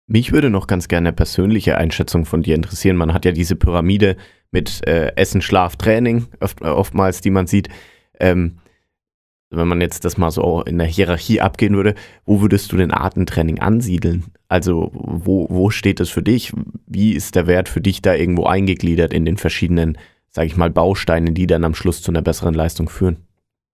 Mich 0.07 0.31
würde 0.31 0.49
noch 0.49 0.67
ganz 0.67 0.87
gerne 0.87 1.09
eine 1.09 1.15
persönliche 1.15 1.77
Einschätzung 1.77 2.25
von 2.25 2.43
dir 2.43 2.55
interessieren. 2.55 2.97
Man 2.97 3.13
hat 3.13 3.25
ja 3.25 3.31
diese 3.31 3.55
Pyramide 3.55 4.17
mit 4.51 4.85
äh, 4.85 5.15
Essen, 5.15 5.41
Schlaf, 5.41 5.77
Training 5.77 6.27
oft, 6.39 6.61
oftmals, 6.61 7.21
die 7.21 7.31
man 7.31 7.47
sieht. 7.47 7.69
Ähm, 8.19 8.57
wenn 9.55 9.67
man 9.67 9.81
jetzt 9.81 10.05
das 10.05 10.17
mal 10.17 10.31
so 10.31 10.61
in 10.61 10.77
der 10.77 10.87
Hierarchie 10.87 11.41
abgehen 11.41 11.75
würde, 11.75 11.95
wo 12.25 12.41
würdest 12.41 12.71
du 12.71 12.77
den 12.77 12.93
Atemtraining 12.93 13.59
ansiedeln? 13.59 14.25
Also 14.47 14.91
wo, 14.93 15.47
wo 15.49 15.69
steht 15.69 15.99
es 15.99 16.09
für 16.09 16.23
dich? 16.23 16.53
Wie 16.87 17.13
ist 17.13 17.35
der 17.35 17.47
Wert 17.47 17.69
für 17.69 17.81
dich 17.81 18.01
da 18.01 18.13
irgendwo 18.13 18.45
eingegliedert 18.45 19.13
in 19.13 19.25
den 19.25 19.37
verschiedenen, 19.37 19.97
sage 20.29 20.47
ich 20.47 20.57
mal, 20.57 20.69
Bausteinen, 20.69 21.33
die 21.33 21.47
dann 21.47 21.63
am 21.63 21.75
Schluss 21.75 22.01
zu 22.01 22.11
einer 22.11 22.21
besseren 22.21 22.53
Leistung 22.53 22.89
führen? 22.89 23.17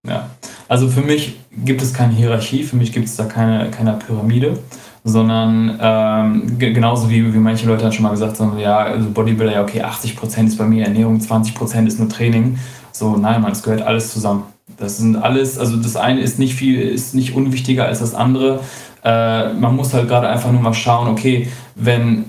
Ja, 0.07 0.29
also 0.69 0.87
für 0.87 1.01
mich 1.01 1.35
gibt 1.65 1.81
es 1.81 1.93
keine 1.93 2.13
Hierarchie, 2.13 2.63
für 2.63 2.77
mich 2.77 2.93
gibt 2.93 3.07
es 3.07 3.17
da 3.17 3.25
keine, 3.25 3.69
keine 3.69 3.93
Pyramide, 3.93 4.57
sondern 5.03 5.77
ähm, 5.81 6.57
genauso 6.57 7.09
wie, 7.09 7.33
wie 7.33 7.37
manche 7.37 7.67
Leute 7.67 7.83
dann 7.83 7.91
schon 7.91 8.03
mal 8.03 8.11
gesagt 8.11 8.39
haben, 8.39 8.57
ja, 8.59 8.77
also 8.77 9.09
Bodybuilder, 9.09 9.53
ja 9.53 9.63
okay, 9.63 9.83
80% 9.83 10.47
ist 10.47 10.57
bei 10.57 10.65
mir 10.65 10.85
Ernährung, 10.85 11.19
20% 11.19 11.87
ist 11.87 11.99
nur 11.99 12.07
Training. 12.07 12.57
So, 12.91 13.17
nein, 13.17 13.41
man, 13.41 13.51
es 13.51 13.63
gehört 13.63 13.81
alles 13.81 14.13
zusammen. 14.13 14.43
Das 14.77 14.97
sind 14.97 15.15
alles, 15.15 15.57
also 15.57 15.77
das 15.77 15.95
eine 15.95 16.21
ist 16.21 16.39
nicht 16.39 16.55
viel, 16.55 16.79
ist 16.79 17.15
nicht 17.15 17.35
unwichtiger 17.35 17.85
als 17.85 17.99
das 17.99 18.15
andere. 18.15 18.61
Äh, 19.03 19.53
man 19.53 19.75
muss 19.75 19.93
halt 19.93 20.07
gerade 20.07 20.27
einfach 20.27 20.51
nur 20.51 20.61
mal 20.61 20.73
schauen, 20.73 21.07
okay, 21.07 21.47
wenn 21.75 22.25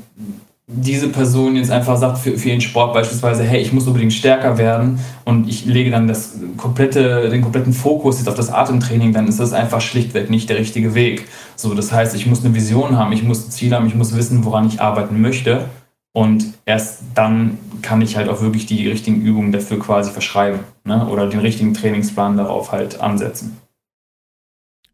diese 0.72 1.08
Person 1.08 1.56
jetzt 1.56 1.70
einfach 1.70 1.96
sagt 1.96 2.18
für, 2.18 2.38
für 2.38 2.48
ihren 2.48 2.60
Sport 2.60 2.94
beispielsweise, 2.94 3.42
hey, 3.42 3.60
ich 3.60 3.72
muss 3.72 3.86
unbedingt 3.86 4.12
stärker 4.12 4.56
werden 4.56 5.00
und 5.24 5.48
ich 5.48 5.64
lege 5.64 5.90
dann 5.90 6.06
das 6.06 6.34
komplette, 6.56 7.28
den 7.28 7.42
kompletten 7.42 7.72
Fokus 7.72 8.18
jetzt 8.18 8.28
auf 8.28 8.36
das 8.36 8.50
Atemtraining, 8.50 9.12
dann 9.12 9.26
ist 9.26 9.40
das 9.40 9.52
einfach 9.52 9.80
schlichtweg 9.80 10.30
nicht 10.30 10.48
der 10.48 10.58
richtige 10.58 10.94
Weg. 10.94 11.26
So, 11.56 11.74
das 11.74 11.92
heißt, 11.92 12.14
ich 12.14 12.26
muss 12.26 12.44
eine 12.44 12.54
Vision 12.54 12.96
haben, 12.96 13.12
ich 13.12 13.24
muss 13.24 13.46
ein 13.46 13.50
Ziel 13.50 13.74
haben, 13.74 13.86
ich 13.86 13.96
muss 13.96 14.14
wissen, 14.14 14.44
woran 14.44 14.66
ich 14.66 14.80
arbeiten 14.80 15.20
möchte 15.20 15.64
und 16.12 16.44
erst 16.66 17.00
dann 17.14 17.58
kann 17.82 18.02
ich 18.02 18.16
halt 18.16 18.28
auch 18.28 18.40
wirklich 18.40 18.66
die 18.66 18.88
richtigen 18.88 19.22
Übungen 19.22 19.52
dafür 19.52 19.78
quasi 19.78 20.10
verschreiben 20.10 20.60
ne? 20.84 21.06
oder 21.08 21.28
den 21.28 21.40
richtigen 21.40 21.74
Trainingsplan 21.74 22.36
darauf 22.36 22.72
halt 22.72 23.00
ansetzen. 23.00 23.56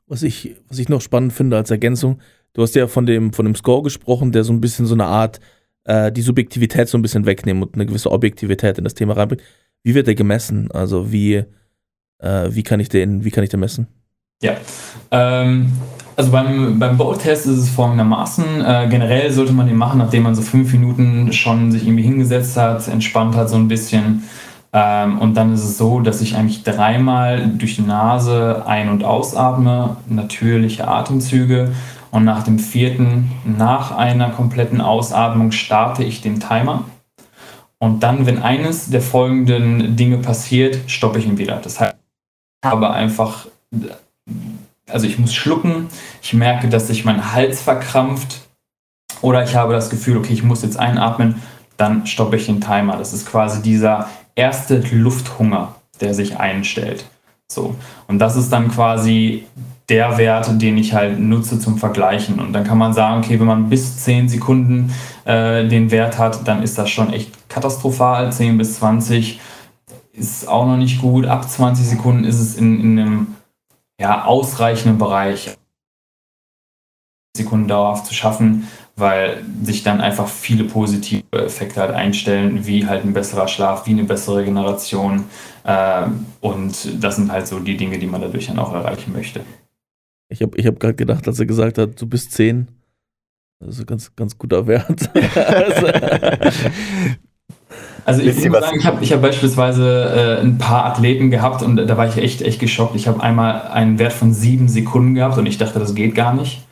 Was 0.07 0.23
ich, 0.23 0.57
was 0.69 0.79
ich 0.79 0.89
noch 0.89 1.01
spannend 1.01 1.33
finde 1.33 1.57
als 1.57 1.71
Ergänzung, 1.71 2.21
du 2.53 2.63
hast 2.63 2.75
ja 2.75 2.87
von 2.87 3.07
dem, 3.07 3.33
von 3.33 3.45
dem 3.45 3.55
Score 3.55 3.83
gesprochen, 3.83 4.33
der 4.33 4.45
so 4.45 4.53
ein 4.53 4.61
bisschen 4.61 4.87
so 4.87 4.95
eine 4.95 5.07
Art, 5.07 5.41
äh, 5.85 6.13
die 6.13 6.23
Subjektivität 6.23 6.89
so 6.89 6.97
ein 6.97 7.03
bisschen 7.03 7.27
wegnehmen 7.27 7.63
und 7.63 7.75
eine 7.75 7.87
gewisse 7.87 8.13
Objektivität 8.13 8.79
in 8.79 8.85
das 8.85 8.95
Thema 8.95 9.15
reinbringt. 9.15 9.43
Wie 9.83 9.95
wird 9.95 10.07
der 10.07 10.15
gemessen? 10.15 10.71
Also 10.71 11.13
wie, 11.13 11.45
äh, 12.19 12.49
wie 12.51 12.63
kann 12.63 12.81
ich 12.81 12.89
den, 12.89 13.25
wie 13.25 13.31
kann 13.31 13.45
ich 13.45 13.51
den 13.51 13.61
messen? 13.61 13.89
Ja, 14.43 14.57
ähm, 15.11 15.73
also 16.17 16.31
beim, 16.31 16.79
beim 16.79 16.97
Bowl-Test 16.97 17.47
ist 17.47 17.59
es 17.59 17.71
folgendermaßen. 17.71 18.65
Äh, 18.65 18.89
generell 18.91 19.31
sollte 19.31 19.53
man 19.53 19.67
den 19.67 19.77
machen, 19.77 19.99
nachdem 19.99 20.25
man 20.25 20.35
so 20.35 20.43
fünf 20.43 20.73
Minuten 20.73 21.33
schon 21.33 21.71
sich 21.73 21.87
irgendwie 21.87 22.05
hingesetzt 22.05 22.57
hat, 22.57 22.87
entspannt 22.89 23.35
hat 23.35 23.49
so 23.49 23.57
ein 23.57 23.69
bisschen. 23.69 24.25
Ähm, 24.73 25.19
und 25.19 25.35
dann 25.35 25.55
ist 25.55 25.65
es 25.65 25.79
so, 25.79 26.01
dass 26.01 26.21
ich 26.21 26.37
eigentlich 26.37 26.65
dreimal 26.65 27.49
durch 27.49 27.77
die 27.77 27.83
Nase 27.83 28.63
ein- 28.67 28.89
und 28.91 29.05
ausatme, 29.05 29.97
natürliche 30.09 30.89
Atemzüge. 30.89 31.73
Und 32.11 32.25
nach 32.25 32.45
dem 32.45 32.59
vierten, 32.59 33.31
nach 33.45 33.91
einer 33.91 34.31
kompletten 34.31 34.81
Ausatmung, 34.81 35.53
starte 35.53 36.03
ich 36.03 36.23
den 36.23 36.41
Timer. 36.41 36.85
Und 37.79 38.03
dann, 38.03 38.25
wenn 38.25 38.43
eines 38.43 38.89
der 38.89 39.03
folgenden 39.03 39.97
Dinge 39.97 40.19
passiert, 40.19 40.79
stoppe 40.87 41.19
ich 41.19 41.27
ihn 41.27 41.37
wieder. 41.37 41.57
Das 41.63 41.79
heißt, 41.79 41.97
ich 42.65 42.71
habe 42.71 42.91
einfach 42.91 43.47
also 44.91 45.07
ich 45.07 45.19
muss 45.19 45.35
schlucken, 45.35 45.89
ich 46.23 46.33
merke, 46.33 46.69
dass 46.69 46.87
sich 46.87 47.05
mein 47.05 47.33
Hals 47.33 47.61
verkrampft 47.61 48.41
oder 49.21 49.43
ich 49.43 49.57
habe 49.57 49.73
das 49.73 49.91
Gefühl, 49.91 50.17
okay, 50.17 50.33
ich 50.33 50.43
muss 50.43 50.63
jetzt 50.63 50.79
einatmen, 50.79 51.43
dann 51.77 52.07
stoppe 52.07 52.37
ich 52.37 52.47
den 52.47 52.61
Timer. 52.61 52.97
Das 52.97 53.13
ist 53.13 53.27
quasi 53.27 53.63
dieser 53.63 54.09
erste 54.35 54.79
Lufthunger, 54.93 55.75
der 56.01 56.15
sich 56.15 56.39
einstellt. 56.39 57.05
So. 57.49 57.75
Und 58.09 58.19
das 58.19 58.37
ist 58.37 58.53
dann 58.53 58.71
quasi 58.71 59.47
der 59.89 60.19
Wert, 60.19 60.61
den 60.61 60.79
ich 60.79 60.95
halt 60.95 61.19
nutze 61.19 61.59
zum 61.61 61.79
Vergleichen. 61.79 62.41
Und 62.41 62.53
dann 62.53 62.65
kann 62.65 62.79
man 62.79 62.93
sagen, 62.93 63.23
okay, 63.23 63.39
wenn 63.39 63.47
man 63.47 63.69
bis 63.69 63.99
10 64.05 64.29
Sekunden 64.29 64.93
äh, 65.25 65.67
den 65.69 65.91
Wert 65.91 66.19
hat, 66.19 66.47
dann 66.49 66.63
ist 66.63 66.77
das 66.77 66.91
schon 66.91 67.13
echt 67.13 67.49
katastrophal. 67.49 68.33
10 68.33 68.59
bis 68.59 68.77
20 68.77 69.41
ist 70.13 70.49
auch 70.49 70.67
noch 70.67 70.77
nicht 70.77 71.01
gut. 71.01 71.27
Ab 71.27 71.49
20 71.49 71.87
Sekunden 71.87 72.25
ist 72.25 72.41
es 72.41 72.57
in, 72.57 72.81
in 72.81 72.99
einem 72.99 73.27
ja, 74.01 74.25
ausreichenden 74.25 74.99
Bereich 74.99 75.57
Sekunden 77.37 77.69
dauerhaft 77.69 78.07
zu 78.07 78.15
schaffen, 78.15 78.67
weil 78.97 79.45
sich 79.63 79.83
dann 79.83 80.01
einfach 80.01 80.27
viele 80.27 80.65
positive 80.65 81.23
Effekte 81.33 81.81
halt 81.81 81.93
einstellen, 81.93 82.67
wie 82.67 82.87
halt 82.87 83.05
ein 83.05 83.13
besserer 83.13 83.47
Schlaf, 83.47 83.87
wie 83.87 83.91
eine 83.91 84.05
bessere 84.05 84.39
Regeneration. 84.39 85.25
Äh, 85.65 86.07
und 86.41 87.03
das 87.03 87.17
sind 87.17 87.31
halt 87.31 87.47
so 87.47 87.61
die 87.61 87.77
Dinge, 87.77 87.99
die 87.99 88.07
man 88.07 88.23
dadurch 88.23 88.47
dann 88.47 88.59
auch 88.59 88.73
erreichen 88.73 89.13
möchte. 89.13 89.43
Ich 90.29 90.43
habe 90.43 90.57
ich 90.59 90.67
hab 90.67 90.81
gerade 90.81 90.95
gedacht, 90.95 91.29
als 91.29 91.39
er 91.39 91.47
gesagt 91.47 91.79
hat, 91.79 92.01
du 92.01 92.07
bist 92.07 92.33
10, 92.33 92.69
Das 93.61 93.75
ist 93.77 93.81
ein 93.81 93.87
ganz, 93.87 94.17
ganz 94.17 94.37
guter 94.37 94.67
Wert. 94.67 95.11
Also 95.37 95.87
ich 98.07 98.29
Wisst 98.29 98.45
ihr 98.45 98.51
muss 98.51 98.61
sagen, 98.61 98.79
ich 98.79 98.87
habe 98.87 99.03
ich 99.03 99.13
hab 99.13 99.23
beispielsweise 99.23 100.39
äh, 100.41 100.41
ein 100.41 100.59
paar 100.59 100.85
Athleten 100.87 101.31
gehabt 101.31 101.63
und 101.63 101.77
da 101.77 101.97
war 101.97 102.09
ich 102.09 102.17
echt, 102.17 102.43
echt 102.43 102.61
geschockt. 102.61 102.95
Ich 102.95 103.09
habe 103.09 103.23
einmal 103.23 103.63
einen 103.63 103.99
Wert 103.99 104.13
von 104.13 104.33
sieben 104.33 104.69
Sekunden 104.69 105.15
gehabt 105.15 105.39
und 105.39 105.47
ich 105.47 105.59
dachte, 105.59 105.79
das 105.79 105.95
geht 105.95 106.15
gar 106.15 106.33
nicht. 106.33 106.63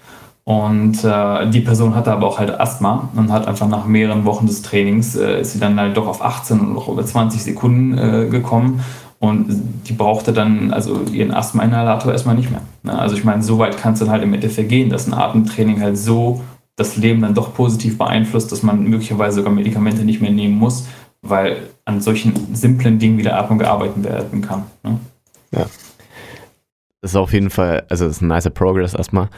Und 0.44 1.02
äh, 1.02 1.48
die 1.50 1.60
Person 1.60 1.94
hatte 1.94 2.12
aber 2.12 2.26
auch 2.26 2.38
halt 2.38 2.60
Asthma 2.60 3.08
und 3.16 3.32
hat 3.32 3.48
einfach 3.48 3.66
nach 3.66 3.86
mehreren 3.86 4.26
Wochen 4.26 4.46
des 4.46 4.60
Trainings 4.62 5.16
äh, 5.16 5.40
ist 5.40 5.54
sie 5.54 5.58
dann 5.58 5.80
halt 5.80 5.96
doch 5.96 6.06
auf 6.06 6.22
18 6.22 6.60
und 6.60 6.74
noch 6.74 6.88
über 6.88 7.04
20 7.04 7.42
Sekunden 7.42 7.96
äh, 7.96 8.28
gekommen. 8.28 8.84
Und 9.18 9.46
die 9.88 9.94
brauchte 9.94 10.34
dann 10.34 10.70
also 10.70 11.00
ihren 11.10 11.32
Asthma-Inhalator 11.32 12.12
erstmal 12.12 12.34
nicht 12.34 12.50
mehr. 12.50 12.60
Ne? 12.82 12.98
Also 12.98 13.16
ich 13.16 13.24
meine, 13.24 13.42
so 13.42 13.58
weit 13.58 13.78
kann 13.78 13.94
es 13.94 14.00
dann 14.00 14.10
halt 14.10 14.22
im 14.22 14.34
Endeffekt 14.34 14.68
gehen, 14.68 14.90
dass 14.90 15.06
ein 15.06 15.14
Atemtraining 15.14 15.80
halt 15.80 15.96
so 15.96 16.42
das 16.76 16.96
Leben 16.96 17.22
dann 17.22 17.34
doch 17.34 17.54
positiv 17.54 17.96
beeinflusst, 17.96 18.52
dass 18.52 18.62
man 18.62 18.84
möglicherweise 18.84 19.36
sogar 19.36 19.52
Medikamente 19.52 20.04
nicht 20.04 20.20
mehr 20.20 20.32
nehmen 20.32 20.58
muss, 20.58 20.86
weil 21.24 21.68
an 21.84 22.00
solchen 22.00 22.54
simplen 22.54 22.98
Dingen 22.98 23.18
wie 23.18 23.22
der 23.22 23.38
Atmung 23.38 23.58
gearbeitet 23.58 24.04
werden 24.04 24.42
kann. 24.42 24.64
Ne? 24.82 25.00
Das 25.50 27.10
ist 27.10 27.16
auf 27.16 27.32
jeden 27.32 27.50
Fall, 27.50 27.84
also 27.88 28.06
das 28.06 28.16
ist 28.16 28.22
ein 28.22 28.28
nicer 28.28 28.50
Progress 28.50 28.94
erstmal. 28.94 29.28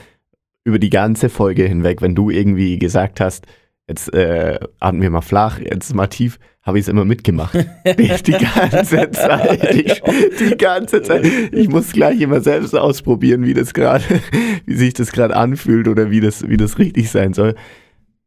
Über 0.65 0.79
die 0.79 0.91
ganze 0.91 1.29
Folge 1.29 1.65
hinweg, 1.65 2.03
wenn 2.03 2.15
du 2.15 2.31
irgendwie 2.31 2.79
gesagt 2.79 3.21
hast, 3.21 3.47
jetzt 3.89 4.13
äh, 4.15 4.59
atmen 4.81 5.03
wir 5.03 5.11
mal 5.11 5.21
flach, 5.21 5.61
jetzt 5.61 5.95
mal 5.95 6.09
tief, 6.09 6.39
habe 6.63 6.79
ich 6.79 6.85
es 6.85 6.89
immer 6.89 7.05
mitgemacht. 7.05 7.55
die, 7.87 8.23
die 8.23 8.33
ganze 8.33 9.11
Zeit. 9.13 9.75
Ich, 9.75 10.03
die 10.41 10.57
ganze 10.57 11.03
Zeit. 11.03 11.25
Ich 11.53 11.69
muss 11.69 11.93
gleich 11.93 12.21
immer 12.21 12.41
selbst 12.41 12.75
ausprobieren, 12.75 13.45
wie 13.45 13.55
das 13.55 13.73
gerade, 13.73 14.05
wie 14.67 14.75
sich 14.75 14.95
das 14.95 15.13
gerade 15.13 15.37
anfühlt 15.37 15.87
oder 15.87 16.11
wie 16.11 16.21
das, 16.21 16.49
wie 16.49 16.57
das 16.57 16.79
richtig 16.79 17.11
sein 17.11 17.35
soll. 17.35 17.55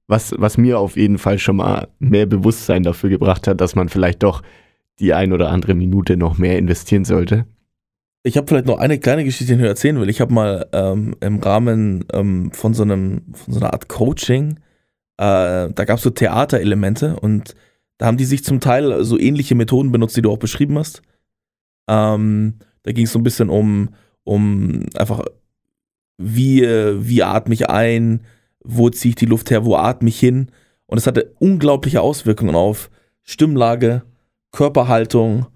Was, 0.10 0.34
was 0.36 0.57
mir 0.57 0.80
auf 0.80 0.97
jeden 0.97 1.20
Fall 1.20 1.38
schon 1.38 1.57
mal 1.57 1.88
mehr 1.99 2.26
Bewusstsein 2.26 2.82
dafür 2.82 3.12
gebracht 3.12 3.47
hat, 3.47 3.62
dass 3.62 3.76
man 3.76 3.89
vielleicht 3.89 4.24
doch 4.24 4.41
die 4.97 5.14
ein 5.14 5.34
oder 5.34 5.51
andere 5.51 5.76
Minute 5.76 6.18
noch 6.18 6.39
mehr 6.39 6.57
investieren 6.57 7.05
sollte. 7.05 7.45
Ich 8.24 8.36
habe 8.36 8.47
vielleicht 8.47 8.66
noch 8.66 8.80
eine 8.80 8.97
kleine 8.97 9.24
Geschichte, 9.24 9.55
die 9.55 9.62
ich 9.62 9.68
erzählen 9.68 9.99
will. 9.99 10.10
Ich 10.10 10.20
habe 10.20 10.34
mal 10.34 10.68
ähm, 10.74 11.16
im 11.20 11.38
Rahmen 11.38 12.05
ähm, 12.12 12.51
von, 12.51 12.74
so 12.74 12.82
einem, 12.82 13.22
von 13.34 13.53
so 13.53 13.60
einer 13.60 13.72
Art 13.72 13.88
Coaching, 13.88 14.57
äh, 15.18 15.70
da 15.70 15.86
gab 15.86 15.97
es 15.97 16.03
so 16.03 16.10
Theaterelemente 16.10 17.20
und 17.20 17.53
da 17.99 18.07
haben 18.07 18.18
die 18.18 18.26
sich 18.26 18.43
zum 18.43 18.62
Teil 18.62 19.03
so 19.03 19.20
ähnliche 19.20 19.53
Methoden 19.53 19.91
benutzt, 19.91 20.18
die 20.18 20.24
du 20.24 20.32
auch 20.32 20.39
beschrieben 20.39 20.80
hast. 20.80 21.03
Ähm, 21.88 22.55
da 22.82 22.93
ging 22.93 23.05
es 23.05 23.12
so 23.12 23.20
ein 23.20 23.24
bisschen 23.24 23.49
um, 23.49 23.89
um 24.24 24.86
einfach, 24.95 25.24
wie, 26.18 26.64
äh, 26.64 26.95
wie 26.99 27.22
atme 27.22 27.53
ich 27.53 27.70
ein, 27.70 28.22
wo 28.64 28.89
ziehe 28.89 29.10
ich 29.10 29.16
die 29.16 29.26
Luft 29.26 29.51
her, 29.51 29.66
wo 29.66 29.76
atme 29.76 30.10
ich 30.10 30.20
hin. 30.20 30.51
Und 30.86 30.97
es 30.97 31.07
hatte 31.07 31.34
unglaubliche 31.39 32.01
Auswirkungen 32.01 32.55
auf 32.55 32.89
Stimmlage, 33.24 34.03
Körperhaltung, 34.51 35.47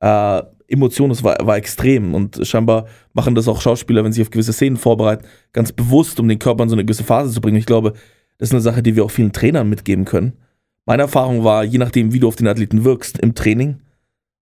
äh, 0.00 0.42
Emotionen, 0.68 1.10
das 1.10 1.22
war, 1.22 1.36
war 1.46 1.56
extrem. 1.56 2.14
Und 2.14 2.46
scheinbar 2.46 2.86
machen 3.12 3.34
das 3.34 3.48
auch 3.48 3.60
Schauspieler, 3.60 4.04
wenn 4.04 4.12
sie 4.12 4.22
auf 4.22 4.30
gewisse 4.30 4.52
Szenen 4.52 4.76
vorbereiten, 4.76 5.26
ganz 5.52 5.72
bewusst, 5.72 6.18
um 6.18 6.28
den 6.28 6.38
Körper 6.38 6.62
in 6.62 6.68
so 6.68 6.74
eine 6.74 6.84
gewisse 6.84 7.04
Phase 7.04 7.32
zu 7.32 7.40
bringen. 7.40 7.58
Ich 7.58 7.66
glaube, 7.66 7.92
das 8.38 8.48
ist 8.48 8.54
eine 8.54 8.62
Sache, 8.62 8.82
die 8.82 8.96
wir 8.96 9.04
auch 9.04 9.10
vielen 9.10 9.32
Trainern 9.32 9.68
mitgeben 9.68 10.04
können. 10.04 10.32
Meine 10.84 11.02
Erfahrung 11.02 11.44
war, 11.44 11.64
je 11.64 11.78
nachdem, 11.78 12.12
wie 12.12 12.18
du 12.18 12.28
auf 12.28 12.36
den 12.36 12.48
Athleten 12.48 12.84
wirkst 12.84 13.18
im 13.18 13.34
Training 13.34 13.80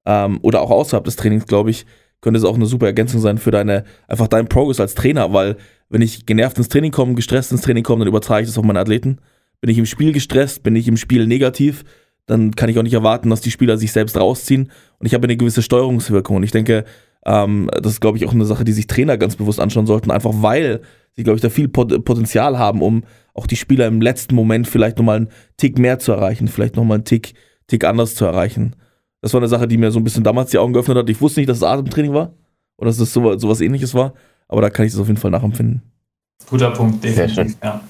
ähm, 0.06 0.38
oder 0.42 0.62
auch 0.62 0.70
außerhalb 0.70 1.04
des 1.04 1.16
Trainings, 1.16 1.46
glaube 1.46 1.70
ich, 1.70 1.84
könnte 2.20 2.38
es 2.38 2.44
auch 2.44 2.54
eine 2.54 2.66
super 2.66 2.86
Ergänzung 2.86 3.20
sein 3.20 3.38
für 3.38 3.50
deine, 3.50 3.84
einfach 4.08 4.28
deinen 4.28 4.48
Progress 4.48 4.80
als 4.80 4.94
Trainer, 4.94 5.32
weil 5.32 5.56
wenn 5.88 6.02
ich 6.02 6.26
genervt 6.26 6.58
ins 6.58 6.68
Training 6.68 6.92
komme, 6.92 7.14
gestresst 7.14 7.52
ins 7.52 7.62
Training 7.62 7.84
komme, 7.84 8.00
dann 8.00 8.08
übertrage 8.08 8.42
ich 8.42 8.48
das 8.48 8.58
auf 8.58 8.64
meine 8.64 8.80
Athleten. 8.80 9.18
Bin 9.60 9.70
ich 9.70 9.78
im 9.78 9.86
Spiel 9.86 10.12
gestresst, 10.12 10.62
bin 10.62 10.76
ich 10.76 10.88
im 10.88 10.96
Spiel 10.96 11.26
negativ, 11.26 11.84
dann 12.26 12.54
kann 12.54 12.68
ich 12.68 12.78
auch 12.78 12.82
nicht 12.82 12.94
erwarten, 12.94 13.28
dass 13.30 13.40
die 13.40 13.50
Spieler 13.50 13.76
sich 13.76 13.92
selbst 13.92 14.16
rausziehen. 14.16 14.70
Und 14.98 15.06
ich 15.06 15.14
habe 15.14 15.24
eine 15.24 15.36
gewisse 15.36 15.62
Steuerungswirkung. 15.62 16.36
Und 16.36 16.44
ich 16.44 16.52
denke, 16.52 16.84
ähm, 17.26 17.68
das 17.74 17.94
ist, 17.94 18.00
glaube 18.00 18.18
ich, 18.18 18.26
auch 18.26 18.32
eine 18.32 18.44
Sache, 18.44 18.64
die 18.64 18.72
sich 18.72 18.86
Trainer 18.86 19.18
ganz 19.18 19.36
bewusst 19.36 19.60
anschauen 19.60 19.86
sollten, 19.86 20.10
einfach 20.10 20.30
weil 20.34 20.80
sie, 21.16 21.24
glaube 21.24 21.36
ich, 21.36 21.42
da 21.42 21.50
viel 21.50 21.68
Pot 21.68 22.04
Potenzial 22.04 22.58
haben, 22.58 22.82
um 22.82 23.02
auch 23.34 23.46
die 23.46 23.56
Spieler 23.56 23.86
im 23.86 24.00
letzten 24.00 24.34
Moment 24.34 24.68
vielleicht 24.68 24.98
nochmal 24.98 25.16
einen 25.16 25.28
Tick 25.56 25.78
mehr 25.78 25.98
zu 25.98 26.12
erreichen, 26.12 26.48
vielleicht 26.48 26.76
nochmal 26.76 26.96
einen 26.96 27.04
Tick, 27.04 27.34
Tick 27.66 27.84
anders 27.84 28.14
zu 28.14 28.24
erreichen. 28.24 28.76
Das 29.20 29.34
war 29.34 29.40
eine 29.40 29.48
Sache, 29.48 29.68
die 29.68 29.76
mir 29.76 29.90
so 29.90 30.00
ein 30.00 30.04
bisschen 30.04 30.24
damals 30.24 30.50
die 30.50 30.58
Augen 30.58 30.72
geöffnet 30.72 30.96
hat. 30.96 31.10
Ich 31.10 31.20
wusste 31.20 31.40
nicht, 31.40 31.48
dass 31.48 31.58
es 31.58 31.62
Atemtraining 31.62 32.14
war 32.14 32.32
oder 32.76 32.88
dass 32.88 32.98
es 32.98 33.12
so, 33.12 33.36
sowas 33.38 33.60
ähnliches 33.60 33.94
war, 33.94 34.14
aber 34.48 34.62
da 34.62 34.70
kann 34.70 34.86
ich 34.86 34.92
es 34.92 34.98
auf 34.98 35.06
jeden 35.06 35.18
Fall 35.18 35.30
nachempfinden. 35.30 35.82
Guter 36.48 36.70
Punkt, 36.70 37.02
Sehr 37.02 37.26
definitiv. 37.26 37.58
Ja. 37.62 37.82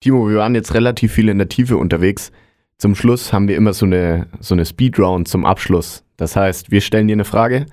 Timo, 0.00 0.28
wir 0.28 0.36
waren 0.36 0.54
jetzt 0.54 0.74
relativ 0.74 1.12
viel 1.12 1.28
in 1.30 1.38
der 1.38 1.48
Tiefe 1.48 1.78
unterwegs. 1.78 2.30
Zum 2.76 2.94
Schluss 2.94 3.32
haben 3.32 3.48
wir 3.48 3.56
immer 3.56 3.72
so 3.72 3.86
eine, 3.86 4.26
so 4.40 4.54
eine 4.54 4.66
Speedround 4.66 5.28
zum 5.28 5.46
Abschluss. 5.46 6.04
Das 6.16 6.36
heißt, 6.36 6.70
wir 6.70 6.80
stellen 6.80 7.08
dir 7.08 7.14
eine 7.14 7.24
Frage. 7.24 7.66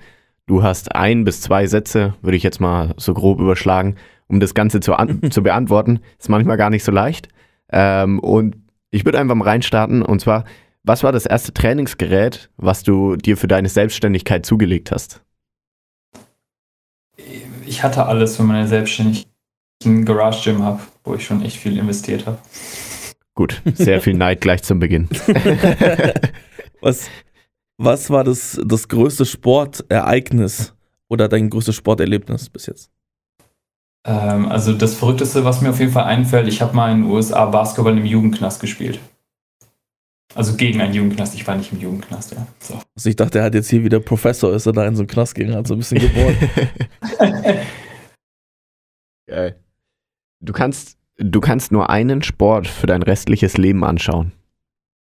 Du 0.46 0.62
hast 0.62 0.94
ein 0.94 1.24
bis 1.24 1.40
zwei 1.40 1.66
Sätze, 1.66 2.14
würde 2.22 2.36
ich 2.36 2.42
jetzt 2.42 2.60
mal 2.60 2.94
so 2.96 3.12
grob 3.14 3.38
überschlagen, 3.38 3.96
um 4.28 4.40
das 4.40 4.54
Ganze 4.54 4.80
zu, 4.80 4.94
zu 5.30 5.42
beantworten. 5.42 6.00
Ist 6.18 6.30
manchmal 6.30 6.56
gar 6.56 6.70
nicht 6.70 6.84
so 6.84 6.92
leicht. 6.92 7.28
Ähm, 7.70 8.18
und 8.20 8.56
ich 8.90 9.04
würde 9.04 9.18
einfach 9.18 9.34
mal 9.34 9.48
reinstarten. 9.48 10.02
Und 10.02 10.20
zwar, 10.20 10.44
was 10.84 11.02
war 11.02 11.12
das 11.12 11.26
erste 11.26 11.52
Trainingsgerät, 11.52 12.50
was 12.56 12.82
du 12.82 13.16
dir 13.16 13.36
für 13.36 13.48
deine 13.48 13.68
Selbstständigkeit 13.68 14.44
zugelegt 14.44 14.90
hast? 14.90 15.22
Ich 17.66 17.82
hatte 17.82 18.06
alles 18.06 18.36
für 18.36 18.42
meine 18.42 18.66
Selbstständigkeit. 18.66 19.30
Ein 19.84 20.04
Garage 20.04 20.44
Gym 20.44 20.62
habe, 20.62 20.80
wo 21.02 21.16
ich 21.16 21.24
schon 21.24 21.42
echt 21.42 21.56
viel 21.56 21.76
investiert 21.76 22.26
habe. 22.26 22.38
Gut, 23.34 23.60
sehr 23.74 24.00
viel 24.00 24.14
Neid 24.14 24.40
gleich 24.40 24.62
zum 24.62 24.78
Beginn. 24.78 25.08
Was, 26.82 27.08
was 27.78 28.10
war 28.10 28.24
das, 28.24 28.60
das 28.64 28.88
größte 28.88 29.24
Sportereignis 29.24 30.74
oder 31.08 31.28
dein 31.28 31.48
größtes 31.48 31.76
Sporterlebnis 31.76 32.50
bis 32.50 32.66
jetzt? 32.66 32.90
Ähm, 34.04 34.48
also 34.48 34.72
das 34.72 34.94
Verrückteste, 34.94 35.44
was 35.44 35.60
mir 35.60 35.70
auf 35.70 35.78
jeden 35.78 35.92
Fall 35.92 36.04
einfällt, 36.04 36.48
ich 36.48 36.60
habe 36.60 36.74
mal 36.74 36.90
in 36.90 37.02
den 37.02 37.10
USA 37.10 37.46
Basketball 37.46 37.96
im 37.96 38.04
Jugendknast 38.04 38.60
gespielt. 38.60 38.98
Also 40.34 40.56
gegen 40.56 40.80
einen 40.80 40.94
Jugendknast, 40.94 41.34
ich 41.34 41.46
war 41.46 41.56
nicht 41.56 41.72
im 41.72 41.80
Jugendknast, 41.80 42.32
ja. 42.32 42.46
So. 42.58 42.80
Also 42.96 43.08
ich 43.10 43.16
dachte, 43.16 43.38
er 43.38 43.44
hat 43.44 43.54
jetzt 43.54 43.68
hier 43.68 43.84
wieder 43.84 44.00
Professor, 44.00 44.52
ist 44.54 44.66
er 44.66 44.72
da 44.72 44.86
in 44.86 44.96
so 44.96 45.02
einen 45.02 45.08
Knast 45.08 45.34
gegangen, 45.34 45.56
hat 45.56 45.66
so 45.66 45.74
ein 45.74 45.78
bisschen 45.78 45.98
gebohrt. 45.98 46.36
Geil. 49.26 49.56
Du 50.40 50.52
kannst, 50.52 50.96
du 51.18 51.40
kannst 51.40 51.70
nur 51.70 51.90
einen 51.90 52.22
Sport 52.22 52.66
für 52.66 52.86
dein 52.86 53.02
restliches 53.02 53.56
Leben 53.56 53.84
anschauen. 53.84 54.32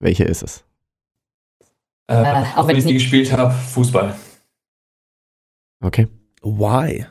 Welcher 0.00 0.26
ist 0.26 0.42
es? 0.42 0.64
Äh, 2.08 2.22
Äh, 2.22 2.44
auch 2.56 2.66
wenn 2.68 2.76
ich 2.76 2.84
nie 2.84 2.94
gespielt 2.94 3.30
habe, 3.32 3.52
Fußball. 3.52 4.14
Okay. 5.80 6.08
Why? 6.42 7.06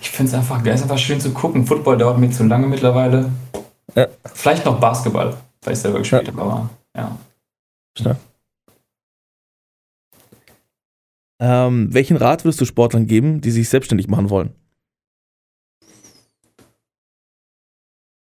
Ich 0.00 0.10
finde 0.10 0.30
es 0.30 0.34
einfach, 0.38 0.62
geil, 0.62 0.74
ist 0.74 0.82
einfach 0.82 0.98
schön 0.98 1.20
zu 1.20 1.32
gucken. 1.32 1.66
Football 1.66 1.98
dauert 1.98 2.18
mir 2.18 2.30
zu 2.30 2.44
lange 2.44 2.66
mittlerweile. 2.66 3.30
Ja. 3.94 4.06
Vielleicht 4.32 4.64
noch 4.64 4.80
Basketball, 4.80 5.36
weil 5.62 5.72
ich 5.72 5.78
selber 5.78 5.98
gespielt 5.98 6.28
habe, 6.28 6.40
aber 6.40 6.70
ja. 6.96 7.18
Ähm, 11.40 11.92
welchen 11.92 12.16
Rat 12.16 12.44
würdest 12.44 12.60
du 12.60 12.64
Sportlern 12.64 13.06
geben, 13.06 13.40
die 13.40 13.50
sich 13.50 13.68
selbstständig 13.68 14.08
machen 14.08 14.30
wollen? 14.30 14.54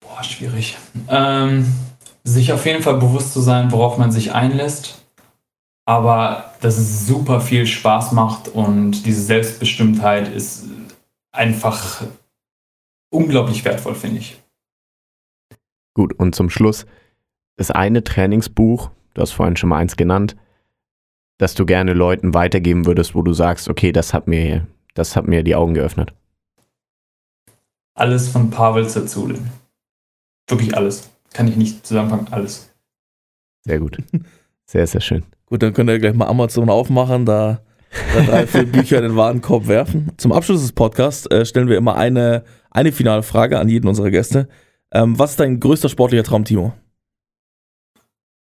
Boah, 0.01 0.24
schwierig. 0.24 0.78
Ähm, 1.07 1.66
sich 2.24 2.51
auf 2.51 2.66
jeden 2.66 2.84
Fall 2.84 2.97
bewusst 2.97 3.34
zu 3.34 3.41
sein, 3.41 3.72
worauf 3.72 3.97
man 3.97 4.11
sich 4.11 4.34
einlässt. 4.34 5.05
Aber 5.88 6.55
dass 6.61 6.78
es 6.78 7.05
super 7.05 7.39
viel 7.41 7.68
Spaß 7.68 8.11
macht 8.13 8.47
und 8.47 9.05
diese 9.05 9.22
Selbstbestimmtheit 9.22 10.28
ist 10.28 10.66
einfach 11.32 12.03
unglaublich 13.13 13.63
wertvoll, 13.63 13.93
finde 13.93 14.20
ich. 14.20 14.41
Gut, 15.93 16.13
und 16.13 16.34
zum 16.34 16.49
Schluss 16.49 16.88
das 17.55 17.71
eine 17.71 18.03
Trainingsbuch, 18.03 18.91
du 19.13 19.21
hast 19.21 19.31
vorhin 19.31 19.55
schon 19.55 19.69
mal 19.69 19.77
eins 19.77 19.95
genannt, 19.95 20.35
das 21.37 21.53
du 21.55 21.65
gerne 21.65 21.93
Leuten 21.93 22.33
weitergeben 22.33 22.85
würdest, 22.85 23.15
wo 23.15 23.21
du 23.21 23.33
sagst, 23.33 23.69
okay, 23.69 23.91
das 23.91 24.13
hat 24.13 24.27
mir, 24.27 24.67
das 24.93 25.15
hat 25.15 25.27
mir 25.27 25.43
die 25.43 25.55
Augen 25.55 25.73
geöffnet. 25.73 26.13
Alles 27.93 28.29
von 28.29 28.49
Pavel 28.49 28.87
Zazulin. 28.87 29.49
Wirklich 30.49 30.75
alles. 30.75 31.09
Kann 31.33 31.47
ich 31.47 31.55
nicht 31.55 31.85
zusammenfangen, 31.85 32.31
alles. 32.31 32.73
Sehr 33.65 33.79
gut. 33.79 33.97
Sehr, 34.67 34.87
sehr 34.87 35.01
schön. 35.01 35.23
Gut, 35.45 35.61
dann 35.61 35.73
könnt 35.73 35.91
ihr 35.91 35.99
gleich 35.99 36.15
mal 36.15 36.25
Amazon 36.25 36.69
aufmachen, 36.69 37.25
da, 37.25 37.61
da 38.15 38.21
drei, 38.23 38.47
vier 38.47 38.65
Bücher 38.65 38.97
in 38.97 39.03
den 39.03 39.15
Warenkorb 39.15 39.67
werfen. 39.67 40.11
Zum 40.17 40.31
Abschluss 40.31 40.61
des 40.61 40.71
Podcasts 40.71 41.27
äh, 41.27 41.45
stellen 41.45 41.67
wir 41.67 41.77
immer 41.77 41.95
eine, 41.95 42.43
eine 42.71 42.91
finale 42.91 43.21
Frage 43.21 43.59
an 43.59 43.69
jeden 43.69 43.87
unserer 43.87 44.09
Gäste. 44.09 44.49
Ähm, 44.91 45.19
was 45.19 45.31
ist 45.31 45.39
dein 45.39 45.59
größter 45.59 45.89
sportlicher 45.89 46.23
Traum, 46.23 46.45
Timo? 46.45 46.73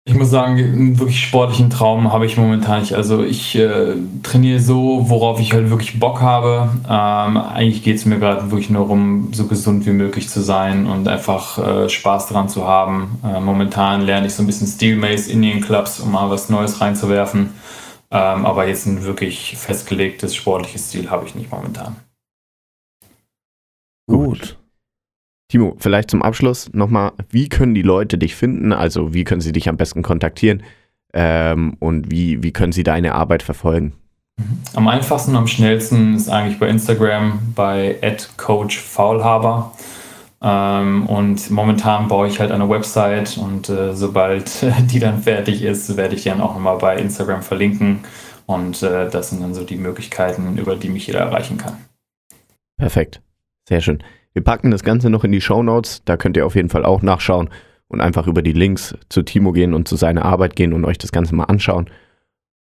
Ich 0.05 0.14
muss 0.14 0.30
sagen, 0.30 0.59
einen 0.59 0.98
wirklich 0.98 1.24
sportlichen 1.24 1.70
Traum 1.70 2.12
habe 2.12 2.26
ich 2.26 2.36
momentan 2.36 2.80
nicht. 2.80 2.94
Also 2.94 3.22
ich 3.22 3.55
äh, 3.55 3.94
trainiere 4.24 4.59
so, 4.59 5.09
worauf 5.09 5.38
ich 5.38 5.53
halt 5.53 5.70
wirklich 5.70 6.00
Bock 6.00 6.20
habe. 6.20 6.70
Ähm, 6.88 7.36
eigentlich 7.36 7.84
geht 7.84 7.96
es 7.96 8.05
mir 8.05 8.18
gerade 8.18 8.50
wirklich 8.50 8.68
nur 8.68 8.82
darum, 8.82 9.28
so 9.32 9.46
gesund 9.46 9.86
wie 9.86 9.92
möglich 9.92 10.28
zu 10.28 10.40
sein 10.40 10.88
und 10.88 11.07
einfach 11.07 11.59
äh, 11.59 11.88
Spaß 11.88 12.26
daran 12.26 12.48
zu 12.48 12.66
haben. 12.66 13.20
Äh, 13.24 13.40
momentan 13.40 14.00
lerne 14.00 14.26
ich 14.26 14.34
so 14.34 14.42
ein 14.42 14.46
bisschen 14.46 14.66
Steel 14.66 14.96
Mace 14.96 15.28
Indian 15.28 15.61
Clubs, 15.61 16.00
um 16.00 16.11
mal 16.11 16.28
was 16.28 16.48
Neues 16.48 16.80
reinzuwerfen. 16.80 17.55
Ähm, 18.11 18.44
aber 18.44 18.66
jetzt 18.66 18.86
ein 18.86 19.05
wirklich 19.05 19.57
festgelegtes 19.57 20.34
sportliches 20.34 20.90
Ziel 20.90 21.11
habe 21.11 21.26
ich 21.26 21.36
nicht 21.36 21.53
momentan. 21.53 21.94
Gut. 24.09 24.59
Timo, 25.53 25.76
vielleicht 25.78 26.11
zum 26.11 26.22
Abschluss 26.22 26.72
nochmal, 26.72 27.12
wie 27.28 27.50
können 27.50 27.74
die 27.74 27.82
Leute 27.82 28.16
dich 28.16 28.34
finden? 28.34 28.72
Also 28.72 29.12
wie 29.12 29.22
können 29.22 29.42
sie 29.42 29.53
dich 29.53 29.68
am 29.68 29.76
besten 29.76 30.00
kontaktieren? 30.00 30.62
Ähm, 31.12 31.76
und 31.78 32.11
wie, 32.11 32.42
wie 32.42 32.53
können 32.53 32.72
sie 32.72 32.84
deine 32.84 33.14
Arbeit 33.14 33.42
verfolgen? 33.42 33.92
Am 34.74 34.88
einfachsten 34.88 35.32
und 35.32 35.36
am 35.36 35.46
schnellsten 35.46 36.14
ist 36.14 36.30
eigentlich 36.30 36.59
bei 36.59 36.68
Instagram 36.68 37.53
bei 37.55 37.98
@coachfaulhaber. 38.38 39.76
Ähm, 40.40 41.05
und 41.05 41.50
momentan 41.50 42.09
baue 42.09 42.28
ich 42.28 42.40
halt 42.40 42.50
eine 42.50 42.70
Website 42.70 43.36
und 43.36 43.68
äh, 43.68 43.94
sobald 43.94 44.50
die 44.90 45.00
dann 45.00 45.22
fertig 45.22 45.62
ist, 45.64 45.98
werde 45.98 46.14
ich 46.14 46.22
die 46.22 46.30
dann 46.30 46.40
auch 46.40 46.55
nochmal 46.55 46.78
bei 46.78 46.96
Instagram 46.96 47.42
verlinken. 47.42 48.05
Und 48.46 48.82
äh, 48.82 49.11
das 49.11 49.28
sind 49.28 49.42
dann 49.42 49.53
so 49.53 49.64
die 49.64 49.76
Möglichkeiten, 49.76 50.57
über 50.57 50.76
die 50.76 50.88
mich 50.88 51.07
jeder 51.07 51.20
erreichen 51.20 51.59
kann. 51.59 51.76
Perfekt. 52.78 53.20
Sehr 53.68 53.82
schön. 53.82 54.03
Wir 54.33 54.43
packen 54.43 54.70
das 54.70 54.83
Ganze 54.83 55.11
noch 55.11 55.24
in 55.24 55.33
die 55.33 55.41
Show 55.41 55.62
Notes. 55.62 56.03
Da 56.05 56.16
könnt 56.16 56.37
ihr 56.37 56.47
auf 56.47 56.55
jeden 56.55 56.68
Fall 56.68 56.85
auch 56.85 57.03
nachschauen 57.03 57.51
und 57.89 58.01
einfach 58.01 58.26
über 58.26 58.43
die 58.43 58.53
Links 58.53 58.97
zu 59.09 59.22
Timo 59.22 59.53
gehen 59.53 59.74
und 59.74 59.87
zu 59.87 59.97
seiner 59.97 60.24
Arbeit 60.24 60.57
gehen 60.57 60.72
und 60.72 60.85
euch 60.85 60.99
das 60.99 61.12
Ganze 61.12 61.35
mal 61.35 61.45
anschauen. 61.45 61.91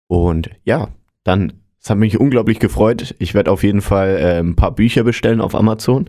Und 0.06 0.50
ja, 0.64 0.88
dann, 1.24 1.54
es 1.80 1.90
hat 1.90 1.98
mich 1.98 2.18
unglaublich 2.18 2.60
gefreut. 2.60 3.14
Ich 3.18 3.34
werde 3.34 3.50
auf 3.50 3.64
jeden 3.64 3.80
Fall 3.80 4.16
äh, 4.16 4.38
ein 4.38 4.54
paar 4.54 4.70
Bücher 4.72 5.02
bestellen 5.02 5.40
auf 5.40 5.54
Amazon. 5.54 6.08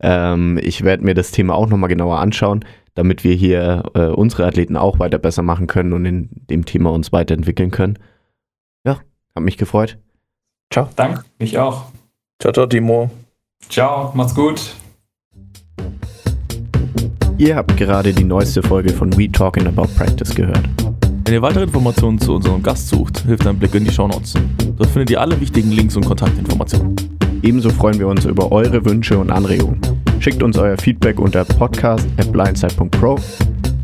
Ähm, 0.00 0.58
ich 0.62 0.82
werde 0.82 1.04
mir 1.04 1.14
das 1.14 1.30
Thema 1.30 1.54
auch 1.54 1.68
nochmal 1.68 1.88
genauer 1.88 2.18
anschauen, 2.18 2.64
damit 2.94 3.24
wir 3.24 3.34
hier 3.34 3.84
äh, 3.94 4.06
unsere 4.06 4.46
Athleten 4.46 4.76
auch 4.76 4.98
weiter 4.98 5.18
besser 5.18 5.42
machen 5.42 5.68
können 5.68 5.92
und 5.92 6.04
in 6.04 6.28
dem 6.50 6.64
Thema 6.64 6.90
uns 6.90 7.12
weiterentwickeln 7.12 7.70
können. 7.70 7.98
Ja, 8.84 9.00
hat 9.34 9.42
mich 9.42 9.56
gefreut. 9.56 9.98
Ciao. 10.72 10.88
Danke, 10.96 11.24
mich 11.38 11.58
auch. 11.58 11.86
Ciao, 12.40 12.52
ciao, 12.52 12.66
Timo. 12.66 13.10
Ciao, 13.68 14.12
macht's 14.14 14.34
gut. 14.34 14.74
Ihr 17.38 17.54
habt 17.56 17.76
gerade 17.76 18.12
die 18.12 18.24
neueste 18.24 18.62
Folge 18.62 18.90
von 18.90 19.16
We 19.16 19.30
Talking 19.30 19.66
About 19.66 19.88
Practice 19.96 20.34
gehört. 20.34 20.62
Wenn 21.24 21.34
ihr 21.34 21.42
weitere 21.42 21.64
Informationen 21.64 22.18
zu 22.18 22.34
unserem 22.34 22.62
Gast 22.62 22.88
sucht, 22.88 23.24
hilft 23.26 23.46
ein 23.46 23.58
Blick 23.58 23.74
in 23.74 23.84
die 23.84 23.90
Shownotes. 23.92 24.34
Dort 24.76 24.88
findet 24.90 25.10
ihr 25.10 25.20
alle 25.20 25.38
wichtigen 25.40 25.70
Links 25.70 25.96
und 25.96 26.06
Kontaktinformationen. 26.06 26.96
Ebenso 27.42 27.68
freuen 27.70 27.98
wir 27.98 28.08
uns 28.08 28.24
über 28.24 28.50
eure 28.52 28.84
Wünsche 28.84 29.18
und 29.18 29.30
Anregungen. 29.30 29.80
Schickt 30.20 30.42
uns 30.42 30.56
euer 30.56 30.78
Feedback 30.78 31.20
unter 31.20 31.44
podcast.blindside.pro 31.44 33.18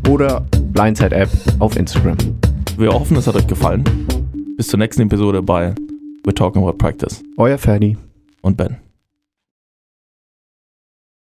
oder 0.09 0.45
Blindside 0.71 1.15
App 1.15 1.29
auf 1.59 1.77
Instagram. 1.77 2.17
Wir 2.77 2.91
hoffen, 2.91 3.17
es 3.17 3.27
hat 3.27 3.35
euch 3.35 3.45
gefallen. 3.47 3.83
Bis 4.57 4.67
zur 4.67 4.79
nächsten 4.79 5.03
Episode 5.03 5.43
bei 5.43 5.75
We're 6.25 6.33
Talking 6.33 6.63
About 6.63 6.77
Practice 6.77 7.23
Euer 7.37 7.57
Ferdi. 7.59 7.97
und 8.41 8.57
Ben. 8.57 8.82